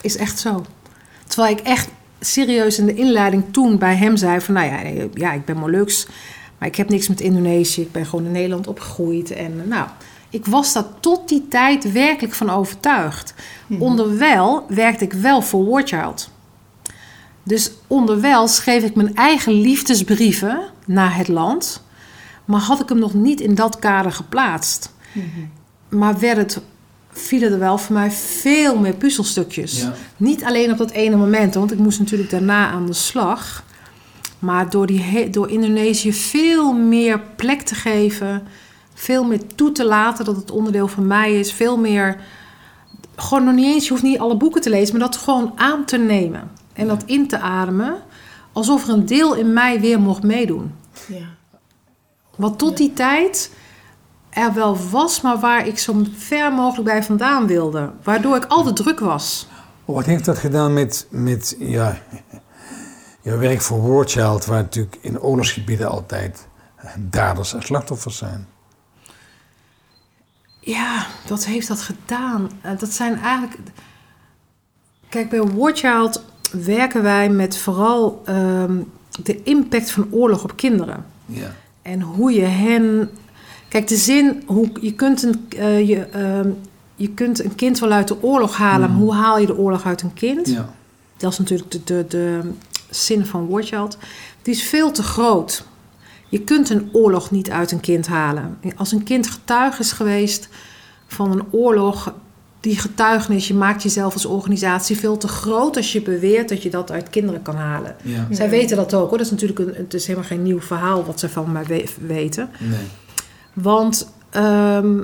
Is 0.00 0.16
echt 0.16 0.38
zo. 0.38 0.64
Terwijl 1.26 1.56
ik 1.56 1.60
echt 1.60 1.88
serieus 2.20 2.78
in 2.78 2.86
de 2.86 2.94
inleiding 2.94 3.52
toen 3.52 3.78
bij 3.78 3.96
hem 3.96 4.16
zei 4.16 4.40
van... 4.40 4.54
nou 4.54 4.66
ja, 4.66 5.08
ja 5.14 5.32
ik 5.32 5.44
ben 5.44 5.56
Molux, 5.56 6.06
maar 6.58 6.68
ik 6.68 6.76
heb 6.76 6.88
niks 6.88 7.08
met 7.08 7.20
Indonesië. 7.20 7.80
Ik 7.80 7.92
ben 7.92 8.06
gewoon 8.06 8.24
in 8.24 8.32
Nederland 8.32 8.66
opgegroeid. 8.66 9.30
En 9.30 9.60
eh, 9.60 9.66
nou, 9.66 9.88
ik 10.30 10.46
was 10.46 10.72
daar 10.72 11.00
tot 11.00 11.28
die 11.28 11.48
tijd 11.48 11.92
werkelijk 11.92 12.34
van 12.34 12.50
overtuigd. 12.50 13.34
Onderwijl 13.78 14.64
werkte 14.68 15.04
ik 15.04 15.12
wel 15.12 15.42
voor 15.42 15.64
Warchild. 15.68 16.30
Dus 17.42 17.70
onderwijl 17.86 18.48
schreef 18.48 18.82
ik 18.82 18.94
mijn 18.94 19.14
eigen 19.14 19.52
liefdesbrieven 19.52 20.60
naar 20.86 21.16
het 21.16 21.28
land... 21.28 21.82
maar 22.44 22.60
had 22.60 22.80
ik 22.80 22.88
hem 22.88 22.98
nog 22.98 23.14
niet 23.14 23.40
in 23.40 23.54
dat 23.54 23.78
kader 23.78 24.12
geplaatst. 24.12 24.92
Maar 25.88 26.18
werd 26.18 26.36
het, 26.36 26.60
vielen 27.10 27.52
er 27.52 27.58
wel 27.58 27.78
voor 27.78 27.94
mij 27.94 28.10
veel 28.10 28.78
meer 28.78 28.94
puzzelstukjes. 28.94 29.80
Ja. 29.80 29.94
Niet 30.16 30.44
alleen 30.44 30.72
op 30.72 30.78
dat 30.78 30.90
ene 30.90 31.16
moment, 31.16 31.54
want 31.54 31.72
ik 31.72 31.78
moest 31.78 31.98
natuurlijk 31.98 32.30
daarna 32.30 32.68
aan 32.68 32.86
de 32.86 32.92
slag. 32.92 33.64
Maar 34.38 34.70
door, 34.70 34.86
die 34.86 35.30
door 35.30 35.50
Indonesië 35.50 36.12
veel 36.12 36.72
meer 36.72 37.20
plek 37.36 37.62
te 37.62 37.74
geven, 37.74 38.46
veel 38.94 39.24
meer 39.24 39.40
toe 39.54 39.72
te 39.72 39.84
laten 39.84 40.24
dat 40.24 40.36
het 40.36 40.50
onderdeel 40.50 40.88
van 40.88 41.06
mij 41.06 41.38
is, 41.38 41.52
veel 41.52 41.76
meer. 41.78 42.20
Gewoon 43.16 43.44
nog 43.44 43.54
niet 43.54 43.74
eens, 43.74 43.84
je 43.84 43.90
hoeft 43.90 44.02
niet 44.02 44.18
alle 44.18 44.36
boeken 44.36 44.60
te 44.60 44.70
lezen, 44.70 44.98
maar 44.98 45.08
dat 45.08 45.16
gewoon 45.16 45.52
aan 45.56 45.84
te 45.84 45.96
nemen 45.98 46.50
en 46.72 46.86
dat 46.86 47.02
in 47.06 47.28
te 47.28 47.38
ademen, 47.38 48.02
alsof 48.52 48.86
er 48.86 48.92
een 48.94 49.06
deel 49.06 49.34
in 49.34 49.52
mij 49.52 49.80
weer 49.80 50.00
mocht 50.00 50.22
meedoen. 50.22 50.74
ja. 51.08 51.24
Wat 52.36 52.58
tot 52.58 52.76
die 52.76 52.92
tijd 52.92 53.52
er 54.30 54.54
wel 54.54 54.78
was, 54.90 55.20
maar 55.20 55.38
waar 55.38 55.66
ik 55.66 55.78
zo 55.78 56.04
ver 56.16 56.52
mogelijk 56.52 56.88
bij 56.88 57.02
vandaan 57.02 57.46
wilde. 57.46 57.90
Waardoor 58.02 58.36
ik 58.36 58.44
altijd 58.44 58.76
druk 58.76 59.00
was. 59.00 59.46
Wat 59.84 60.04
heeft 60.04 60.24
dat 60.24 60.38
gedaan 60.38 60.72
met, 60.72 61.06
met 61.10 61.56
ja, 61.58 61.98
jouw 63.20 63.38
werk 63.38 63.60
voor 63.60 63.92
Warchild, 63.94 64.44
waar 64.44 64.62
natuurlijk 64.62 64.98
in 65.00 65.20
oorlogsgebieden 65.20 65.90
altijd 65.90 66.46
daders 66.98 67.54
en 67.54 67.62
slachtoffers 67.62 68.16
zijn? 68.16 68.46
Ja, 70.60 71.06
wat 71.28 71.44
heeft 71.44 71.68
dat 71.68 71.80
gedaan? 71.80 72.50
Eh, 72.60 72.78
Dat 72.78 72.90
zijn 72.92 73.18
eigenlijk. 73.20 73.56
Kijk, 75.08 75.30
bij 75.30 75.42
Warchild 75.42 76.24
werken 76.52 77.02
wij 77.02 77.30
met 77.30 77.56
vooral 77.56 78.22
ehm, 78.24 78.76
de 79.22 79.42
impact 79.42 79.90
van 79.90 80.06
oorlog 80.10 80.42
op 80.44 80.56
kinderen. 80.56 81.04
Ja. 81.26 81.54
En 81.82 82.00
hoe 82.00 82.32
je 82.32 82.44
hen. 82.44 83.10
Kijk, 83.68 83.88
de 83.88 83.96
zin, 83.96 84.42
hoe, 84.46 84.70
je, 84.80 84.94
kunt 84.94 85.22
een, 85.22 85.46
eh, 85.48 85.88
je, 85.88 86.00
ehm, 86.00 86.48
je 86.96 87.08
kunt 87.08 87.44
een 87.44 87.54
kind 87.54 87.78
wel 87.78 87.92
uit 87.92 88.08
de 88.08 88.22
oorlog 88.22 88.56
halen, 88.56 88.90
maar 88.90 88.98
hoe 88.98 89.14
haal 89.14 89.38
je 89.38 89.46
de 89.46 89.56
oorlog 89.56 89.84
uit 89.84 90.02
een 90.02 90.14
kind? 90.14 90.48
Ja. 90.48 90.74
Dat 91.16 91.32
is 91.32 91.38
natuurlijk 91.38 91.70
de, 91.70 91.80
de, 91.84 92.04
de 92.08 92.40
zin 92.90 93.26
van 93.26 93.48
Warchild. 93.48 93.98
Die 94.42 94.54
is 94.54 94.62
veel 94.62 94.90
te 94.90 95.02
groot. 95.02 95.64
Je 96.28 96.40
kunt 96.40 96.70
een 96.70 96.88
oorlog 96.92 97.30
niet 97.30 97.50
uit 97.50 97.72
een 97.72 97.80
kind 97.80 98.06
halen. 98.06 98.58
Als 98.76 98.92
een 98.92 99.02
kind 99.02 99.30
getuige 99.30 99.80
is 99.80 99.92
geweest 99.92 100.48
van 101.06 101.32
een 101.32 101.44
oorlog, 101.50 102.14
die 102.62 102.78
getuigenis, 102.78 103.48
je 103.48 103.54
maakt 103.54 103.82
jezelf 103.82 104.12
als 104.12 104.24
organisatie 104.24 104.96
veel 104.96 105.16
te 105.16 105.28
groot 105.28 105.76
als 105.76 105.92
je 105.92 106.02
beweert 106.02 106.48
dat 106.48 106.62
je 106.62 106.70
dat 106.70 106.90
uit 106.90 107.10
kinderen 107.10 107.42
kan 107.42 107.56
halen. 107.56 107.96
Ja. 108.02 108.26
Zij 108.30 108.50
weten 108.50 108.76
dat 108.76 108.94
ook 108.94 109.08
hoor. 109.08 109.18
Dat 109.18 109.26
is 109.26 109.32
natuurlijk 109.32 109.58
een, 109.58 109.74
het 109.74 109.94
is 109.94 110.06
helemaal 110.06 110.28
geen 110.28 110.42
nieuw 110.42 110.60
verhaal 110.60 111.04
wat 111.04 111.20
ze 111.20 111.28
van 111.28 111.52
mij 111.52 111.64
we- 111.64 111.88
weten. 112.06 112.50
Nee. 112.58 112.78
Want 113.52 114.12
ehm, 114.30 115.00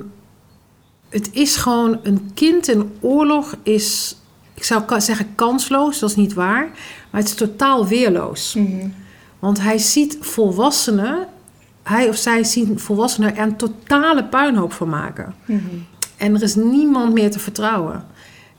het 1.09 1.29
is 1.33 1.55
gewoon 1.55 1.99
een 2.03 2.31
kind 2.33 2.67
in 2.67 2.91
oorlog 2.99 3.55
is, 3.63 4.15
ik 4.53 4.63
zou 4.63 5.01
zeggen 5.01 5.27
kansloos, 5.35 5.99
dat 5.99 6.09
is 6.09 6.15
niet 6.15 6.33
waar, 6.33 6.69
maar 7.11 7.21
het 7.21 7.29
is 7.29 7.35
totaal 7.35 7.87
weerloos. 7.87 8.57
Want 9.39 9.61
hij 9.61 9.77
ziet 9.77 10.17
volwassenen, 10.19 11.27
hij 11.83 12.09
of 12.09 12.15
zij 12.15 12.43
zien 12.43 12.79
volwassenen 12.79 13.35
er 13.35 13.43
een 13.43 13.55
totale 13.57 14.23
puinhoop 14.25 14.73
van 14.73 14.89
maken. 14.89 15.35
En 16.19 16.35
er 16.35 16.43
is 16.43 16.55
niemand 16.55 17.13
meer 17.13 17.31
te 17.31 17.39
vertrouwen. 17.39 18.03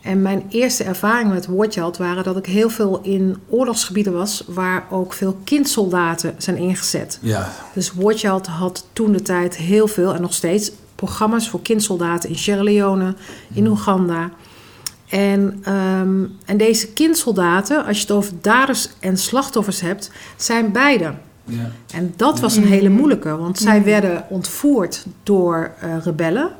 En 0.00 0.22
mijn 0.22 0.46
eerste 0.48 0.84
ervaringen 0.84 1.34
met 1.34 1.46
Warchild 1.46 1.96
waren 1.96 2.24
dat 2.24 2.36
ik 2.36 2.46
heel 2.46 2.70
veel 2.70 3.00
in 3.02 3.36
oorlogsgebieden 3.48 4.12
was 4.12 4.44
waar 4.46 4.86
ook 4.90 5.12
veel 5.12 5.38
kindsoldaten 5.44 6.34
zijn 6.38 6.56
ingezet. 6.56 7.18
Ja. 7.22 7.52
Dus 7.74 7.92
Warchild 7.92 8.46
had 8.46 8.86
toen 8.92 9.12
de 9.12 9.22
tijd 9.22 9.56
heel 9.56 9.88
veel 9.88 10.14
en 10.14 10.20
nog 10.20 10.34
steeds 10.34 10.72
programma's 10.94 11.48
voor 11.48 11.62
kindsoldaten 11.62 12.28
in 12.28 12.38
Sierra 12.38 12.62
Leone, 12.62 13.14
in 13.54 13.66
Oeganda. 13.66 14.30
En, 15.08 15.60
ehm, 15.62 16.24
en 16.44 16.56
deze 16.56 16.92
kindsoldaten, 16.92 17.86
als 17.86 17.96
je 17.96 18.02
het 18.02 18.10
over 18.10 18.32
daders 18.40 18.88
en 19.00 19.16
slachtoffers 19.16 19.80
hebt, 19.80 20.10
zijn 20.36 20.72
beide. 20.72 21.14
Ja. 21.44 21.70
En 21.94 22.12
dat 22.16 22.40
was 22.40 22.56
een 22.56 22.66
hele 22.66 22.88
moeilijke, 22.88 23.36
want 23.36 23.58
zij 23.58 23.84
werden 23.84 24.24
ontvoerd 24.28 25.06
door 25.22 25.72
eh, 25.80 25.96
rebellen. 26.04 26.50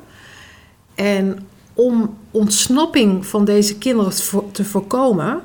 En 0.95 1.47
om 1.73 2.17
ontsnapping 2.31 3.25
van 3.25 3.45
deze 3.45 3.77
kinderen 3.77 4.11
te 4.11 4.23
vo- 4.23 4.49
te 4.51 4.65
voorkomen, 4.65 5.41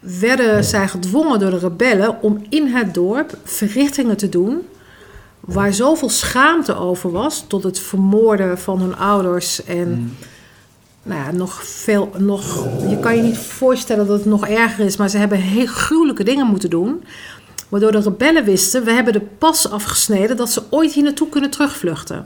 werden 0.00 0.64
zij 0.64 0.88
gedwongen 0.88 1.38
door 1.38 1.50
de 1.50 1.58
rebellen 1.58 2.22
om 2.22 2.46
in 2.48 2.66
het 2.66 2.94
dorp 2.94 3.38
verrichtingen 3.44 4.16
te 4.16 4.28
doen 4.28 4.62
waar 5.40 5.72
zoveel 5.72 6.08
schaamte 6.08 6.74
over 6.74 7.10
was, 7.10 7.44
tot 7.46 7.62
het 7.62 7.78
vermoorden 7.78 8.58
van 8.58 8.80
hun 8.80 8.96
ouders 8.96 9.64
en 9.64 10.16
nou 11.02 11.20
ja, 11.20 11.30
nog 11.30 11.64
veel, 11.64 12.10
nog, 12.18 12.66
je 12.88 12.98
kan 13.00 13.16
je 13.16 13.22
niet 13.22 13.38
voorstellen 13.38 14.06
dat 14.06 14.18
het 14.18 14.26
nog 14.26 14.46
erger 14.46 14.84
is, 14.84 14.96
maar 14.96 15.08
ze 15.08 15.18
hebben 15.18 15.38
heel 15.38 15.66
gruwelijke 15.66 16.24
dingen 16.24 16.46
moeten 16.46 16.70
doen. 16.70 17.04
Waardoor 17.68 17.92
de 17.92 18.00
rebellen 18.00 18.44
wisten, 18.44 18.84
we 18.84 18.92
hebben 18.92 19.12
de 19.12 19.26
pas 19.38 19.70
afgesneden 19.70 20.36
dat 20.36 20.50
ze 20.50 20.62
ooit 20.70 20.92
hier 20.92 21.04
naartoe 21.04 21.28
kunnen 21.28 21.50
terugvluchten. 21.50 22.24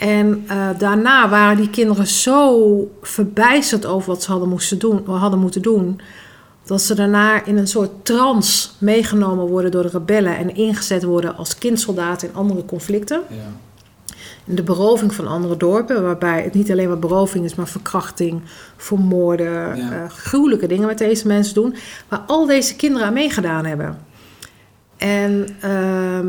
En 0.00 0.44
eh, 0.48 0.68
daarna 0.78 1.28
waren 1.28 1.56
die 1.56 1.70
kinderen 1.70 2.06
zo 2.06 2.90
verbijsterd 3.02 3.86
over 3.86 4.08
wat 4.08 4.22
ze 4.22 4.30
hadden, 4.30 4.48
moesten 4.48 4.78
doen, 4.78 5.06
hadden 5.06 5.38
moeten 5.40 5.62
doen. 5.62 6.00
Dat 6.64 6.82
ze 6.82 6.94
daarna 6.94 7.44
in 7.44 7.56
een 7.56 7.66
soort 7.66 7.90
trance 8.02 8.68
meegenomen 8.78 9.46
worden 9.46 9.70
door 9.70 9.82
de 9.82 9.88
rebellen 9.88 10.36
en 10.36 10.54
ingezet 10.54 11.02
worden 11.04 11.36
als 11.36 11.58
kindsoldaten 11.58 12.28
in 12.28 12.34
andere 12.34 12.64
conflicten. 12.64 13.20
Ja. 13.28 13.36
In 14.44 14.54
de 14.54 14.62
beroving 14.62 15.14
van 15.14 15.26
andere 15.26 15.56
dorpen, 15.56 16.02
waarbij 16.02 16.42
het 16.42 16.54
niet 16.54 16.70
alleen 16.70 16.88
maar 16.88 16.98
beroving 16.98 17.44
is, 17.44 17.54
maar 17.54 17.68
verkrachting, 17.68 18.40
vermoorden, 18.76 19.76
Ja. 19.76 19.92
eh, 19.92 20.10
gruwelijke 20.10 20.66
dingen 20.66 20.86
met 20.86 20.98
deze 20.98 21.26
mensen 21.26 21.54
doen, 21.54 21.74
waar 22.08 22.22
al 22.26 22.46
deze 22.46 22.76
kinderen 22.76 23.06
aan 23.06 23.12
meegedaan 23.12 23.64
hebben. 23.64 23.98
En 24.96 25.48
ehm, 25.60 26.26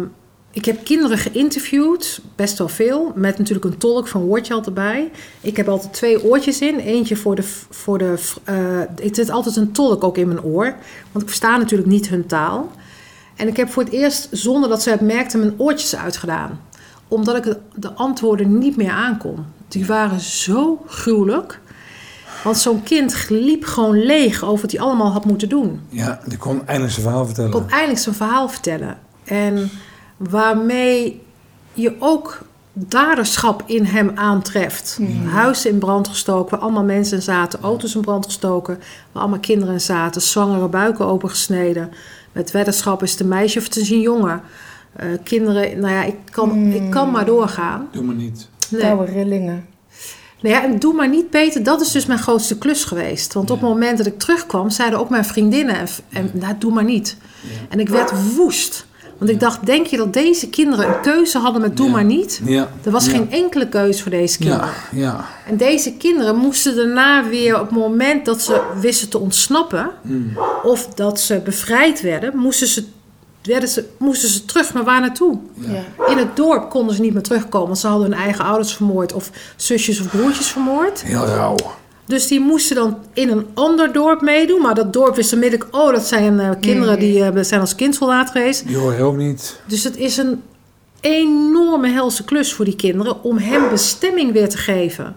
ik 0.52 0.66
heb 0.66 0.84
kinderen 0.84 1.18
geïnterviewd, 1.18 2.22
best 2.36 2.58
wel 2.58 2.68
veel, 2.68 3.12
met 3.16 3.38
natuurlijk 3.38 3.66
een 3.66 3.78
tolk 3.78 4.08
van 4.08 4.28
Watchald 4.28 4.66
erbij. 4.66 5.12
Ik 5.42 5.58
heb 5.58 5.68
altijd 5.68 5.94
twee 5.94 6.24
oortjes 6.24 6.62
in, 6.62 6.80
eentje 6.80 7.16
voor 7.16 7.36
de... 7.36 7.44
Voor 7.70 7.98
de 7.98 8.20
eh, 8.44 8.82
ik 9.06 9.16
zit 9.16 9.30
altijd 9.30 9.56
een 9.56 9.72
tolk 9.72 10.04
ook 10.04 10.18
in 10.18 10.28
mijn 10.28 10.44
oor, 10.44 10.76
want 11.12 11.24
ik 11.24 11.28
versta 11.28 11.58
natuurlijk 11.58 11.90
niet 11.90 12.10
hun 12.10 12.26
taal. 12.26 12.72
En 13.36 13.48
ik 13.48 13.58
heb 13.58 13.70
voor 13.70 13.84
het 13.84 13.92
eerst, 13.92 14.28
zonder 14.32 14.70
dat 14.70 14.82
ze 14.82 14.90
het 14.90 15.02
merkten, 15.02 15.40
mijn 15.40 15.54
oortjes 15.58 15.96
uitgedaan. 15.96 16.60
Omdat 17.08 17.46
ik 17.46 17.56
de 17.76 17.94
antwoorden 17.94 18.58
niet 18.58 18.78
meer 18.78 18.92
aankon. 18.92 19.46
Die 19.68 19.86
waren 19.86 20.20
zo 20.20 20.84
gruwelijk. 20.88 21.60
Want 22.44 22.58
zo'n 22.58 22.84
kind 22.84 23.26
liep 23.30 23.64
gewoon 23.64 24.04
leeg 24.04 24.44
over 24.44 24.62
wat 24.62 24.72
hij 24.72 24.82
allemaal 24.82 25.12
had 25.12 25.26
moeten 25.26 25.50
doen. 25.50 25.82
ja, 25.90 26.20
die 26.26 26.38
kon 26.38 26.68
eindelijk 26.68 26.94
zijn 26.94 27.06
verhaal 27.06 27.26
vertellen. 27.26 27.52
kon 27.52 27.70
eindelijk 27.70 28.00
zijn 28.00 28.16
verhaal 28.16 28.50
vertellen. 28.50 28.98
En 29.24 29.72
waarmee 30.30 31.22
je 31.74 31.96
ook 32.00 32.40
daderschap 32.74 33.64
in 33.66 33.86
hem 33.86 34.12
aantreft. 34.16 35.00
Huizen 35.26 35.70
in 35.70 35.80
brand 35.80 36.08
gestoken, 36.08 36.52
waar 36.52 36.60
allemaal 36.60 36.84
mensen 36.84 37.18
in 37.18 37.24
zaten. 37.24 37.62
Auto's 37.62 37.96
in 37.96 38.02
brand 38.02 38.26
gestoken, 38.26 38.80
waar 39.12 39.22
allemaal 39.22 39.40
kinderen 39.40 39.74
in 39.74 39.82
zaten. 39.82 40.22
Zwangere 40.22 40.68
buiken 40.68 41.06
opengesneden. 41.06 41.92
Met 42.32 42.52
weddenschap 42.52 43.04
is 43.04 43.12
het 43.12 43.20
een 43.20 43.28
meisje 43.28 43.58
of 43.58 43.64
het 43.64 43.76
is 43.76 43.90
een 43.90 44.02
jongen. 44.02 44.42
Eh, 44.96 45.08
kinderen, 45.24 45.80
nou 45.80 45.94
ja, 45.94 46.04
ik 46.04 46.16
kan, 46.32 46.58
ik 46.58 46.90
kan 46.90 47.12
maar 47.12 47.26
doorgaan. 47.26 47.88
Doe 47.92 48.04
maar 48.04 48.16
niet. 48.16 48.50
Nee. 48.70 48.82
Koude 48.82 49.12
rillingen. 49.12 49.66
Nou 50.42 50.56
ja, 50.56 50.64
en 50.64 50.80
doe 50.80 50.94
maar 50.94 51.10
niet, 51.10 51.30
Peter. 51.30 51.64
Dat 51.64 51.82
is 51.82 51.92
dus 51.92 52.06
mijn 52.06 52.20
grootste 52.20 52.58
klus 52.58 52.84
geweest. 52.84 53.34
Want 53.34 53.52
op 53.52 53.60
het 53.60 53.70
moment 53.70 53.98
dat 53.98 54.08
ik 54.08 54.20
terugkwam, 54.20 54.70
zeiden 54.70 55.00
ook 55.00 55.10
mijn 55.10 55.26
vriendinnen... 55.26 55.76
en, 55.76 55.88
en 56.10 56.32
nou, 56.34 56.56
doe 56.58 56.74
maar 56.74 56.84
niet. 56.84 57.18
En 57.70 57.80
ik 57.80 57.90
werd 57.90 58.34
woest. 58.36 58.86
Want 59.22 59.34
ik 59.34 59.40
dacht, 59.40 59.66
denk 59.66 59.86
je 59.86 59.98
dat 59.98 60.14
deze 60.14 60.50
kinderen 60.50 60.88
een 60.88 61.02
keuze 61.02 61.38
hadden 61.38 61.62
met 61.62 61.78
doe 61.78 61.86
Ja. 61.86 61.92
maar 61.92 62.04
niet? 62.04 62.42
Ja. 62.46 62.70
Er 62.84 62.92
was 62.92 63.06
Ja. 63.06 63.12
geen 63.12 63.32
enkele 63.32 63.68
keuze 63.70 64.02
voor 64.02 64.12
deze 64.12 64.38
kinderen. 64.38 64.68
Ja, 64.92 65.00
ja. 65.00 65.26
En 65.48 65.58
deze 65.58 65.94
kinderen 65.94 66.36
moesten 66.36 66.76
daarna 66.76 67.28
weer 67.30 67.56
op 67.60 67.62
het 67.70 67.78
moment 67.78 68.26
dat 68.26 68.42
ze 68.42 68.62
wisten 68.80 69.10
te 69.10 69.18
ontsnappen... 69.18 69.90
Mm. 70.02 70.38
of 70.64 70.88
dat 70.88 71.20
ze 71.20 71.40
bevrijd 71.44 72.02
werden, 72.02 72.38
moesten 72.38 72.68
ze, 72.68 72.84
werden 73.44 73.70
ze, 73.70 73.86
moesten 73.98 74.30
ze 74.30 74.46
terug. 74.46 74.74
Maar 74.74 74.84
waar 74.84 75.02
naartoe? 75.02 75.38
Ja. 75.56 76.08
In 76.08 76.18
het 76.18 76.36
dorp 76.36 76.70
konden 76.70 76.96
ze 76.96 77.02
niet 77.02 77.14
meer 77.14 77.24
terugkomen. 77.24 77.68
Want 77.68 77.80
ze 77.80 77.88
hadden 77.88 78.12
hun 78.12 78.20
eigen 78.20 78.46
ouders 78.46 78.74
vermoord 78.74 79.14
of 79.14 79.30
zusjes 79.56 80.00
of 80.02 80.08
broertjes 80.10 80.48
vermoord. 80.48 81.04
Heel 81.04 81.26
rauw. 81.26 81.56
Dus 82.06 82.28
die 82.28 82.40
moesten 82.40 82.76
dan 82.76 82.98
in 83.14 83.30
een 83.30 83.46
ander 83.54 83.94
dorp 83.94 84.22
meedoen. 84.22 84.62
Maar 84.62 84.76
dat 84.76 84.94
dorp 84.94 85.16
wist 85.16 85.34
onmiddellijk... 85.34 85.76
oh, 85.76 85.92
dat 85.92 86.06
zijn 86.06 86.40
eh, 86.40 86.50
kinderen 86.62 87.00
die 87.00 87.24
eh, 87.24 87.44
zijn 87.44 87.62
als 87.62 87.76
kindsoldaat 87.76 88.30
geweest. 88.30 88.64
Je 88.68 89.02
ook 89.02 89.18
niet. 89.18 89.62
Dus 89.68 89.84
het 89.84 89.98
is 89.98 90.18
een 90.18 90.42
enorme 91.00 91.90
helse 91.90 92.24
klus 92.24 92.54
voor 92.54 92.66
die 92.66 92.76
kinderen... 92.76 93.24
om 93.24 93.38
hem 93.38 93.70
bestemming 93.70 94.32
weer 94.32 94.50
te 94.50 94.58
geven. 94.58 95.16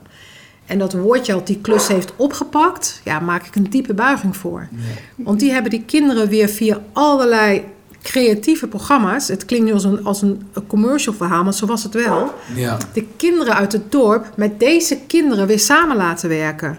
En 0.67 0.79
dat 0.79 0.93
woordje 0.93 1.33
dat 1.33 1.47
die 1.47 1.59
klus 1.61 1.89
heeft 1.89 2.13
opgepakt... 2.17 3.01
ja, 3.05 3.21
maak 3.21 3.47
ik 3.47 3.57
een 3.57 3.71
diepe 3.71 3.95
buiging 3.95 4.37
voor. 4.37 4.69
Want 5.17 5.41
die 5.41 5.53
hebben 5.53 5.71
die 5.71 5.85
kinderen 5.85 6.29
weer 6.29 6.49
via 6.49 6.83
allerlei 6.93 7.65
creatieve 8.05 8.67
programma's... 8.67 9.29
het 9.29 9.45
klinkt 9.45 9.67
nu 9.67 9.73
als 9.73 9.85
een, 9.85 10.05
als 10.05 10.23
een 10.23 10.47
commercial 10.67 11.15
verhaal, 11.15 11.45
maar 11.45 11.55
zo 11.55 11.67
was 11.67 11.83
het 11.83 11.95
wel... 11.95 12.35
Ja. 12.55 12.79
de 12.93 13.07
kinderen 13.17 13.55
uit 13.55 13.73
het 13.73 13.93
dorp 13.93 14.27
met 14.37 14.61
deze 14.61 14.99
kinderen 15.07 15.47
weer 15.47 15.61
samen 15.61 15.97
laten 15.97 16.29
werken. 16.29 16.79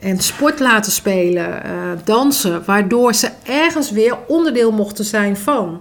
En 0.00 0.18
sport 0.18 0.60
laten 0.60 0.92
spelen, 0.92 1.64
eh, 1.64 1.72
dansen, 2.04 2.64
waardoor 2.64 3.14
ze 3.14 3.30
ergens 3.42 3.90
weer 3.90 4.16
onderdeel 4.26 4.72
mochten 4.72 5.04
zijn 5.04 5.36
van. 5.36 5.80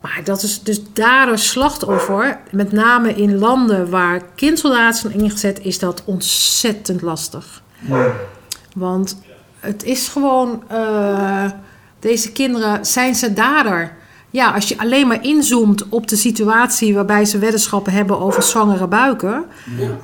Maar 0.00 0.20
dat 0.24 0.42
is 0.42 0.62
dus 0.62 0.80
daardoor 0.92 1.38
slachtoffer, 1.38 2.40
met 2.50 2.72
name 2.72 3.14
in 3.14 3.38
landen 3.38 3.90
waar 3.90 4.22
kindsoldaten 4.34 5.00
zijn 5.00 5.22
ingezet, 5.22 5.60
is 5.62 5.78
dat 5.78 6.02
ontzettend 6.04 7.02
lastig. 7.02 7.62
Want 8.74 9.16
het 9.60 9.84
is 9.84 10.08
gewoon, 10.08 10.62
eh, 10.68 11.50
deze 12.02 12.32
kinderen, 12.32 12.86
zijn 12.86 13.14
ze 13.14 13.32
dader? 13.32 13.92
Ja, 14.30 14.50
als 14.50 14.68
je 14.68 14.78
alleen 14.78 15.06
maar 15.06 15.24
inzoomt 15.24 15.88
op 15.88 16.08
de 16.08 16.16
situatie 16.16 16.94
waarbij 16.94 17.24
ze 17.24 17.38
weddenschappen 17.38 17.92
hebben 17.92 18.20
over 18.20 18.42
zwangere 18.42 18.86
buiken. 18.86 19.44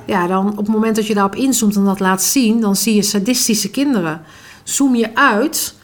Ja, 0.05 0.27
dan 0.27 0.49
op 0.49 0.57
het 0.57 0.67
moment 0.67 0.95
dat 0.95 1.07
je 1.07 1.13
daarop 1.13 1.35
inzoomt 1.35 1.75
en 1.75 1.83
dat 1.83 1.99
laat 1.99 2.21
zien, 2.21 2.61
dan 2.61 2.75
zie 2.75 2.95
je 2.95 3.01
sadistische 3.01 3.69
kinderen. 3.69 4.21
Zoom 4.63 4.95
je 4.95 5.15
uit 5.15 5.75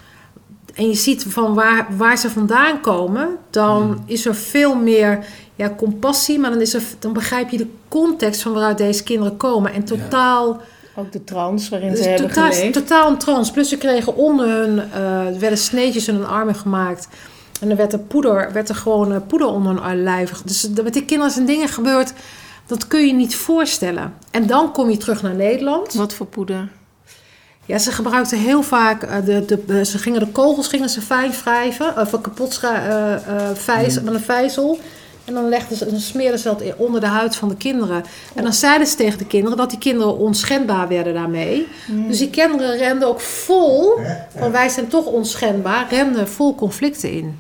en 0.74 0.88
je 0.88 0.96
ziet 0.96 1.26
van 1.28 1.54
waar, 1.54 1.88
waar 1.98 2.18
ze 2.18 2.30
vandaan 2.30 2.82
komen, 2.82 3.30
dan 3.50 4.04
is 4.06 4.26
er 4.26 4.36
veel 4.36 4.76
meer 4.76 5.26
ja, 5.56 5.74
compassie, 5.78 6.40
maar 6.40 6.50
dan, 6.50 6.62
is 6.62 6.74
er, 6.74 6.84
dan 7.00 7.14
begrijp 7.14 7.50
je 7.50 7.58
de 7.58 7.70
context 7.88 8.42
van 8.42 8.54
waaruit 8.54 8.78
deze 8.78 9.04
kinderen 9.04 9.38
komen. 9.38 9.74
En 9.74 9.84
totaal. 9.84 10.62
Ook 10.96 11.12
de 11.12 11.24
trans 11.24 11.70
waarin 11.70 11.90
Dus 11.90 12.00
ze 12.00 12.10
hebben 12.10 12.28
totaal, 12.28 12.52
geleefd. 12.52 12.74
totaal 12.74 13.10
een 13.10 13.18
trans. 13.18 13.52
Plus 13.52 13.70
ze 13.70 13.78
kregen 13.78 14.16
onder 14.16 14.48
hun, 14.48 14.92
eh, 14.92 15.26
er 15.26 15.40
werden 15.40 15.58
sneetjes 15.58 16.08
in 16.08 16.16
hun 16.16 16.28
armen 16.28 16.56
gemaakt. 16.56 17.08
En 17.62 17.70
er 17.70 17.76
werd 17.76 17.94
er 17.94 18.00
poeder, 18.00 18.52
werd 18.54 18.70
er 18.70 18.76
gewoon 18.76 19.14
eh, 19.14 19.22
poeder 19.28 19.48
onder 19.48 19.84
hun 19.84 20.04
lijf. 20.04 20.32
Dus 20.32 20.64
er 20.76 20.84
met 20.84 20.94
die 20.94 21.06
kinderen 21.06 21.34
zijn 21.34 21.46
dingen 21.46 21.68
gebeurd, 21.68 22.14
dat 22.66 22.88
kun 22.88 23.08
je 23.08 23.14
niet 23.14 23.36
voorstellen. 23.36 24.14
En 24.32 24.48
dan 24.48 24.72
kom 24.72 24.90
je 24.90 24.98
terug 24.98 25.22
naar 25.22 25.36
Nederland. 25.36 25.94
Wat 25.94 26.14
voor 26.14 26.26
poeder? 26.26 26.70
Ja, 27.66 27.78
ze 27.78 27.92
gebruikten 27.92 28.40
heel 28.40 28.64
vaak, 28.64 29.04
eh, 29.04 29.26
de, 29.26 29.64
de, 29.66 29.86
ze 29.86 29.98
gingen 29.98 30.20
de 30.20 30.28
kogels 30.28 30.68
gingen 30.68 30.90
ze 30.90 31.02
fijn 31.02 31.32
wrijven, 31.32 31.98
of 31.98 32.22
kapot 32.22 32.60
eh, 32.64 33.14
eh, 33.14 33.22
vijs, 33.54 34.02
met 34.02 34.14
een 34.14 34.20
vijzel. 34.20 34.80
En 35.26 35.34
dan 35.34 35.50
legden 35.50 35.78
ze, 35.78 35.90
dan 35.90 36.00
smeerden 36.00 36.40
ze 36.40 36.48
dat 36.48 36.76
onder 36.76 37.02
de 37.02 37.08
huid 37.08 37.36
van 37.36 37.50
de 37.50 37.56
kinderen. 37.56 38.04
En 38.36 38.44
dan 38.44 38.54
zeiden 38.54 38.88
ze 38.88 38.96
tegen 38.96 39.18
de 39.18 39.26
kinderen 39.26 39.58
dat 39.58 39.70
die 39.70 39.80
kinderen 39.80 40.18
onschendbaar 40.18 40.88
werden 40.88 41.14
daarmee. 41.14 41.68
Dus 42.08 42.18
die 42.18 42.30
kinderen 42.30 42.78
renden 42.78 43.08
ook 43.08 43.22
vol, 43.22 44.00
van 44.38 44.52
wij 44.52 44.70
zijn 44.70 44.88
toch 44.88 45.06
onschendbaar, 45.06 45.88
renden 45.90 46.30
vol 46.30 46.56
conflicten 46.56 47.12
in. 47.12 47.40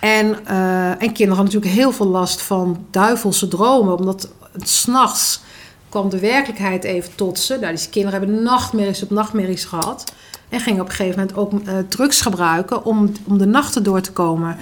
En, 0.00 0.46
eh, 0.46 0.90
en 0.90 0.98
kinderen 0.98 1.36
hadden 1.36 1.44
natuurlijk 1.44 1.72
heel 1.72 1.92
veel 1.92 2.06
last 2.06 2.42
van 2.42 2.86
duivelse 2.90 3.48
dromen, 3.48 3.98
omdat 3.98 4.28
het 4.52 4.68
s'nachts 4.68 5.40
kwam 5.88 6.08
de 6.08 6.18
werkelijkheid 6.18 6.84
even 6.84 7.14
tot 7.14 7.38
ze. 7.38 7.58
Nou, 7.60 7.74
die 7.74 7.88
kinderen 7.90 8.18
hebben 8.18 8.42
nachtmerries 8.42 9.02
op 9.02 9.10
nachtmerries 9.10 9.64
gehad. 9.64 10.12
En 10.48 10.60
gingen 10.60 10.80
op 10.80 10.88
een 10.88 10.94
gegeven 10.94 11.18
moment 11.18 11.36
ook 11.36 11.52
eh, 11.52 11.74
drugs 11.88 12.20
gebruiken 12.20 12.84
om, 12.84 13.12
om 13.26 13.38
de 13.38 13.46
nachten 13.46 13.82
door 13.82 14.00
te 14.00 14.12
komen. 14.12 14.56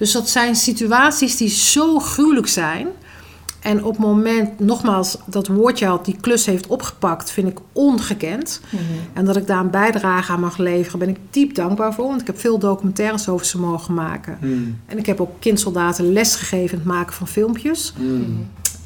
Dus 0.00 0.12
dat 0.12 0.28
zijn 0.28 0.56
situaties 0.56 1.36
die 1.36 1.48
zo 1.48 1.98
gruwelijk 1.98 2.46
zijn. 2.46 2.86
En 3.60 3.84
op 3.84 3.92
het 3.92 4.00
moment, 4.00 4.60
nogmaals, 4.60 5.18
dat 5.26 5.46
woordje 5.46 5.86
had 5.86 6.04
die 6.04 6.16
klus 6.20 6.46
heeft 6.46 6.66
opgepakt, 6.66 7.30
vind 7.30 7.48
ik 7.48 7.58
ongekend. 7.72 8.60
En 9.12 9.24
dat 9.24 9.36
ik 9.36 9.46
daar 9.46 9.60
een 9.60 9.70
bijdrage 9.70 10.32
aan 10.32 10.40
mag 10.40 10.56
leveren, 10.56 10.98
ben 10.98 11.08
ik 11.08 11.18
diep 11.30 11.54
dankbaar 11.54 11.94
voor. 11.94 12.06
Want 12.06 12.20
ik 12.20 12.26
heb 12.26 12.38
veel 12.38 12.58
documentaires 12.58 13.28
over 13.28 13.46
ze 13.46 13.58
mogen 13.58 13.94
maken. 13.94 14.38
En 14.86 14.98
ik 14.98 15.06
heb 15.06 15.20
ook 15.20 15.30
kindsoldaten 15.38 16.12
lesgegeven 16.12 16.70
in 16.70 16.78
het 16.78 16.84
maken 16.84 17.14
van 17.14 17.28
filmpjes. 17.28 17.92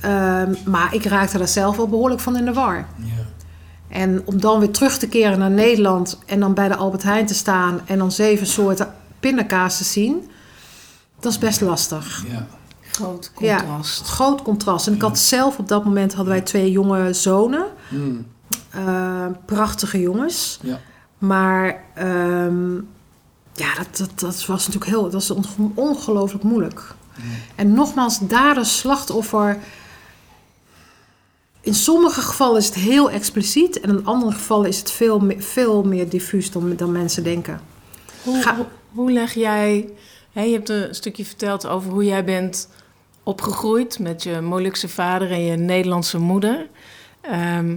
Ehm, 0.01 0.55
maar 0.65 0.95
ik 0.95 1.05
raakte 1.05 1.39
daar 1.39 1.49
zelf 1.49 1.77
wel 1.77 1.89
behoorlijk 1.89 2.21
van 2.21 2.37
in 2.37 2.45
de 2.45 2.53
war. 2.53 2.87
En 3.89 4.23
om 4.25 4.41
dan 4.41 4.59
weer 4.59 4.71
terug 4.71 4.99
te 4.99 5.09
keren 5.09 5.39
naar 5.39 5.51
Nederland 5.51 6.19
en 6.27 6.41
dan 6.41 6.55
bij 6.55 6.69
de 6.69 6.77
Albert 6.77 7.03
Heijn 7.03 7.27
te 7.27 7.35
staan 7.35 7.81
en 7.87 7.99
dan 7.99 8.13
zeven 8.13 8.47
soorten 8.47 8.95
pindakaas 9.21 9.77
te 9.77 9.85
zien, 9.85 10.29
dat 11.25 11.33
is 11.33 11.39
best 11.39 11.61
lastig. 11.61 12.25
Ja. 12.31 12.47
Groot 12.91 13.33
Ja. 13.39 13.57
contrast. 13.59 14.07
Groot 14.09 14.43
contrast. 14.43 14.87
En 14.87 14.95
ik 14.95 15.03
had 15.03 15.19
zelf 15.19 15.59
op 15.59 15.69
dat 15.69 15.85
moment 15.85 16.15
hadden 16.15 16.33
wij 16.35 16.43
twee 16.43 16.71
jonge 16.71 17.13
zonen, 17.13 17.65
Mm. 17.91 18.27
Eh, 18.71 19.27
prachtige 19.47 20.01
jongens. 20.01 20.59
Ja. 20.63 20.81
Maar 21.19 21.85
ehm, 21.95 22.75
ja, 23.53 23.75
dat, 23.77 23.97
dat, 23.97 24.11
dat 24.21 24.47
was 24.47 24.67
natuurlijk 24.67 24.91
heel, 24.91 25.03
dat 25.03 25.13
was 25.13 25.31
on- 25.31 25.73
ongelooflijk 25.75 26.45
moeilijk. 26.45 26.95
En 27.55 27.73
nogmaals, 27.75 28.19
daar 28.19 28.55
de 28.55 28.65
slachtoffer. 28.65 29.59
In 31.61 31.75
sommige 31.75 32.21
gevallen 32.21 32.59
is 32.59 32.67
het 32.67 32.75
heel 32.75 33.11
expliciet 33.11 33.81
en 33.81 33.91
in 33.91 34.07
andere 34.07 34.33
gevallen 34.33 34.69
is 34.69 34.79
het 34.79 34.91
veel, 34.91 35.19
meer- 35.19 35.43
veel 35.43 35.83
meer 35.83 36.09
diffuus 36.09 36.51
dan, 36.51 36.77
dan 36.77 36.93
mensen 36.93 37.23
denken. 37.25 37.61
Hoe, 38.23 38.43
Ga- 38.43 38.57
hoe, 38.57 38.67
hoe 38.93 39.13
leg 39.13 39.35
jij... 39.35 39.89
Je 40.43 40.53
hebt 40.53 40.69
een 40.69 40.95
stukje 40.95 41.25
verteld 41.25 41.67
over 41.67 41.91
hoe 41.91 42.05
jij 42.05 42.25
bent 42.25 42.69
opgegroeid... 43.23 43.99
met 43.99 44.23
je 44.23 44.41
Molukse 44.41 44.89
vader 44.89 45.31
en 45.31 45.41
je 45.45 45.57
Nederlandse 45.57 46.19
moeder. 46.19 46.69
Ehm, 47.21 47.77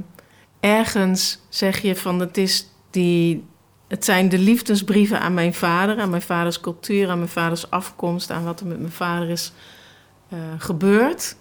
ergens 0.59 1.39
zeg 1.49 1.81
je 1.81 1.95
van 1.95 2.19
het, 2.19 2.37
is 2.37 2.69
die, 2.89 3.43
het 3.87 4.05
zijn 4.05 4.29
de 4.29 4.39
liefdesbrieven 4.39 5.19
aan 5.19 5.33
mijn 5.33 5.53
vader... 5.53 5.99
aan 5.99 6.09
mijn 6.09 6.21
vaders 6.21 6.59
cultuur, 6.59 7.09
aan 7.09 7.17
mijn 7.17 7.29
vaders 7.29 7.69
afkomst... 7.69 8.31
aan 8.31 8.43
wat 8.43 8.59
er 8.59 8.67
met 8.67 8.79
mijn 8.79 8.91
vader 8.91 9.29
is 9.29 9.51
eh, 10.29 10.37
gebeurd. 10.57 11.35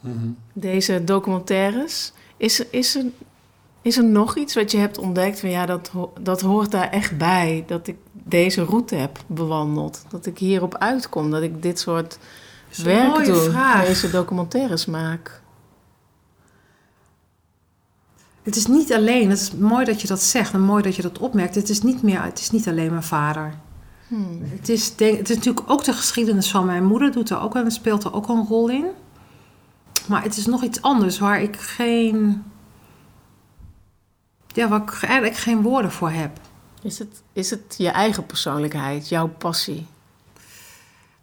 Mhm. 0.00 0.28
Deze 0.52 1.04
documentaires. 1.04 2.12
Is, 2.36 2.60
er- 2.60 2.66
is, 2.70 2.96
er, 2.96 3.04
is 3.82 3.96
er 3.96 4.04
nog 4.04 4.36
iets 4.36 4.54
wat 4.54 4.70
je 4.70 4.78
hebt 4.78 4.98
ontdekt 4.98 5.40
van 5.40 5.50
ja, 5.50 5.66
dat, 5.66 5.92
dat 6.20 6.40
hoort 6.40 6.70
daar 6.70 6.90
echt 6.90 7.18
bij? 7.18 7.64
Dat 7.66 7.86
ik 7.86 7.96
deze 8.24 8.64
route 8.64 8.94
heb 8.94 9.18
bewandeld. 9.26 10.04
Dat 10.08 10.26
ik 10.26 10.38
hierop 10.38 10.76
uitkom. 10.76 11.30
Dat 11.30 11.42
ik 11.42 11.62
dit 11.62 11.78
soort 11.78 12.18
werk 12.82 13.24
doe. 13.24 13.50
vraag. 13.50 13.86
Deze 13.86 14.10
documentaires 14.10 14.86
maak. 14.86 15.40
Het 18.42 18.56
is 18.56 18.66
niet 18.66 18.92
alleen, 18.92 19.30
het 19.30 19.40
is 19.40 19.52
mooi 19.52 19.84
dat 19.84 20.00
je 20.00 20.06
dat 20.06 20.22
zegt 20.22 20.52
en 20.52 20.60
mooi 20.60 20.82
dat 20.82 20.96
je 20.96 21.02
dat 21.02 21.18
opmerkt. 21.18 21.54
Het 21.54 21.68
is 21.68 21.82
niet, 21.82 22.02
meer, 22.02 22.22
het 22.22 22.38
is 22.38 22.50
niet 22.50 22.68
alleen 22.68 22.90
mijn 22.90 23.02
vader. 23.02 23.54
Hmm. 24.08 24.42
Het 24.42 24.68
is, 24.68 24.96
denk, 24.96 25.18
het 25.18 25.30
is 25.30 25.36
natuurlijk 25.36 25.70
ook 25.70 25.84
de 25.84 25.92
geschiedenis 25.92 26.50
van 26.50 26.66
mijn 26.66 26.84
moeder, 26.84 27.12
doet 27.12 27.30
er 27.30 27.40
ook 27.40 27.54
en 27.54 27.70
speelt 27.70 28.04
er 28.04 28.14
ook 28.14 28.28
een 28.28 28.46
rol 28.46 28.68
in. 28.68 28.86
Maar 30.08 30.22
het 30.22 30.36
is 30.36 30.46
nog 30.46 30.62
iets 30.62 30.82
anders 30.82 31.18
waar 31.18 31.42
ik 31.42 31.56
geen. 31.56 32.42
Ja, 34.46 34.68
waar 34.68 34.82
ik 34.82 35.02
eigenlijk 35.02 35.36
geen 35.36 35.62
woorden 35.62 35.92
voor 35.92 36.10
heb. 36.10 36.40
Is, 36.82 36.98
het, 36.98 37.22
is 37.32 37.50
het 37.50 37.74
je 37.78 37.88
eigen 37.88 38.26
persoonlijkheid, 38.26 39.08
jouw 39.08 39.28
passie? 39.28 39.86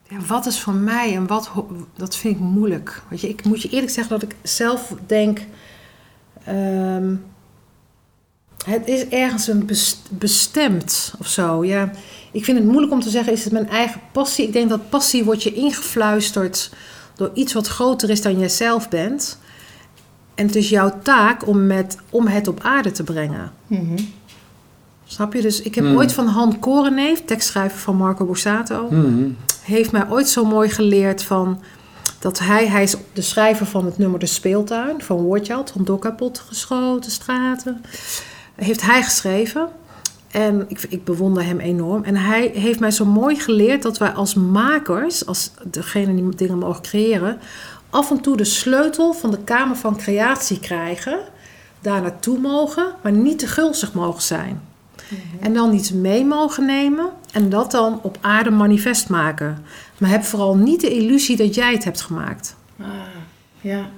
Ja, 0.09 0.19
wat 0.27 0.45
is 0.45 0.59
voor 0.59 0.73
mij 0.73 1.15
en 1.15 1.27
wat, 1.27 1.51
dat 1.95 2.15
vind 2.15 2.35
ik 2.35 2.41
moeilijk. 2.41 3.01
Weet 3.07 3.21
je, 3.21 3.29
ik 3.29 3.43
moet 3.43 3.61
je 3.61 3.69
eerlijk 3.69 3.91
zeggen 3.91 4.19
dat 4.19 4.29
ik 4.31 4.35
zelf 4.41 4.93
denk. 5.07 5.39
ehm, 6.43 7.15
het 8.65 8.87
is 8.87 9.07
ergens 9.07 9.47
een 9.47 9.65
best- 9.65 10.07
bestemd 10.11 11.13
of 11.19 11.27
zo. 11.27 11.65
Ja, 11.65 11.91
ik 12.31 12.43
vind 12.43 12.57
het 12.57 12.67
moeilijk 12.67 12.91
om 12.91 12.99
te 13.01 13.09
zeggen, 13.09 13.33
is 13.33 13.43
het 13.43 13.53
mijn 13.53 13.69
eigen 13.69 14.01
passie? 14.11 14.45
Ik 14.47 14.53
denk 14.53 14.69
dat 14.69 14.89
passie 14.89 15.23
wordt 15.23 15.43
je 15.43 15.53
ingefluisterd 15.53 16.71
door 17.15 17.31
iets 17.33 17.53
wat 17.53 17.67
groter 17.67 18.09
is 18.09 18.21
dan 18.21 18.39
jij 18.39 18.49
zelf 18.49 18.89
bent. 18.89 19.39
En 20.35 20.45
het 20.45 20.55
is 20.55 20.69
jouw 20.69 20.99
taak 21.03 21.47
om, 21.47 21.67
met, 21.67 21.97
om 22.09 22.27
het 22.27 22.47
op 22.47 22.59
aarde 22.61 22.91
te 22.91 23.03
brengen. 23.03 23.51
Mhm. 23.67 24.01
Snap 25.11 25.33
je? 25.33 25.41
Dus 25.41 25.61
ik 25.61 25.75
heb 25.75 25.83
Hmm. 25.85 25.97
ooit 25.97 26.13
van 26.13 26.27
Han 26.27 26.59
Koreneef, 26.59 27.25
tekstschrijver 27.25 27.79
van 27.79 27.95
Marco 27.95 28.25
Borsato, 28.25 28.87
Mhm. 28.89 29.29
heeft 29.61 29.91
mij 29.91 30.09
ooit 30.09 30.29
zo 30.29 30.45
mooi 30.45 30.69
geleerd 30.69 31.23
van 31.23 31.61
dat 32.19 32.39
hij, 32.39 32.67
hij 32.67 32.83
is 32.83 32.95
de 33.13 33.21
schrijver 33.21 33.65
van 33.65 33.85
het 33.85 33.97
nummer 33.97 34.19
De 34.19 34.25
Speeltuin 34.25 35.01
van 35.01 35.17
Woordjald, 35.17 35.71
van 35.71 35.83
door 35.83 35.99
kapot 35.99 36.39
geschoten 36.47 37.11
straten, 37.11 37.81
heeft 38.55 38.81
hij 38.81 39.03
geschreven. 39.03 39.67
En 40.31 40.65
ik, 40.67 40.85
ik 40.89 41.03
bewonder 41.03 41.43
hem 41.45 41.59
enorm. 41.59 42.03
En 42.03 42.15
hij 42.15 42.51
heeft 42.53 42.79
mij 42.79 42.91
zo 42.91 43.05
mooi 43.05 43.35
geleerd 43.35 43.81
dat 43.81 43.97
wij 43.97 44.09
als 44.11 44.33
makers, 44.33 45.25
als 45.25 45.51
degene 45.63 46.15
die 46.15 46.35
dingen 46.35 46.57
mogen 46.57 46.81
creëren, 46.81 47.37
af 47.89 48.11
en 48.11 48.21
toe 48.21 48.37
de 48.37 48.43
sleutel 48.43 49.13
van 49.13 49.31
de 49.31 49.37
kamer 49.43 49.75
van 49.75 49.97
creatie 49.97 50.59
krijgen, 50.59 51.19
daar 51.81 52.01
naartoe 52.01 52.39
mogen, 52.39 52.85
maar 53.03 53.11
niet 53.11 53.39
te 53.39 53.47
gulzig 53.47 53.93
mogen 53.93 54.21
zijn. 54.21 54.61
En 55.39 55.53
dan 55.53 55.73
iets 55.73 55.91
mee 55.91 56.25
mogen 56.25 56.65
nemen 56.65 57.09
en 57.31 57.49
dat 57.49 57.71
dan 57.71 57.99
op 58.01 58.17
aarde 58.21 58.49
manifest 58.49 59.09
maken. 59.09 59.63
Maar 59.97 60.09
heb 60.09 60.23
vooral 60.23 60.55
niet 60.57 60.81
de 60.81 60.89
illusie 60.95 61.37
dat 61.37 61.55
jij 61.55 61.71
het 61.73 61.83
hebt 61.83 62.01
gemaakt. 62.01 62.55
Ah, 62.79 62.87
ja. 63.61 63.89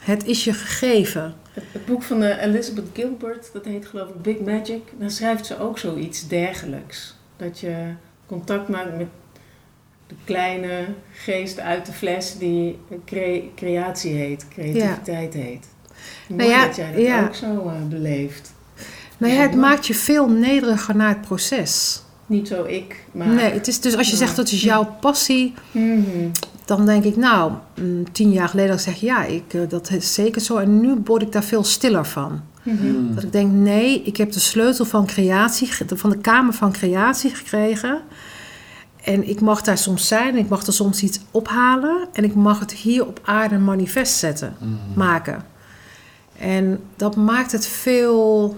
Het 0.00 0.26
is 0.26 0.44
je 0.44 0.52
gegeven. 0.52 1.34
Het, 1.52 1.64
het 1.72 1.86
boek 1.86 2.02
van 2.02 2.22
eh, 2.22 2.42
Elizabeth 2.42 2.88
Gilbert, 2.92 3.50
dat 3.52 3.64
heet 3.64 3.86
geloof 3.86 4.08
ik 4.08 4.22
Big 4.22 4.40
Magic, 4.40 4.82
daar 4.98 5.10
schrijft 5.10 5.46
ze 5.46 5.58
ook 5.58 5.78
zoiets 5.78 6.28
dergelijks. 6.28 7.14
Dat 7.36 7.58
je 7.60 7.74
contact 8.26 8.68
maakt 8.68 8.96
met 8.96 9.06
de 10.06 10.14
kleine 10.24 10.84
geest 11.12 11.60
uit 11.60 11.86
de 11.86 11.92
fles 11.92 12.38
die 12.38 12.78
cre- 13.04 13.50
creatie 13.56 14.12
heet, 14.12 14.48
creativiteit 14.48 15.34
heet. 15.34 15.66
Mooi 16.28 16.42
Nou 16.42 16.50
ja, 16.60 16.66
dat 16.66 16.76
jij 16.76 16.92
dat 16.92 17.02
ja. 17.02 17.24
ook 17.24 17.34
zo 17.34 17.68
eh, 17.68 17.82
beleeft. 17.88 18.53
Nou 19.18 19.32
ja, 19.32 19.38
Ja, 19.42 19.46
het 19.48 19.56
maakt 19.56 19.86
je 19.86 19.94
veel 19.94 20.28
nederiger 20.28 20.96
naar 20.96 21.08
het 21.08 21.20
proces. 21.20 22.02
Niet 22.26 22.48
zo 22.48 22.64
ik, 22.64 23.04
maar... 23.12 23.26
Nee, 23.26 23.52
het 23.52 23.68
is 23.68 23.80
dus 23.80 23.96
als 23.96 24.10
je 24.10 24.16
zegt 24.16 24.36
dat 24.36 24.50
is 24.50 24.62
jouw 24.62 24.96
passie, 25.00 25.54
Mhm. 25.70 26.28
dan 26.64 26.86
denk 26.86 27.04
ik 27.04 27.16
nou, 27.16 27.52
mm, 27.80 28.12
tien 28.12 28.32
jaar 28.32 28.48
geleden 28.48 28.70
had 28.70 28.78
ik 28.78 28.84
zeg 28.84 29.00
ja, 29.00 29.24
ik, 29.24 29.54
eh, 29.54 29.60
dat 29.68 29.90
is 29.90 30.14
zeker 30.14 30.40
zo. 30.40 30.56
En 30.56 30.80
nu 30.80 30.94
word 31.04 31.22
ik 31.22 31.32
daar 31.32 31.44
veel 31.44 31.64
stiller 31.64 32.06
van. 32.06 32.40
Mhm. 32.62 33.14
Dat 33.14 33.22
ik 33.22 33.32
denk, 33.32 33.52
nee, 33.52 34.02
ik 34.02 34.16
heb 34.16 34.32
de 34.32 34.40
sleutel 34.40 34.84
van 34.84 35.06
creatie, 35.06 35.68
van 35.86 36.10
de 36.10 36.18
kamer 36.18 36.52
van 36.52 36.72
creatie 36.72 37.34
gekregen. 37.34 38.00
En 39.04 39.28
ik 39.28 39.40
mag 39.40 39.62
daar 39.62 39.78
soms 39.78 40.08
zijn, 40.08 40.28
en 40.32 40.38
ik 40.38 40.48
mag 40.48 40.66
er 40.66 40.72
soms 40.72 41.02
iets 41.02 41.20
ophalen. 41.30 42.08
En 42.12 42.24
ik 42.24 42.34
mag 42.34 42.58
het 42.58 42.72
hier 42.72 43.06
op 43.06 43.20
aarde 43.24 43.58
manifest 43.58 44.16
zetten, 44.18 44.56
maken. 44.94 45.44
En 46.38 46.80
dat 46.96 47.16
maakt 47.16 47.52
het 47.52 47.66
veel, 47.66 48.56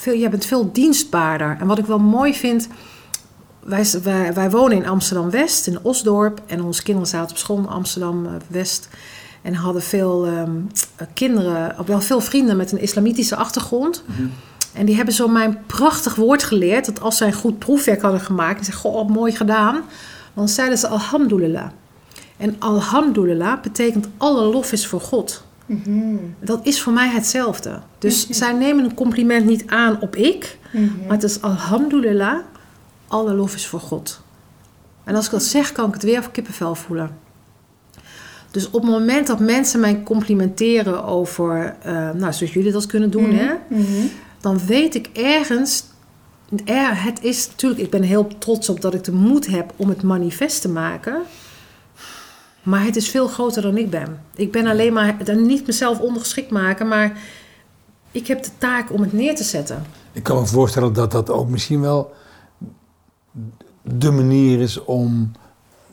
veel, 0.00 0.14
je 0.14 0.28
bent 0.28 0.44
veel 0.44 0.72
dienstbaarder. 0.72 1.56
En 1.60 1.66
wat 1.66 1.78
ik 1.78 1.86
wel 1.86 1.98
mooi 1.98 2.34
vind, 2.34 2.68
wij, 3.62 3.86
wij, 4.02 4.34
wij 4.34 4.50
wonen 4.50 4.76
in 4.76 4.88
Amsterdam-West, 4.88 5.66
in 5.66 5.78
Osdorp. 5.82 6.40
En 6.46 6.62
onze 6.62 6.82
kinderen 6.82 7.08
zaten 7.08 7.30
op 7.30 7.36
school 7.36 7.58
in 7.58 7.68
Amsterdam-West. 7.68 8.88
En 9.42 9.54
hadden 9.54 9.82
veel 9.82 10.26
ehm, 10.26 10.50
kinderen, 11.14 11.76
wel 11.86 12.00
veel 12.00 12.20
vrienden 12.20 12.56
met 12.56 12.72
een 12.72 12.80
islamitische 12.80 13.36
achtergrond. 13.36 14.04
En 14.72 14.86
die 14.86 14.96
hebben 14.96 15.14
zo 15.14 15.28
mijn 15.28 15.58
prachtig 15.66 16.14
woord 16.14 16.42
geleerd. 16.42 16.86
Dat 16.86 17.00
als 17.00 17.16
zij 17.16 17.26
een 17.26 17.32
goed 17.32 17.58
proefwerk 17.58 18.02
hadden 18.02 18.20
gemaakt. 18.20 18.58
En 18.58 18.64
zeggen, 18.64 18.90
goh, 18.90 19.08
mooi 19.08 19.32
gedaan. 19.32 19.82
Dan 20.34 20.48
zeiden 20.48 20.78
ze 20.78 20.88
alhamdulillah. 20.88 21.68
En 22.36 22.56
alhamdulillah 22.58 23.60
betekent 23.62 24.08
alle 24.16 24.42
lof 24.42 24.72
is 24.72 24.86
voor 24.86 25.00
God. 25.00 25.44
Mhm. 25.70 26.16
Dat 26.40 26.60
is 26.66 26.80
voor 26.82 26.92
mij 26.92 27.08
hetzelfde. 27.08 27.80
Dus 27.98 28.28
zij 28.28 28.52
nemen 28.52 28.84
een 28.84 28.94
compliment 28.94 29.46
niet 29.46 29.64
aan 29.66 30.00
op 30.00 30.16
ik. 30.16 30.58
Mhm. 30.72 30.84
Maar 31.00 31.16
het 31.16 31.22
is 31.22 31.42
alhamdulillah, 31.42 32.36
alle 33.06 33.34
lof 33.34 33.54
is 33.54 33.66
voor 33.66 33.80
God. 33.80 34.20
En 35.04 35.14
als 35.14 35.24
ik 35.24 35.30
dat 35.30 35.42
zeg, 35.42 35.72
kan 35.72 35.86
ik 35.88 35.92
het 35.94 36.02
weer 36.02 36.18
op 36.18 36.32
kippenvel 36.32 36.74
voelen. 36.74 37.10
Dus 38.50 38.66
op 38.70 38.82
het 38.82 38.90
moment 38.90 39.26
dat 39.26 39.40
mensen 39.40 39.80
mij 39.80 40.02
complimenteren 40.02 41.04
over, 41.04 41.76
eh, 41.82 41.92
nou, 41.92 42.32
zoals 42.32 42.52
jullie 42.52 42.72
dat 42.72 42.86
kunnen 42.86 43.10
doen, 43.10 43.30
hè, 43.34 43.52
Mhm. 43.68 44.06
dan 44.40 44.58
weet 44.66 44.94
ik 44.94 45.08
ergens, 45.12 45.84
er, 46.64 47.02
het 47.02 47.22
is 47.22 47.46
natuurlijk, 47.48 47.80
ik 47.80 47.90
ben 47.90 48.02
heel 48.02 48.28
trots 48.38 48.68
op 48.68 48.80
dat 48.80 48.94
ik 48.94 49.04
de 49.04 49.12
moed 49.12 49.46
heb 49.46 49.72
om 49.76 49.88
het 49.88 50.02
manifest 50.02 50.60
te 50.60 50.68
maken. 50.68 51.22
Maar 52.70 52.84
het 52.84 52.96
is 52.96 53.08
veel 53.08 53.28
groter 53.28 53.62
dan 53.62 53.76
ik 53.76 53.90
ben. 53.90 54.22
Ik 54.34 54.52
ben 54.52 54.66
alleen 54.66 54.92
maar, 54.92 55.24
dan 55.24 55.46
niet 55.46 55.66
mezelf 55.66 56.00
ondergeschikt 56.00 56.50
maken, 56.50 56.88
maar 56.88 57.18
ik 58.10 58.26
heb 58.26 58.42
de 58.42 58.50
taak 58.58 58.92
om 58.92 59.00
het 59.00 59.12
neer 59.12 59.36
te 59.36 59.44
zetten. 59.44 59.84
Ik 60.12 60.22
kan 60.22 60.40
me 60.40 60.46
voorstellen 60.46 60.92
dat 60.92 61.10
dat 61.10 61.30
ook 61.30 61.48
misschien 61.48 61.80
wel 61.80 62.12
de 63.82 64.10
manier 64.10 64.60
is 64.60 64.84
om 64.84 65.32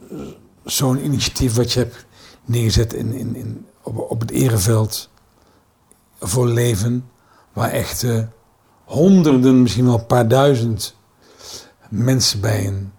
eh, 0.10 0.18
zo'n 0.64 1.06
initiatief 1.06 1.56
wat 1.56 1.74
je 1.74 1.80
hebt 1.80 2.06
neergezet 2.46 2.94
in, 2.94 3.14
in, 3.14 3.36
in, 3.36 3.66
op, 3.84 3.98
op 3.98 4.20
het 4.20 4.32
ereveld 4.32 5.10
voor 6.20 6.48
leven, 6.48 7.10
waar 7.54 7.70
echt 7.70 8.04
eh, 8.04 8.24
honderden, 8.84 9.62
misschien 9.62 9.86
wel 9.86 10.00
een 10.00 10.06
paar 10.06 10.28
duizend 10.28 10.96
mensen 11.90 12.40
bij 12.40 12.68
een, 12.68 12.92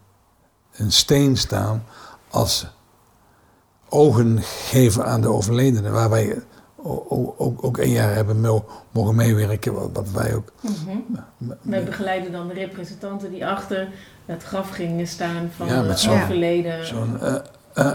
een 0.72 0.93
steen 0.93 1.37
staan 1.37 1.85
als 2.29 2.66
ogen 3.89 4.39
geven 4.43 5.05
aan 5.05 5.20
de 5.20 5.28
overledene, 5.28 5.91
waar 5.91 6.11
wij 6.11 6.36
ook, 6.82 7.64
ook 7.64 7.78
een 7.78 7.91
jaar 7.91 8.14
hebben 8.14 8.41
mo- 8.41 8.64
mogen 8.91 9.14
meewerken, 9.14 9.93
wat, 9.93 10.11
wij 10.11 10.34
ook 10.34 10.53
Mhm. 10.61 10.97
We 11.62 11.80
begeleiden 11.82 12.32
dan 12.32 12.49
de 12.49 12.55
representanten 12.55 13.30
die 13.30 13.47
achter 13.47 13.89
het 14.26 14.43
graf 14.43 14.70
gingen 14.70 15.07
staan 15.09 15.51
van 15.57 15.66
Ja, 15.66 15.82
met 15.82 16.09
overleden. 16.09 16.86
Zo'n 16.86 17.20
eh, 17.20 17.34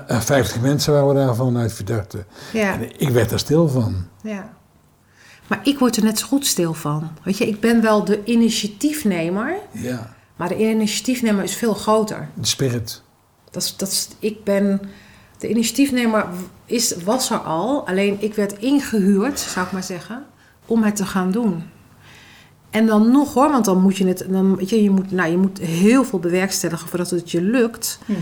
eh, 0.07 0.21
50 0.21 0.61
mensen 0.61 0.93
waren 0.93 1.07
we 1.07 1.13
daarvan 1.13 1.57
uit 1.57 1.73
verdachten. 1.73 2.25
Ja. 2.53 2.73
En 2.73 2.99
ik 2.99 3.09
werd 3.09 3.31
er 3.31 3.39
stil 3.39 3.67
van. 3.69 3.95
Ja. 4.23 4.49
Maar 5.47 5.59
ik 5.63 5.79
word 5.79 5.97
er 5.97 6.03
net 6.03 6.19
zo 6.19 6.27
goed 6.27 6.45
stil 6.45 6.73
van. 6.73 7.09
Weet 7.23 7.37
je, 7.37 7.47
ik 7.47 7.59
ben 7.59 7.81
wel 7.81 8.03
de 8.05 8.23
initiatiefnemer, 8.23 9.55
Ja, 9.71 10.13
maar 10.35 10.47
de 10.47 10.57
initiatiefnemer 10.69 11.43
is 11.43 11.55
veel 11.55 11.73
groter. 11.73 12.29
de 12.33 12.45
spirit. 12.47 13.01
Dat 13.51 13.63
is, 13.63 13.77
dat 13.77 13.87
is, 13.87 14.07
ik 14.19 14.43
ben, 14.43 14.81
de 15.43 15.49
initiatiefnemer 15.49 16.25
is, 16.65 16.95
was 17.03 17.29
er 17.29 17.37
al, 17.37 17.87
alleen 17.87 18.17
ik 18.19 18.33
werd 18.33 18.57
ingehuurd, 18.59 19.39
zou 19.39 19.65
ik 19.65 19.71
maar 19.71 19.83
zeggen, 19.83 20.25
om 20.65 20.83
het 20.83 20.95
te 20.95 21.05
gaan 21.05 21.31
doen. 21.31 21.63
En 22.69 22.85
dan 22.85 23.11
nog 23.11 23.33
hoor, 23.33 23.49
want 23.49 23.65
dan 23.65 23.81
moet 23.81 23.97
je 23.97 24.07
het, 24.07 24.25
dan, 24.29 24.55
weet 24.55 24.69
je, 24.69 24.83
je, 24.83 24.89
moet, 24.89 25.11
nou, 25.11 25.31
je 25.31 25.37
moet 25.37 25.59
heel 25.59 26.03
veel 26.03 26.19
bewerkstelligen 26.19 26.87
voordat 26.87 27.09
het 27.09 27.31
je 27.31 27.41
lukt. 27.41 27.99
Mhm. 28.05 28.19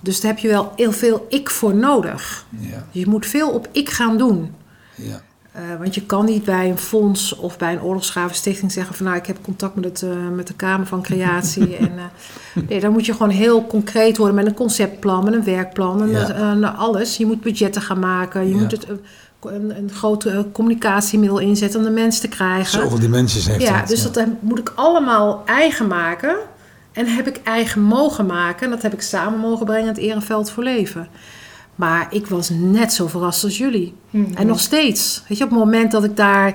Dus 0.00 0.20
daar 0.20 0.30
heb 0.30 0.40
je 0.40 0.48
wel 0.48 0.72
heel 0.76 0.92
veel 0.92 1.26
ik 1.28 1.50
voor 1.50 1.74
nodig. 1.74 2.46
Ja, 2.58 2.86
Je 2.90 3.06
moet 3.06 3.26
veel 3.26 3.50
op 3.50 3.68
ik 3.72 3.90
gaan 3.90 4.18
doen. 4.18 4.54
ja. 4.94 5.22
Eh, 5.52 5.62
want 5.78 5.94
je 5.94 6.02
kan 6.02 6.24
niet 6.24 6.44
bij 6.44 6.70
een 6.70 6.78
fonds 6.78 7.36
of 7.36 7.58
bij 7.58 7.72
een 7.72 7.82
oorlogsgravenstichting 7.82 8.72
zeggen 8.72 8.94
van 8.94 9.06
nou 9.06 9.18
ik 9.18 9.26
heb 9.26 9.36
contact 9.42 9.74
met, 9.74 9.84
het, 9.84 10.02
eh, 10.02 10.28
met 10.34 10.46
de 10.46 10.54
Kamer 10.54 10.86
van 10.86 11.02
Creatie. 11.02 11.76
en, 11.76 11.92
eh, 11.98 12.62
nee, 12.68 12.80
dan 12.80 12.92
moet 12.92 13.06
je 13.06 13.12
gewoon 13.12 13.30
heel 13.30 13.66
concreet 13.66 14.16
worden 14.16 14.36
met 14.36 14.46
een 14.46 14.54
conceptplan, 14.54 15.24
met 15.24 15.34
een 15.34 15.44
werkplan 15.44 16.02
en 16.02 16.08
Ja. 16.60 16.68
alles. 16.68 17.16
Je 17.16 17.26
moet 17.26 17.40
budgetten 17.40 17.82
gaan 17.82 17.98
maken, 17.98 18.48
je 18.48 18.54
Ja. 18.54 18.60
moet 18.60 18.70
het, 18.70 18.86
een, 19.40 19.76
een 19.76 19.90
groot 19.90 20.26
communicatiemiddel 20.52 21.38
inzetten 21.38 21.80
om 21.80 21.86
de 21.86 21.92
mensen 21.92 22.20
te 22.20 22.28
krijgen. 22.36 22.80
Zoveel 22.80 22.98
dimensies 22.98 23.46
heeft 23.46 23.62
Ja, 23.62 23.84
dus 23.84 24.12
dat 24.12 24.26
moet 24.40 24.58
ik 24.58 24.72
allemaal 24.74 25.42
eigen 25.44 25.86
maken. 25.86 26.36
En 26.92 27.06
heb 27.06 27.26
ik 27.26 27.40
eigen 27.44 27.80
mogen 27.80 28.26
maken. 28.26 28.64
En 28.64 28.70
dat 28.70 28.82
heb 28.82 28.92
ik 28.92 29.02
samen 29.02 29.38
mogen 29.38 29.66
brengen 29.66 29.82
in 29.82 29.88
het 29.88 29.98
Ereveld 29.98 30.50
voor 30.50 30.62
Leven. 30.62 31.08
Maar 31.82 32.06
ik 32.10 32.26
was 32.26 32.48
net 32.50 32.92
zo 32.92 33.06
verrast 33.06 33.44
als 33.44 33.58
jullie. 33.58 33.94
Mhm. 34.10 34.34
En 34.34 34.46
nog 34.46 34.60
steeds. 34.60 35.22
Weet 35.28 35.38
je, 35.38 35.44
op 35.44 35.50
het 35.50 35.58
moment 35.58 35.92
dat 35.92 36.04
ik 36.04 36.16
daar... 36.16 36.54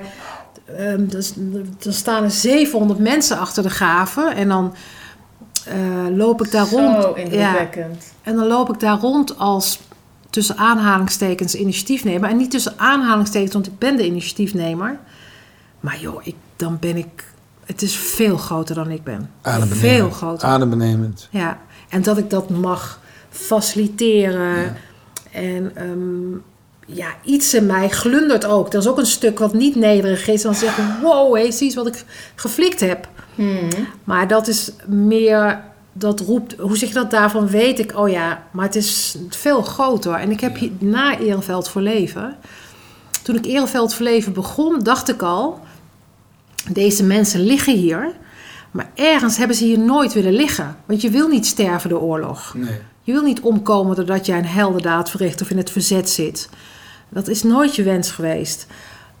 ehm, 0.76 1.06
dus, 1.06 1.32
dan 1.78 1.92
staan 1.92 2.24
er 2.24 2.30
700 2.30 2.98
mensen 2.98 3.38
achter 3.38 3.62
de 3.62 3.70
graven. 3.70 4.34
En 4.34 4.48
dan 4.48 4.74
eh, 5.64 6.16
loop 6.16 6.44
ik 6.44 6.50
daar 6.50 6.68
rond. 6.68 7.02
Zo 7.02 7.12
indrukwekkend. 7.12 8.12
En 8.22 8.36
dan 8.36 8.46
loop 8.46 8.68
ik 8.74 8.80
daar 8.80 8.98
rond 8.98 9.38
als 9.38 9.80
tussen 10.30 10.56
aanhalingstekens 10.56 11.54
initiatiefnemer. 11.54 12.30
En 12.30 12.36
niet 12.36 12.50
tussen 12.50 12.72
aanhalingstekens, 12.76 13.52
want 13.52 13.66
ik 13.66 13.78
ben 13.78 13.96
de 13.96 14.06
initiatiefnemer. 14.06 14.98
Maar 15.80 15.98
joh, 16.00 16.26
ik, 16.26 16.36
dan 16.56 16.76
ben 16.80 16.96
ik... 16.96 17.24
Het 17.64 17.82
is 17.82 17.96
veel 17.96 18.36
groter 18.36 18.74
dan 18.74 18.90
ik 18.90 19.04
ben. 19.04 19.30
Adembenemend. 19.42 19.80
Veel 19.80 20.10
groter. 20.10 20.48
Adembenemend. 20.48 21.28
Ja, 21.30 21.58
en 21.88 22.02
dat 22.02 22.18
ik 22.18 22.30
dat 22.30 22.50
mag 22.50 23.00
faciliteren. 23.30 24.60
Ja. 24.60 24.74
En 25.32 25.76
ehm, 25.76 26.32
ja, 26.96 27.14
iets 27.24 27.54
in 27.54 27.66
mij 27.66 27.88
glundert 27.88 28.44
ook. 28.44 28.72
Er 28.72 28.78
is 28.78 28.88
ook 28.88 28.98
een 28.98 29.06
stuk 29.06 29.38
wat 29.38 29.54
niet 29.54 29.74
nederig 29.74 30.28
is. 30.28 30.42
Dan 30.42 30.54
zeg 30.54 30.78
ik, 30.78 30.84
wow, 31.02 31.36
hé, 31.36 31.50
zie 31.50 31.66
eens 31.66 31.74
wat 31.74 31.86
ik 31.86 32.04
geflikt 32.34 32.80
heb. 32.80 33.08
Mhm. 33.34 33.82
Maar 34.04 34.28
dat 34.28 34.48
is 34.48 34.72
meer, 34.86 35.62
dat 35.92 36.20
roept, 36.20 36.54
hoe 36.58 36.76
zeg 36.76 36.88
je 36.88 36.94
dat, 36.94 37.10
daarvan 37.10 37.48
weet 37.48 37.78
ik, 37.78 37.98
oh 37.98 38.08
ja, 38.08 38.42
maar 38.50 38.64
het 38.64 38.76
is 38.76 39.16
veel 39.28 39.62
groter. 39.62 40.12
En 40.12 40.30
ik 40.30 40.40
heb 40.40 40.56
hier 40.56 40.70
na 40.78 41.18
Ereveld 41.18 41.68
voor 41.68 41.82
Leven, 41.82 42.36
toen 43.22 43.36
ik 43.36 43.46
Ereveld 43.46 43.94
Verleven 43.94 44.32
begon, 44.32 44.78
dacht 44.78 45.08
ik 45.08 45.22
al... 45.22 45.60
Deze 46.72 47.04
mensen 47.04 47.40
liggen 47.40 47.76
hier, 47.76 48.12
maar 48.70 48.90
ergens 48.94 49.36
hebben 49.36 49.56
ze 49.56 49.64
hier 49.64 49.78
nooit 49.78 50.12
willen 50.12 50.32
liggen. 50.32 50.76
Want 50.86 51.00
je 51.00 51.10
wil 51.10 51.28
niet 51.28 51.46
sterven 51.46 51.90
door 51.90 52.00
oorlog. 52.00 52.54
Nee. 52.54 52.78
Je 53.08 53.14
wil 53.14 53.22
niet 53.22 53.40
omkomen 53.40 53.96
doordat 53.96 54.26
jij 54.26 54.38
een 54.38 54.46
heldendaad 54.46 55.10
verricht 55.10 55.40
of 55.40 55.50
in 55.50 55.56
het 55.56 55.70
verzet 55.70 56.10
zit. 56.10 56.48
Dat 57.08 57.28
is 57.28 57.42
nooit 57.42 57.76
je 57.76 57.82
wens 57.82 58.10
geweest. 58.10 58.66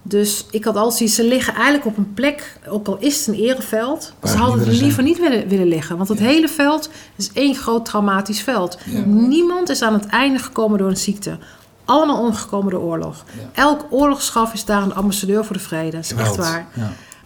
Dus 0.02 0.46
ik 0.50 0.64
had 0.64 0.76
al 0.76 0.90
zoiets, 0.90 1.14
ze 1.14 1.24
liggen 1.24 1.54
eigenlijk 1.54 1.86
op 1.86 1.96
een 1.96 2.14
plek, 2.14 2.58
ook 2.68 2.86
al 2.86 2.96
is 2.98 3.18
het 3.18 3.26
een 3.26 3.42
ereveld. 3.42 4.12
Ze 4.22 4.36
hadden 4.36 4.58
er 4.58 4.66
willen 4.66 4.82
liever 4.82 5.02
niet 5.02 5.18
willen, 5.18 5.48
willen 5.48 5.66
liggen. 5.66 5.96
Want 5.96 6.08
het 6.08 6.18
hele 6.18 6.48
veld 6.48 6.90
is 7.16 7.30
één 7.32 7.54
groot 7.54 7.84
traumatisch 7.84 8.40
veld. 8.40 8.78
Ja. 8.84 9.00
Niemand 9.04 9.68
is 9.68 9.82
aan 9.82 9.92
het 9.92 10.06
einde 10.06 10.38
gekomen 10.38 10.78
door 10.78 10.88
een 10.88 10.96
ziekte. 10.96 11.38
Allemaal 11.84 12.20
omgekomen 12.20 12.70
door 12.70 12.82
oorlog. 12.82 13.24
Ja. 13.38 13.62
Elk 13.62 13.86
oorlogsschaf 13.90 14.52
is 14.52 14.64
daar 14.64 14.82
een 14.82 14.94
ambassadeur 14.94 15.44
voor 15.44 15.56
de 15.56 15.62
vrede. 15.62 15.90
Dat 15.90 16.04
is 16.04 16.12
echt 16.12 16.36
waar. 16.36 16.66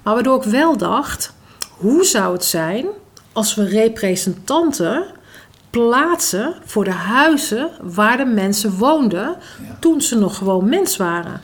Maar 0.03 0.15
waardoor 0.15 0.37
ik 0.37 0.51
wel 0.51 0.77
dacht, 0.77 1.33
hoe 1.77 2.05
zou 2.05 2.33
het 2.33 2.45
zijn 2.45 2.87
als 3.33 3.55
we 3.55 3.65
representanten 3.65 5.21
plaatsen 5.73 6.55
voor 6.65 6.85
de 6.85 6.91
huizen 6.91 7.71
waar 7.83 8.17
de 8.17 8.25
mensen 8.25 8.79
woonden 8.79 9.37
toen 9.79 10.01
ze 10.01 10.19
nog 10.19 10.37
gewoon 10.37 10.69
mens 10.69 10.97
waren. 10.97 11.41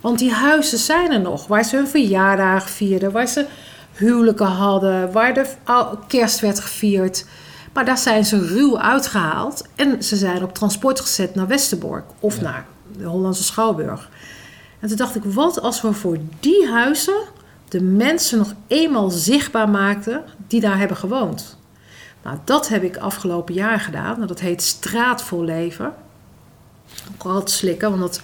Want 0.00 0.18
die 0.18 0.32
huizen 0.32 0.78
zijn 0.78 1.12
er 1.12 1.20
nog, 1.20 1.46
waar 1.46 1.64
ze 1.64 1.76
hun 1.76 1.88
verjaardag 1.88 2.70
vierden, 2.70 3.12
waar 3.12 3.26
ze 3.26 3.46
huwelijken 3.92 4.46
hadden, 4.46 5.12
waar 5.12 5.34
de 5.34 5.46
kerst 6.06 6.40
werd 6.40 6.60
gevierd. 6.60 7.24
Maar 7.72 7.84
daar 7.84 7.98
zijn 7.98 8.24
ze 8.24 8.46
ruw 8.46 8.78
uitgehaald 8.78 9.66
en 9.76 10.02
ze 10.02 10.16
zijn 10.16 10.42
op 10.42 10.54
transport 10.54 11.00
gezet 11.00 11.34
naar 11.34 11.46
Westerbork 11.46 12.04
of 12.20 12.40
naar 12.40 12.66
de 12.96 13.04
Hollandse 13.04 13.42
Schouwburg. 13.42 14.10
En 14.80 14.88
toen 14.88 14.96
dacht 14.96 15.14
ik, 15.14 15.24
wat 15.24 15.60
als 15.60 15.80
we 15.80 15.92
voor 15.92 16.18
die 16.40 16.68
huizen 16.68 17.20
de 17.68 17.82
mensen 17.82 18.38
nog 18.38 18.52
eenmaal 18.66 19.10
zichtbaar 19.10 19.68
maakten 19.68 20.22
die 20.46 20.60
daar 20.60 20.78
hebben 20.78 20.96
gewoond. 20.96 21.60
Nou, 22.22 22.38
dat 22.44 22.68
heb 22.68 22.82
ik 22.82 22.96
afgelopen 22.96 23.54
jaar 23.54 23.80
gedaan. 23.80 24.14
Nou, 24.14 24.26
dat 24.26 24.40
heet 24.40 24.62
Straat 24.62 25.22
vol 25.22 25.44
Leven. 25.44 25.94
Ook 27.12 27.22
al 27.24 27.46
slikken, 27.46 27.88
want 27.90 28.00
dat, 28.00 28.20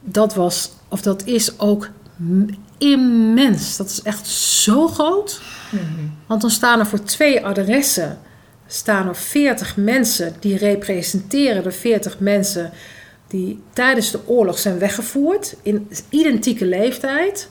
dat 0.00 0.34
was, 0.34 0.72
of 0.88 1.02
dat 1.02 1.24
is 1.24 1.58
ook 1.58 1.88
immens. 2.78 3.76
Dat 3.76 3.88
is 3.88 4.02
echt 4.02 4.26
zo 4.26 4.88
groot. 4.88 5.40
Want 6.26 6.40
dan 6.40 6.50
staan 6.50 6.78
er 6.78 6.86
voor 6.86 7.02
twee 7.02 7.46
adressen 7.46 8.18
staan 8.66 9.08
er 9.08 9.16
40 9.16 9.76
mensen 9.76 10.34
die 10.40 10.56
representeren 10.56 11.62
de 11.62 11.70
40 11.70 12.18
mensen 12.18 12.72
die 13.26 13.62
tijdens 13.72 14.10
de 14.10 14.28
oorlog 14.28 14.58
zijn 14.58 14.78
weggevoerd 14.78 15.56
in 15.62 15.88
identieke 16.08 16.66
leeftijd. 16.66 17.48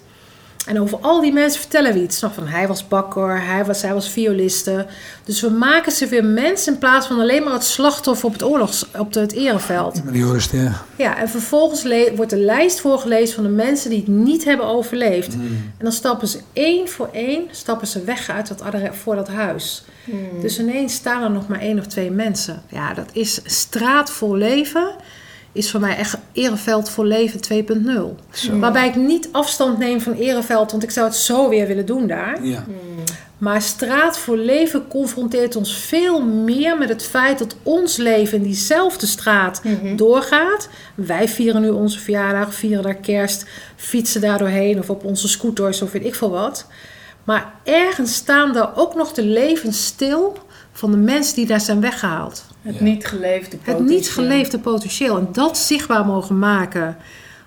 En 0.66 0.80
over 0.80 0.98
al 1.02 1.22
die 1.22 1.34
mensen 1.34 1.62
vertellen 1.62 1.94
we 1.94 2.02
iets. 2.02 2.20
Nog 2.22 2.34
van 2.34 2.48
hij 2.48 2.68
was 2.68 2.88
bakker, 2.88 3.46
hij 3.46 3.66
was, 3.66 3.82
hij 3.82 3.94
was 3.94 4.10
violiste. 4.10 4.86
Dus 5.24 5.42
we 5.42 5.50
maken 5.50 5.92
ze 5.92 6.08
weer 6.08 6.26
mensen 6.26 6.74
in 6.74 6.80
plaats 6.80 7.08
van 7.08 7.20
alleen 7.20 7.44
maar 7.44 7.54
het 7.54 7.64
slachtoffer 7.64 8.26
op 8.26 8.34
het 8.34 8.44
oorlogs, 8.44 8.86
op 8.98 9.14
het 9.14 9.32
ereveld. 9.32 10.04
Maar 10.04 10.14
die 10.14 10.22
Joost, 10.22 10.52
ja. 10.52 10.82
Ja, 10.96 11.18
en 11.18 11.30
vervolgens 11.30 11.84
wordt 12.16 12.32
de 12.32 12.38
lijst 12.38 12.80
voorgelezen 12.80 13.36
van 13.36 13.44
de 13.44 13.50
mensen 13.50 13.90
die 13.90 14.00
het 14.00 14.08
niet 14.08 14.44
hebben 14.44 14.66
overleefd. 14.66 15.34
En 15.34 15.84
dan 15.84 15.92
stappen 15.92 16.28
ze 16.28 16.40
één 16.54 16.88
voor 16.88 17.10
één 17.12 17.48
stappen 17.52 17.88
ze 17.88 18.04
weg 18.04 18.30
uit 18.30 18.48
dat 18.48 18.64
voor 18.92 19.16
dat 19.16 19.28
huis. 19.28 19.84
Dus 20.42 20.60
ineens 20.60 20.94
staan 20.94 21.24
er 21.24 21.32
nog 21.32 21.48
maar 21.48 21.60
één 21.60 21.80
of 21.80 21.86
twee 21.86 22.12
mensen. 22.12 22.62
Ja, 22.68 22.94
dat 22.94 23.10
is 23.14 23.40
straat 23.46 24.12
vol 24.12 24.36
leven. 24.36 24.96
Is 25.54 25.72
voor 25.72 25.80
mij 25.80 25.98
echt 25.98 26.18
Ereveld 26.32 26.90
voor 26.90 27.06
leven 27.06 27.40
2.0. 27.40 28.26
Zo. 28.32 28.60
Waarbij 28.60 28.88
ik 28.88 28.96
niet 28.96 29.30
afstand 29.32 29.78
neem 29.78 30.02
van 30.02 30.14
Ereveld, 30.14 30.72
want 30.72 30.84
ik 30.84 30.92
zou 30.92 31.06
het 31.08 31.16
zo 31.16 31.50
weer 31.50 31.68
willen 31.68 31.86
doen 31.86 32.08
daar. 32.08 32.46
Ja. 32.46 32.66
Maar 33.38 33.62
Straat 33.62 34.18
voor 34.18 34.38
Leven 34.38 34.88
confronteert 34.88 35.56
ons 35.56 35.76
veel 35.76 36.22
meer 36.22 36.78
met 36.78 36.90
het 36.90 37.04
feit 37.04 37.40
dat 37.40 37.56
ons 37.64 37.98
leven 37.98 38.38
in 38.38 38.44
diezelfde 38.44 39.06
straat 39.06 39.62
doorgaat. 39.96 40.70
Wij 40.96 41.28
vieren 41.28 41.62
nu 41.62 41.70
onze 41.70 42.00
verjaardag, 42.00 42.54
vieren 42.54 42.84
daar 42.84 42.96
kerst, 42.96 43.46
fietsen 43.76 44.22
daar 44.22 44.38
doorheen 44.38 44.80
of 44.80 44.90
op 44.90 45.04
onze 45.04 45.28
scooters 45.28 45.82
of 45.82 45.92
weet 45.92 46.06
ik 46.06 46.16
veel 46.16 46.30
wat. 46.30 46.68
Maar 47.24 47.54
ergens 47.64 48.14
staan 48.14 48.54
daar 48.54 48.78
ook 48.78 48.96
nog 48.96 49.14
de 49.14 49.26
levens 49.26 49.86
stil 49.86 50.38
van 50.74 50.92
de 50.92 50.98
mensen 50.98 51.36
die 51.36 51.46
daar 51.46 51.62
zijn 51.62 51.82
weggehaald. 51.82 52.46
Het 52.62 52.76
Ja. 52.76 52.84
niet 52.84 53.06
geleefde 53.06 53.58
Het 53.62 53.80
niet 53.80 53.88
potentieel. 53.88 54.14
geleefde 54.14 54.60
potentieel. 54.60 55.18
En 55.18 55.28
dat 55.32 55.58
zichtbaar 55.58 56.06
mogen 56.06 56.40
maken. 56.40 56.98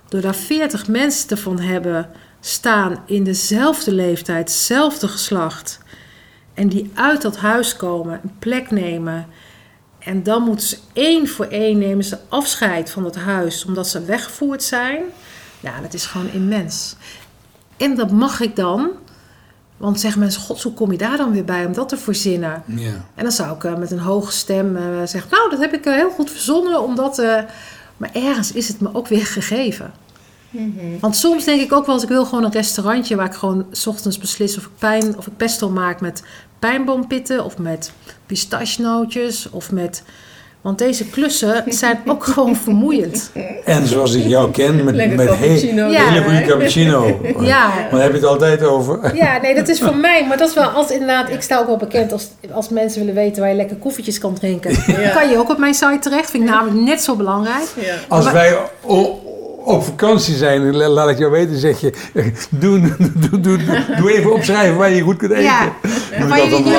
Door 0.09 0.20
daar 0.20 0.35
40 0.35 0.89
mensen 0.89 1.29
te 1.29 1.37
van 1.37 1.61
hebben 1.61 2.09
staan 2.41 2.99
in 3.07 3.24
dezelfde 3.24 3.93
leeftijd, 3.93 4.39
hetzelfde 4.49 5.09
geslacht. 5.09 5.79
En 6.55 6.68
die 6.68 6.91
uit 6.95 7.22
dat 7.22 7.37
huis 7.37 7.77
komen, 7.77 8.20
een 8.22 8.39
plek 8.39 8.70
nemen. 8.70 9.27
En 9.99 10.22
dan 10.22 10.43
moeten 10.43 10.66
ze 10.68 10.79
één 10.93 11.29
voor 11.29 11.47
één 11.47 11.79
nemen 11.79 12.05
ze 12.05 12.18
afscheid 12.29 12.91
van 12.91 13.05
het 13.05 13.16
huis, 13.16 13.64
omdat 13.64 13.89
ze 13.89 14.05
weggevoerd 14.05 14.62
zijn. 14.62 15.03
Ja, 15.61 15.81
dat 15.81 15.95
is 15.95 16.07
gewoon 16.07 16.31
immens. 16.33 16.97
En 17.77 17.95
dat 17.97 18.11
mag 18.11 18.41
ik 18.41 18.57
dan. 18.57 18.91
Want 19.77 20.01
zeggen 20.01 20.20
mensen, 20.20 20.41
god, 20.41 20.62
hoe 20.62 20.72
kom 20.72 20.93
je 20.93 20.99
daar 20.99 21.16
dan 21.16 21.33
weer 21.33 21.45
bij 21.45 21.64
om 21.64 21.72
dat 21.72 21.89
te 21.89 21.97
verzinnen? 21.97 22.62
Ja. 22.66 23.05
En 23.14 23.22
dan 23.22 23.33
zou 23.33 23.57
ik 23.57 23.64
eh, 23.64 23.77
met 23.77 23.91
een 23.91 23.99
hoge 23.99 24.33
stem 24.33 24.77
eh, 24.77 24.83
zeggen: 25.05 25.31
Nou, 25.31 25.51
dat 25.51 25.59
heb 25.61 25.72
ik 25.72 25.85
eh, 25.87 25.95
heel 25.95 26.11
goed 26.11 26.31
verzonnen, 26.31 26.83
omdat. 26.83 27.18
eh, 27.18 27.43
maar 27.97 28.11
ergens 28.12 28.53
is 28.53 28.68
het 28.68 28.81
me 28.81 28.89
ook 28.93 29.09
weer 29.09 29.27
gegeven. 29.27 29.93
Want 31.01 31.16
soms 31.16 31.45
denk 31.45 31.61
ik 31.61 31.72
ook 31.72 31.87
wel 31.87 31.95
eens: 31.95 32.05
ik 32.05 32.09
wil 32.11 32.24
gewoon 32.24 32.45
een 32.45 32.53
restaurantje 32.53 33.16
waar 33.16 33.27
ik 33.27 33.35
gewoon 33.35 33.66
's 33.72 33.87
ochtends 33.87 34.18
beslis 34.18 34.57
of 34.59 34.64
ik, 34.64 34.70
pijn, 34.79 35.16
of 35.16 35.27
ik 35.27 35.37
pesto 35.37 35.68
maak 35.70 36.01
met 36.01 36.22
pijnboompitten 36.59 37.45
of 37.45 37.59
met 37.59 37.93
pistachenootjes 38.27 39.51
of 39.51 39.72
met. 39.72 40.03
Want 40.66 40.78
deze 40.78 41.04
klussen 41.04 41.64
zijn 41.68 41.98
ook 42.06 42.24
gewoon 42.24 42.56
vermoeiend. 42.56 43.30
En 43.64 43.86
zoals 43.86 44.14
ik 44.14 44.26
jou 44.26 44.50
ken, 44.50 44.84
met, 44.84 44.94
Lekker 44.94 45.16
met 45.16 45.28
he- 45.28 45.34
cappuccino. 45.36 45.86
Ja. 45.90 46.08
hele 46.08 46.24
goede 46.24 46.42
cappuccino. 46.42 47.20
Ja. 47.40 47.66
Maar 47.68 47.88
daar 47.90 48.00
heb 48.00 48.10
je 48.10 48.16
het 48.16 48.26
altijd 48.26 48.62
over. 48.62 49.14
Ja, 49.16 49.38
nee, 49.40 49.54
dat 49.54 49.68
is 49.68 49.80
voor 49.80 49.96
mij. 50.08 50.26
Maar 50.28 50.36
dat 50.36 50.48
is 50.48 50.54
wel 50.54 50.64
als 50.68 50.90
inderdaad. 50.90 51.30
Ik 51.30 51.42
sta 51.42 51.58
ook 51.58 51.66
wel 51.66 51.76
bekend 51.76 52.12
als, 52.12 52.28
als 52.52 52.68
mensen 52.68 52.98
willen 53.00 53.14
weten 53.14 53.40
waar 53.40 53.50
je 53.50 53.56
lekker 53.56 53.76
koffietjes 53.76 54.18
kan 54.18 54.34
drinken. 54.34 54.70
Ja. 54.86 55.08
Kan 55.08 55.28
je 55.30 55.38
ook 55.38 55.50
op 55.50 55.58
mijn 55.58 55.74
site 55.74 55.98
terecht. 56.00 56.30
Vind 56.30 56.42
ik 56.42 56.48
namelijk 56.50 56.76
net 56.80 57.02
zo 57.02 57.14
belangrijk. 57.16 57.66
Ja. 57.80 57.94
Als 58.08 58.24
Maar- 58.24 58.32
wij 58.32 58.56
op 59.64 59.84
vakantie 59.84 60.34
zijn, 60.34 60.76
la- 60.76 60.88
laat 60.88 61.08
ik 61.08 61.18
jou 61.18 61.30
weten, 61.30 61.56
zeg 61.58 61.80
je, 61.80 61.92
doe, 62.50 62.80
doe, 63.30 63.40
doe, 63.40 63.58
doe 63.98 64.12
even 64.16 64.32
opschrijven 64.32 64.76
waar 64.76 64.90
je 64.90 65.00
goed 65.00 65.16
kunt 65.16 65.30
eten. 65.32 65.42
Ja. 65.44 65.72
Waar 66.28 66.44
je, 66.44 66.50
koffie 66.50 66.70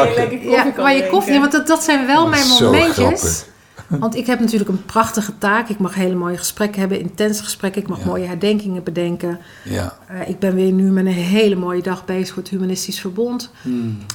ja, 0.49 0.61
kan 0.63 0.73
waar 0.75 0.91
je 0.91 0.97
drinken. 0.97 1.09
koffie, 1.09 1.39
want 1.39 1.51
dat, 1.51 1.67
dat 1.67 1.83
zijn 1.83 2.05
wel 2.07 2.27
mijn 2.27 2.43
Zo 2.43 2.65
momentjes. 2.71 3.45
Want 3.99 4.15
ik 4.15 4.25
heb 4.25 4.39
natuurlijk 4.39 4.69
een 4.69 4.85
prachtige 4.85 5.37
taak. 5.37 5.69
Ik 5.69 5.79
mag 5.79 5.95
hele 5.95 6.15
mooie 6.15 6.37
gesprekken 6.37 6.79
hebben, 6.79 6.99
intense 6.99 7.43
gesprekken. 7.43 7.81
Ik 7.81 7.87
mag 7.87 7.99
Ja. 7.99 8.05
mooie 8.05 8.25
herdenkingen 8.25 8.83
bedenken. 8.83 9.39
Ja. 9.63 9.97
Eh, 10.07 10.29
ik 10.29 10.39
ben 10.39 10.55
weer 10.55 10.71
nu 10.71 10.91
met 10.91 11.05
een 11.05 11.11
hele 11.11 11.55
mooie 11.55 11.81
dag 11.81 12.05
bezig 12.05 12.27
voor 12.33 12.43
het 12.43 12.51
Humanistisch 12.51 12.99
Verbond. 12.99 13.51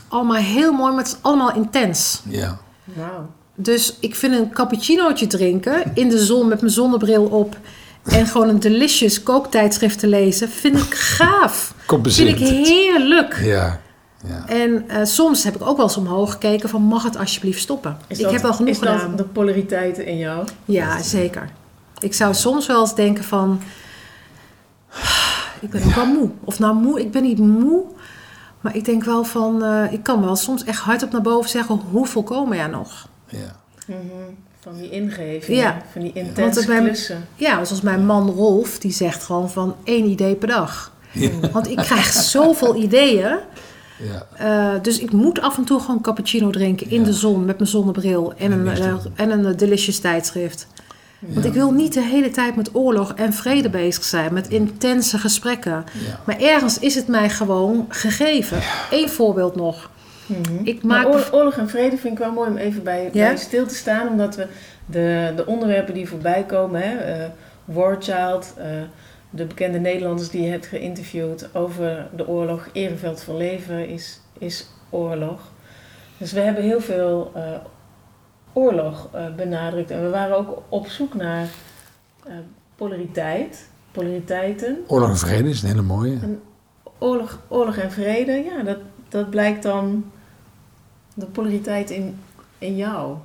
Allemaal 0.08 0.36
heel 0.42 0.72
mooi, 0.72 0.90
maar 0.92 1.02
het 1.04 1.12
is 1.12 1.18
allemaal 1.20 1.54
intens. 1.54 2.22
Ja. 2.28 2.58
Wauw. 2.84 3.30
Dus 3.54 3.96
ik 4.00 4.14
vind 4.14 4.34
een 4.34 4.50
cappuccinootje 4.52 5.26
drinken 5.26 5.90
in 5.94 6.08
de 6.08 6.24
zon 6.24 6.48
met 6.48 6.60
mijn 6.60 6.72
zonnebril 6.72 7.24
op. 7.24 7.56
En 8.04 8.26
gewoon 8.26 8.48
een 8.48 8.60
delicious 8.60 9.22
kooktijdschrift 9.22 9.98
te 9.98 10.06
lezen. 10.06 10.48
Vind 10.48 10.76
ik 10.78 10.94
gaaf. 10.94 11.74
Vind 12.02 12.28
ik 12.28 12.38
heerlijk. 12.38 13.38
Ja. 13.42 13.80
Ja. 14.26 14.44
En 14.48 14.88
eh, 14.88 15.04
soms 15.04 15.44
heb 15.44 15.54
ik 15.54 15.62
ook 15.66 15.76
wel 15.76 15.86
eens 15.86 15.96
omhoog 15.96 16.32
gekeken 16.32 16.68
van 16.68 16.82
mag 16.82 17.02
het 17.02 17.16
alsjeblieft 17.16 17.60
stoppen. 17.60 17.96
Is 18.06 18.16
ik 18.18 18.22
dat- 18.24 18.32
heb 18.32 18.42
wel 18.42 18.52
genoeg 18.54 18.70
is 18.70 18.78
dat 18.78 19.00
gedaan. 19.00 19.16
de 19.16 19.24
polariteiten 19.24 20.06
in 20.06 20.18
jou? 20.18 20.46
Ja, 20.64 21.02
zeker. 21.02 21.50
Ik 22.00 22.14
zou 22.14 22.34
soms 22.34 22.66
wel 22.66 22.80
eens 22.80 22.94
denken 22.94 23.24
van... 23.24 23.60
Ik 25.60 25.70
ben 25.70 25.82
ook 25.84 25.94
wel 25.94 26.06
moe. 26.06 26.30
Of 26.44 26.58
nou 26.58 26.74
moe, 26.74 27.00
ik 27.00 27.10
ben 27.10 27.22
niet 27.22 27.38
moe. 27.38 27.82
Maar 28.60 28.76
ik 28.76 28.84
denk 28.84 29.04
wel 29.04 29.24
van... 29.24 29.64
eh, 29.64 29.92
ik 29.92 30.02
kan 30.02 30.24
wel 30.24 30.36
soms 30.36 30.64
echt 30.64 30.78
hardop 30.80 31.10
naar 31.12 31.22
boven 31.22 31.50
zeggen... 31.50 31.80
Hoeveel 31.90 32.22
komen 32.22 32.58
er 32.58 32.68
nog? 32.68 33.08
ja. 33.26 33.60
Van 34.60 34.76
die 34.76 34.90
ingevingen, 34.90 35.60
Ja. 35.62 35.82
van 35.92 36.00
die 36.02 36.12
intense 36.14 36.66
bij- 36.66 36.78
klussen. 36.80 37.24
Ja, 37.36 37.64
zoals 37.64 37.80
mijn 37.82 38.06
man 38.06 38.30
Rolf. 38.30 38.78
Die 38.78 38.92
zegt 38.92 39.22
gewoon 39.22 39.50
van 39.50 39.76
één 39.84 40.04
idee 40.06 40.34
per 40.34 40.48
dag. 40.48 40.92
Want 41.52 41.68
ik 41.70 41.76
krijg 41.76 42.06
zoveel 42.12 42.76
ideeën. 42.84 43.36
Ja. 44.03 44.26
Eh, 44.74 44.82
dus 44.82 44.98
ik 44.98 45.12
moet 45.12 45.40
af 45.40 45.57
en 45.59 45.64
toe 45.64 45.80
gewoon 45.80 46.00
cappuccino 46.00 46.50
drinken 46.50 46.90
in 46.90 47.00
Ja. 47.00 47.07
de 47.07 47.12
zon 47.12 47.44
met 47.44 47.59
mijn 47.59 47.70
zonnebril 47.70 48.32
en 48.36 48.53
En 48.53 48.66
een, 48.66 48.68
eh, 48.76 48.94
en 49.14 49.30
een 49.30 49.46
eh, 49.46 49.57
delicious 49.57 49.98
tijdschrift. 49.98 50.66
Want 51.18 51.44
ik 51.44 51.53
wil 51.53 51.70
niet 51.72 51.94
de 51.94 52.03
hele 52.03 52.30
tijd 52.30 52.57
met 52.57 52.74
oorlog 52.74 53.12
en 53.14 53.32
vrede 53.32 53.70
bezig 53.70 54.05
zijn, 54.05 54.34
met 54.34 54.48
intense 54.48 55.18
gesprekken. 55.18 55.72
Ja. 55.92 56.18
Maar 56.26 56.40
ergens 56.40 56.78
is 56.78 56.94
het 56.94 57.09
mij 57.09 57.30
gewoon 57.30 57.86
gegeven. 57.88 58.59
Eén 58.90 59.09
voorbeeld 59.09 59.57
nog. 59.57 59.90
Ik 60.62 60.82
Maar 60.82 61.03
maak. 61.03 61.12
oor- 61.14 61.28
oorlog 61.32 61.55
en 61.57 61.68
vrede 61.68 61.96
vind 61.96 62.12
ik 62.12 62.18
wel 62.18 62.32
mooi 62.32 62.50
om 62.50 62.57
even 62.57 62.82
bij, 62.82 63.03
Ja? 63.12 63.26
bij 63.26 63.36
stil 63.36 63.66
te 63.66 63.74
staan. 63.74 64.09
Omdat 64.09 64.36
we 64.36 64.46
de, 64.86 65.32
de 65.36 65.46
onderwerpen 65.46 65.94
die 65.94 66.09
voorbij 66.09 66.44
komen, 66.46 66.80
hè, 66.82 66.96
eh, 66.96 67.28
War 67.64 67.96
Child, 68.00 68.55
eh, 68.57 68.66
de 69.35 69.45
bekende 69.45 69.78
Nederlanders 69.78 70.30
die 70.30 70.43
je 70.43 70.51
hebt 70.51 70.66
geïnterviewd 70.66 71.55
over 71.55 72.09
de 72.16 72.28
oorlog. 72.28 72.68
Ereveld 72.72 73.22
van 73.22 73.37
Leven 73.37 73.89
is, 73.89 74.20
is 74.39 74.66
oorlog. 74.91 75.51
Dus 76.18 76.33
we 76.33 76.41
hebben 76.41 76.62
heel 76.62 76.80
veel 76.80 77.33
eh, 77.35 77.43
oorlog 78.53 79.09
eh, 79.12 79.35
benadrukt. 79.35 79.91
En 79.91 80.03
we 80.03 80.09
waren 80.09 80.37
ook 80.37 80.62
op 80.68 80.87
zoek 80.87 81.14
naar 81.14 81.49
eh, 82.24 82.33
polariteit, 82.76 83.68
polariteiten. 83.93 84.78
Oorlog 84.87 85.09
en 85.09 85.18
vrede 85.18 85.49
is 85.49 85.62
een 85.62 85.68
hele 85.68 85.83
mooie. 85.83 86.18
Oorlog, 86.99 87.41
oorlog 87.49 87.76
en 87.76 87.93
vrede, 87.93 88.33
ja, 88.33 88.62
dat, 88.62 88.78
dat 89.09 89.30
blijkt 89.30 89.62
dan 89.62 90.12
de 91.14 91.26
polariteit 91.26 91.91
in, 91.91 92.18
in 92.59 92.76
jou. 92.76 93.16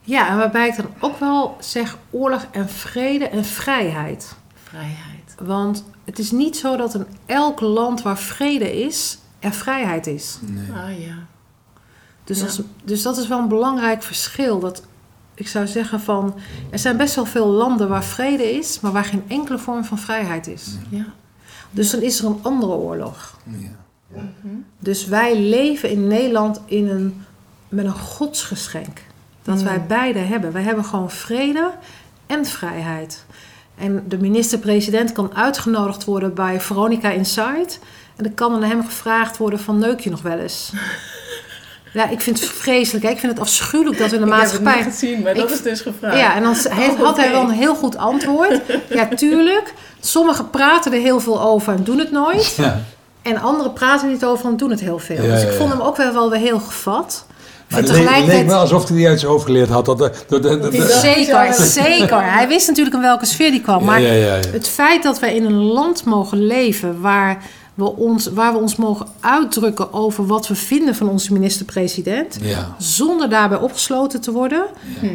Ja, 0.00 0.28
en 0.28 0.36
waarbij 0.36 0.68
ik 0.68 0.76
dan 0.76 0.88
ook 1.00 1.18
wel 1.18 1.56
zeg 1.60 1.98
oorlog 2.10 2.46
en 2.52 2.68
vrede 2.68 3.28
en 3.28 3.44
vrijheid. 3.44 4.34
Vrijheid. 4.72 5.34
Want 5.42 5.84
het 6.04 6.18
is 6.18 6.30
niet 6.30 6.56
zo 6.56 6.76
dat 6.76 6.94
in 6.94 7.06
elk 7.26 7.60
land 7.60 8.02
waar 8.02 8.18
vrede 8.18 8.82
is, 8.84 9.18
er 9.38 9.52
vrijheid 9.52 10.06
is. 10.06 10.38
Nee. 10.40 10.72
Ah 10.72 11.00
ja. 11.06 11.14
Dus, 12.24 12.38
Ja. 12.38 12.44
als- 12.44 12.60
dus 12.84 13.02
dat 13.02 13.16
is 13.16 13.28
wel 13.28 13.38
een 13.38 13.48
belangrijk 13.48 14.02
verschil. 14.02 14.58
Dat 14.60 14.82
ik 15.34 15.48
zou 15.48 15.66
zeggen 15.66 16.00
van, 16.00 16.34
er 16.70 16.78
zijn 16.78 16.96
best 16.96 17.14
wel 17.14 17.24
veel 17.26 17.46
landen 17.46 17.88
waar 17.88 18.04
vrede 18.04 18.52
is, 18.52 18.80
maar 18.80 18.92
waar 18.92 19.04
geen 19.04 19.24
enkele 19.28 19.58
vorm 19.58 19.84
van 19.84 19.98
vrijheid 19.98 20.46
is. 20.46 20.66
ja. 20.88 21.04
Dus 21.70 21.90
dan 21.90 22.00
is 22.00 22.18
er 22.20 22.26
een 22.26 22.38
andere 22.42 22.72
oorlog. 22.72 23.38
Ja. 23.44 24.20
Dus 24.78 25.06
wij 25.06 25.38
leven 25.40 25.90
in 25.90 26.06
Nederland 26.06 26.60
in 26.66 26.88
een, 26.88 27.24
met 27.68 27.84
een 27.84 27.98
godsgeschenk. 27.98 29.00
Dat 29.42 29.62
wij 29.62 29.86
beide 29.86 30.18
hebben. 30.18 30.52
Wij 30.52 30.62
hebben 30.62 30.84
gewoon 30.84 31.10
vrede 31.10 31.70
en 32.26 32.44
vrijheid. 32.46 33.24
En 33.82 34.04
de 34.08 34.18
minister-president 34.18 35.12
kan 35.12 35.30
uitgenodigd 35.34 36.04
worden 36.04 36.34
bij 36.34 36.60
Veronica 36.60 37.10
Inside. 37.10 37.68
En 38.16 38.24
dan 38.24 38.34
kan 38.34 38.54
aan 38.54 38.62
hem 38.62 38.84
gevraagd 38.84 39.36
worden 39.36 39.58
van 39.60 39.78
neuk 39.78 40.00
je 40.00 40.10
nog 40.10 40.22
wel 40.22 40.38
eens. 40.38 40.70
Ja, 41.92 42.08
ik 42.08 42.20
vind 42.20 42.40
het 42.40 42.48
vreselijk. 42.48 43.04
Hè? 43.04 43.10
Ik 43.10 43.18
vind 43.18 43.32
het 43.32 43.40
afschuwelijk 43.40 43.98
dat 43.98 44.10
we 44.10 44.16
in 44.16 44.20
de 44.22 44.26
Ik 44.26 44.32
heb 44.32 44.42
het 44.42 44.50
maatschappij... 44.60 44.84
niet 44.84 44.92
gezien, 44.94 45.22
maar 45.22 45.34
dat 45.34 45.44
Ik- 45.48 45.54
is 45.54 45.62
dus 45.62 45.80
gevraagd. 45.80 46.16
Ja, 46.18 46.34
en 46.34 46.42
dan 46.42 46.56
heeft- 46.68 46.96
had 46.96 47.16
hij 47.16 47.30
wel 47.30 47.42
een 47.42 47.50
heel 47.50 47.74
goed 47.74 47.96
antwoord. 47.96 48.60
Ja, 48.88 49.06
tuurlijk. 49.08 49.74
Sommigen 50.00 50.50
praten 50.50 50.92
er 50.92 51.00
heel 51.00 51.20
veel 51.20 51.40
over 51.42 51.74
en 51.74 51.84
doen 51.84 51.98
het 51.98 52.10
nooit. 52.10 52.54
Ja. 52.56 52.80
En 53.22 53.40
anderen 53.40 53.72
praten 53.72 54.06
er 54.06 54.12
niet 54.12 54.24
over 54.24 54.46
en 54.46 54.56
doen 54.56 54.70
het 54.70 54.80
heel 54.80 54.98
veel. 54.98 55.22
Ja, 55.24 55.32
dus 55.32 55.42
ja, 55.42 55.48
ik 55.48 55.54
vond 55.54 55.70
ja. 55.70 55.76
hem 55.76 55.86
ook 55.86 55.96
wel, 55.96 56.12
wel 56.12 56.30
weer 56.30 56.40
heel 56.40 56.58
gevat. 56.60 57.26
Maar 57.72 57.80
het 57.82 58.26
leek, 58.26 58.46
wel 58.46 58.58
alsof 58.60 58.88
hij 58.88 58.96
die 58.96 59.08
uit 59.08 59.20
zijn 59.20 59.32
hoofd 59.32 59.44
geleerd 59.44 59.68
had. 59.68 59.84
Dat, 59.84 59.98
dacht- 59.98 60.24
Zeker, 61.00 61.52
zeker. 61.54 62.32
Hij 62.32 62.48
wist 62.48 62.66
natuurlijk 62.68 62.96
in 62.96 63.02
welke 63.02 63.26
sfeer 63.26 63.50
die 63.50 63.60
kwam. 63.60 63.84
Maar 63.84 64.00
ja, 64.00 64.12
ja, 64.12 64.34
ja. 64.36 64.40
het 64.52 64.68
feit 64.68 65.02
dat 65.02 65.18
wij 65.18 65.34
in 65.34 65.44
een 65.44 65.62
land 65.62 66.04
mogen 66.04 66.46
leven 66.46 67.00
waar 67.00 67.42
we 67.74 67.96
ons, 67.96 68.26
waar 68.26 68.52
we 68.52 68.58
ons 68.58 68.76
mogen 68.76 69.06
uitdrukken 69.20 69.92
over 69.92 70.26
wat 70.26 70.48
we 70.48 70.54
vinden 70.54 70.94
van 70.94 71.08
onze 71.08 71.32
minister-president. 71.32 72.38
ja. 72.42 72.74
Zonder 72.78 73.28
daarbij 73.30 73.58
opgesloten 73.58 74.20
te 74.20 74.32
worden. 74.32 74.64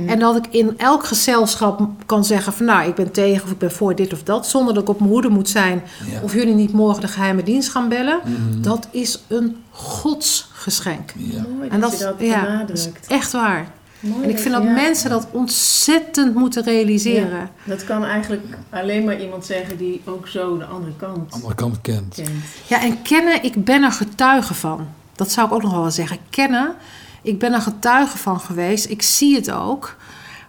En 0.08 0.20
dat 0.20 0.36
ik 0.36 0.48
in 0.50 0.74
elk 0.78 1.06
gezelschap 1.06 1.82
kan 2.06 2.26
zeggen 2.26 2.54
van 2.54 2.66
nou, 2.66 2.88
ik 2.88 2.96
ben 2.96 3.12
tegen 3.12 3.44
of 3.44 3.52
ik 3.52 3.58
ben 3.58 3.72
voor 3.72 3.96
dit 3.96 4.14
of 4.14 4.24
dat. 4.24 4.48
Zonder 4.48 4.74
dat 4.74 4.84
ik 4.84 4.90
op 4.90 5.00
mijn 5.00 5.12
hoede 5.12 5.30
moet 5.30 5.50
zijn. 5.50 5.84
Ja. 6.12 6.22
Of 6.22 6.34
jullie 6.34 6.54
niet 6.54 6.74
morgen 6.74 7.02
de 7.02 7.08
geheime 7.08 7.44
dienst 7.44 7.70
gaan 7.70 7.90
bellen. 7.90 8.20
Mhm. 8.26 8.62
Dat 8.62 8.88
is 8.92 9.20
een 9.28 9.56
godsgeschenk. 9.72 11.14
Ja. 11.18 11.46
Mooi 11.58 11.70
En 11.70 11.80
dat, 11.80 11.90
dat, 11.92 12.00
je 12.00 12.06
dat 12.06 12.16
ja, 12.20 12.42
dat 12.42 12.50
benadrukt. 12.50 12.82
is 13.02 13.08
echt 13.08 13.32
waar. 13.32 13.72
Mooi 14.00 14.24
En 14.24 14.30
ik 14.30 14.40
vind 14.40 14.54
dat 14.54 14.64
ja. 14.64 14.72
mensen 14.72 15.10
dat 15.10 15.28
ontzettend 15.32 16.36
moeten 16.36 16.64
realiseren. 16.64 17.50
Dat 17.64 17.84
kan 17.84 18.06
eigenlijk 18.06 18.44
alleen 18.70 19.06
maar 19.06 19.22
iemand 19.22 19.46
zeggen 19.46 19.78
die 19.78 20.02
ook 20.06 20.28
zo 20.28 20.58
de 20.58 20.66
andere 20.66 20.94
kant 20.98 21.34
Andere 21.34 21.56
kant 21.56 21.82
kent. 21.82 22.16
kent. 22.16 22.30
Ja, 22.68 22.82
en 22.82 23.02
kennen, 23.02 23.44
ik 23.44 23.64
ben 23.64 23.84
er 23.84 23.92
getuige 23.92 24.54
van. 24.54 24.88
Dat 25.16 25.32
zou 25.32 25.48
ik 25.48 25.54
ook 25.54 25.62
nog 25.62 25.72
wel 25.72 25.92
zeggen. 25.92 26.18
Kennen, 26.30 26.76
ik 27.22 27.40
ben 27.40 27.54
er 27.54 27.62
getuige 27.62 28.18
van 28.18 28.40
geweest. 28.40 28.90
Ik 28.90 29.02
zie 29.02 29.36
het 29.36 29.52
ook. 29.52 29.96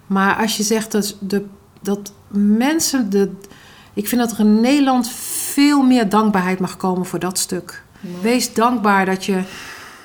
Maar 0.06 0.36
als 0.36 0.56
je 0.56 0.62
zegt 0.62 0.92
dat, 0.92 1.16
de, 1.20 1.44
dat 1.80 2.12
mensen... 2.28 3.10
De, 3.10 3.30
ik 3.94 4.08
vind 4.08 4.20
dat 4.20 4.32
er 4.32 4.38
in 4.38 4.60
Nederland 4.60 5.10
veel 5.52 5.82
meer 5.82 6.08
dankbaarheid 6.08 6.58
mag 6.58 6.76
komen 6.76 7.06
voor 7.06 7.18
dat 7.18 7.38
stuk. 7.38 7.82
Wees 8.22 8.54
dankbaar 8.54 9.06
dat, 9.06 9.24
je, 9.24 9.42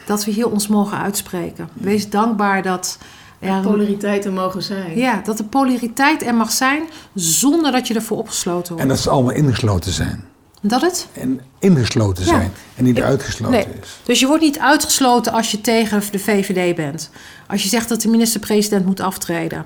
dat 0.06 0.26
we 0.26 0.32
hier 0.32 0.50
ons 0.50 0.68
mogen 0.68 0.98
uitspreken. 0.98 1.70
Wees 1.74 2.10
dankbaar 2.10 2.62
dat... 2.62 2.98
er- 3.44 3.62
Polariteiten 3.62 4.34
mogen 4.34 4.64
zijn. 4.64 4.98
ja, 4.98 5.22
dat 5.24 5.38
de 5.38 5.44
polariteit 5.44 6.26
er 6.26 6.36
mag 6.36 6.52
zijn 6.52 6.84
zonder 7.14 7.72
dat 7.72 7.88
je 7.88 7.94
ervoor 7.94 8.18
opgesloten 8.18 8.68
wordt. 8.68 8.82
En 8.82 8.88
dat 8.88 9.00
ze 9.00 9.10
allemaal 9.10 9.34
ingesloten 9.34 9.91
zijn. 9.91 10.24
Dat 10.62 10.82
het? 10.82 11.08
En 11.14 11.41
ingesloten 11.60 12.24
Ja. 12.26 12.30
zijn. 12.30 12.52
En 12.76 12.84
niet 12.84 12.98
Ik- 12.98 13.04
uitgesloten 13.04 13.56
nee. 13.56 13.66
is. 13.82 14.00
Dus 14.04 14.20
je 14.20 14.28
wordt 14.28 14.41
niet 14.44 14.60
uitgesloten 14.60 15.32
als 15.34 15.52
je 15.52 15.62
tegen 15.62 16.02
de 16.12 16.20
VVD 16.20 16.76
bent. 16.76 17.10
Als 17.48 17.64
je 17.64 17.70
zegt 17.70 17.89
dat 17.89 18.02
de 18.02 18.08
minister-president 18.10 18.86
moet 18.86 19.00
aftreden. 19.00 19.66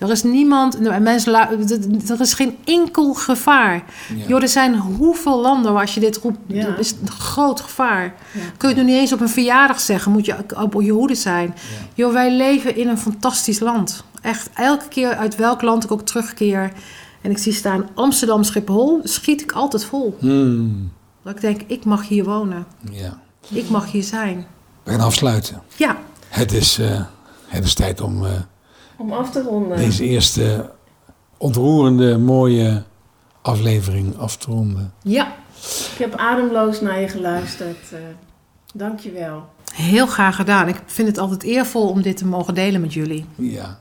Er 0.00 0.10
is 0.10 0.22
niemand, 0.22 0.80
mensen, 1.00 1.34
er 2.08 2.20
is 2.20 2.34
geen 2.34 2.56
enkel 2.64 3.14
gevaar. 3.14 3.84
Ja. 4.16 4.24
Joh, 4.26 4.42
er 4.42 4.48
zijn 4.48 4.76
hoeveel 4.78 5.40
landen 5.40 5.72
waar 5.72 5.80
als 5.80 5.94
je 5.94 6.00
dit 6.00 6.16
roept, 6.16 6.38
Ja. 6.46 6.76
is 6.76 6.92
een 7.02 7.10
groot 7.10 7.60
gevaar. 7.60 8.02
Ja. 8.32 8.40
Kun 8.56 8.68
je 8.68 8.74
het 8.74 8.76
nog 8.76 8.86
niet 8.94 9.00
eens 9.02 9.12
op 9.12 9.20
een 9.20 9.28
verjaardag 9.28 9.80
zeggen, 9.80 10.12
moet 10.12 10.26
je 10.26 10.36
op 10.56 10.82
je 10.82 10.92
hoede 10.92 11.14
zijn. 11.14 11.54
Joh, 11.94 12.12
wij 12.12 12.32
leven 12.36 12.76
in 12.76 12.88
een 12.88 12.98
fantastisch 12.98 13.58
land. 13.60 14.04
Echt, 14.22 14.50
elke 14.54 14.88
keer 14.88 15.14
uit 15.14 15.36
welk 15.36 15.62
land 15.62 15.84
ik 15.84 15.90
ook 15.92 16.02
terugkeer 16.02 16.72
en 17.20 17.30
ik 17.30 17.38
zie 17.38 17.52
staan 17.52 17.88
Amsterdam 17.94 18.42
Schiphol, 18.44 19.00
schiet 19.04 19.40
ik 19.42 19.52
altijd 19.52 19.84
vol. 19.84 20.16
Hmm. 20.18 20.92
Dat 21.22 21.34
ik 21.34 21.40
denk, 21.40 21.60
ik 21.66 21.84
mag 21.84 22.08
hier 22.08 22.24
wonen. 22.24 22.66
Ja. 22.90 23.18
Ik 23.48 23.68
mag 23.68 23.90
hier 23.92 24.02
zijn. 24.02 24.46
We 24.82 24.90
gaan 24.90 25.00
afsluiten. 25.00 25.62
Ja, 25.76 25.96
Het 26.28 26.52
is, 26.52 26.78
eh, 26.78 27.00
het 27.46 27.64
is 27.64 27.74
tijd 27.74 28.00
om 28.00 28.24
eh, 28.24 28.30
Om 29.00 29.12
af 29.12 29.30
te 29.30 29.42
ronden. 29.42 29.76
deze 29.76 30.04
eerste 30.04 30.70
ontroerende, 31.36 32.18
mooie 32.18 32.82
aflevering 33.42 34.18
af 34.18 34.36
te 34.36 34.50
ronden. 34.50 34.92
ja. 35.02 35.34
Ik 35.92 35.98
heb 35.98 36.14
ademloos 36.14 36.80
naar 36.80 37.00
je 37.00 37.08
geluisterd. 37.08 37.76
eh 37.92 37.98
Dank 38.74 39.00
je 39.00 39.10
wel. 39.12 39.44
Heel 39.74 40.06
graag 40.06 40.36
gedaan. 40.36 40.68
Ik 40.68 40.76
vind 40.86 41.08
het 41.08 41.18
altijd 41.18 41.42
eervol 41.42 41.88
om 41.88 42.02
dit 42.02 42.16
te 42.16 42.26
mogen 42.26 42.54
delen 42.54 42.80
met 42.80 42.92
jullie. 42.92 43.24
Ja. 43.34 43.78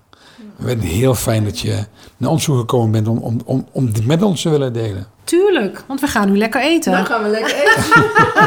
We 0.56 0.66
vinden 0.68 0.86
het 0.88 0.96
heel 0.96 1.16
fijn 1.16 1.44
dat 1.44 1.60
je 1.60 1.86
naar 2.18 2.30
ons 2.30 2.44
toe 2.44 2.58
gekomen 2.58 2.92
bent 2.92 3.08
om, 3.08 3.18
om, 3.18 3.42
om, 3.46 3.68
om 3.72 3.94
dit 3.94 4.06
met 4.06 4.22
ons 4.22 4.42
te 4.42 4.50
willen 4.50 4.74
delen. 4.74 5.08
Tuurlijk, 5.24 5.84
want 5.88 6.00
we 6.02 6.08
gaan 6.08 6.32
nu 6.32 6.38
lekker 6.38 6.62
eten. 6.62 6.92
Dan 6.92 7.06
gaan 7.06 7.24
we 7.24 7.30
lekker 7.30 7.56
eten. 7.56 8.04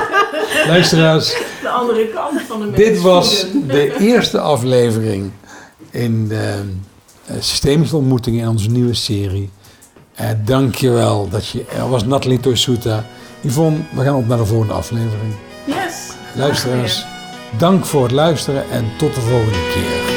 Luisteraars, 0.73 1.29
De 1.63 1.69
andere 1.69 2.09
kant 2.09 2.41
van 2.43 2.61
de 2.61 2.71
dit 2.71 3.01
was 3.01 3.47
de 3.67 3.97
eerste 3.99 4.41
aflevering 4.41 5.31
in 5.93 6.29
de 6.29 6.63
uh, 7.31 7.37
systemische 7.41 7.97
ontmoetingen 7.97 8.41
in 8.41 8.49
onze 8.49 8.71
nieuwe 8.71 8.95
serie. 8.95 9.51
Uh, 10.21 10.27
dankjewel 10.45 11.29
dat 11.29 11.49
je 11.49 11.65
er 11.65 11.89
was, 11.89 12.05
Nathalie 12.05 12.41
Toysuta. 12.41 13.05
Yvonne, 13.41 13.79
we 13.95 14.03
gaan 14.03 14.17
op 14.17 14.27
naar 14.27 14.39
de 14.39 14.47
volgende 14.47 14.73
aflevering. 14.73 15.35
Yes. 15.67 16.11
Luisteraars, 16.35 17.07
dank 17.59 17.85
voor 17.85 18.03
het 18.03 18.13
luisteren 18.13 18.71
en 18.71 18.85
tot 18.99 19.15
de 19.15 19.21
volgende 19.21 19.71
keer. 19.73 20.12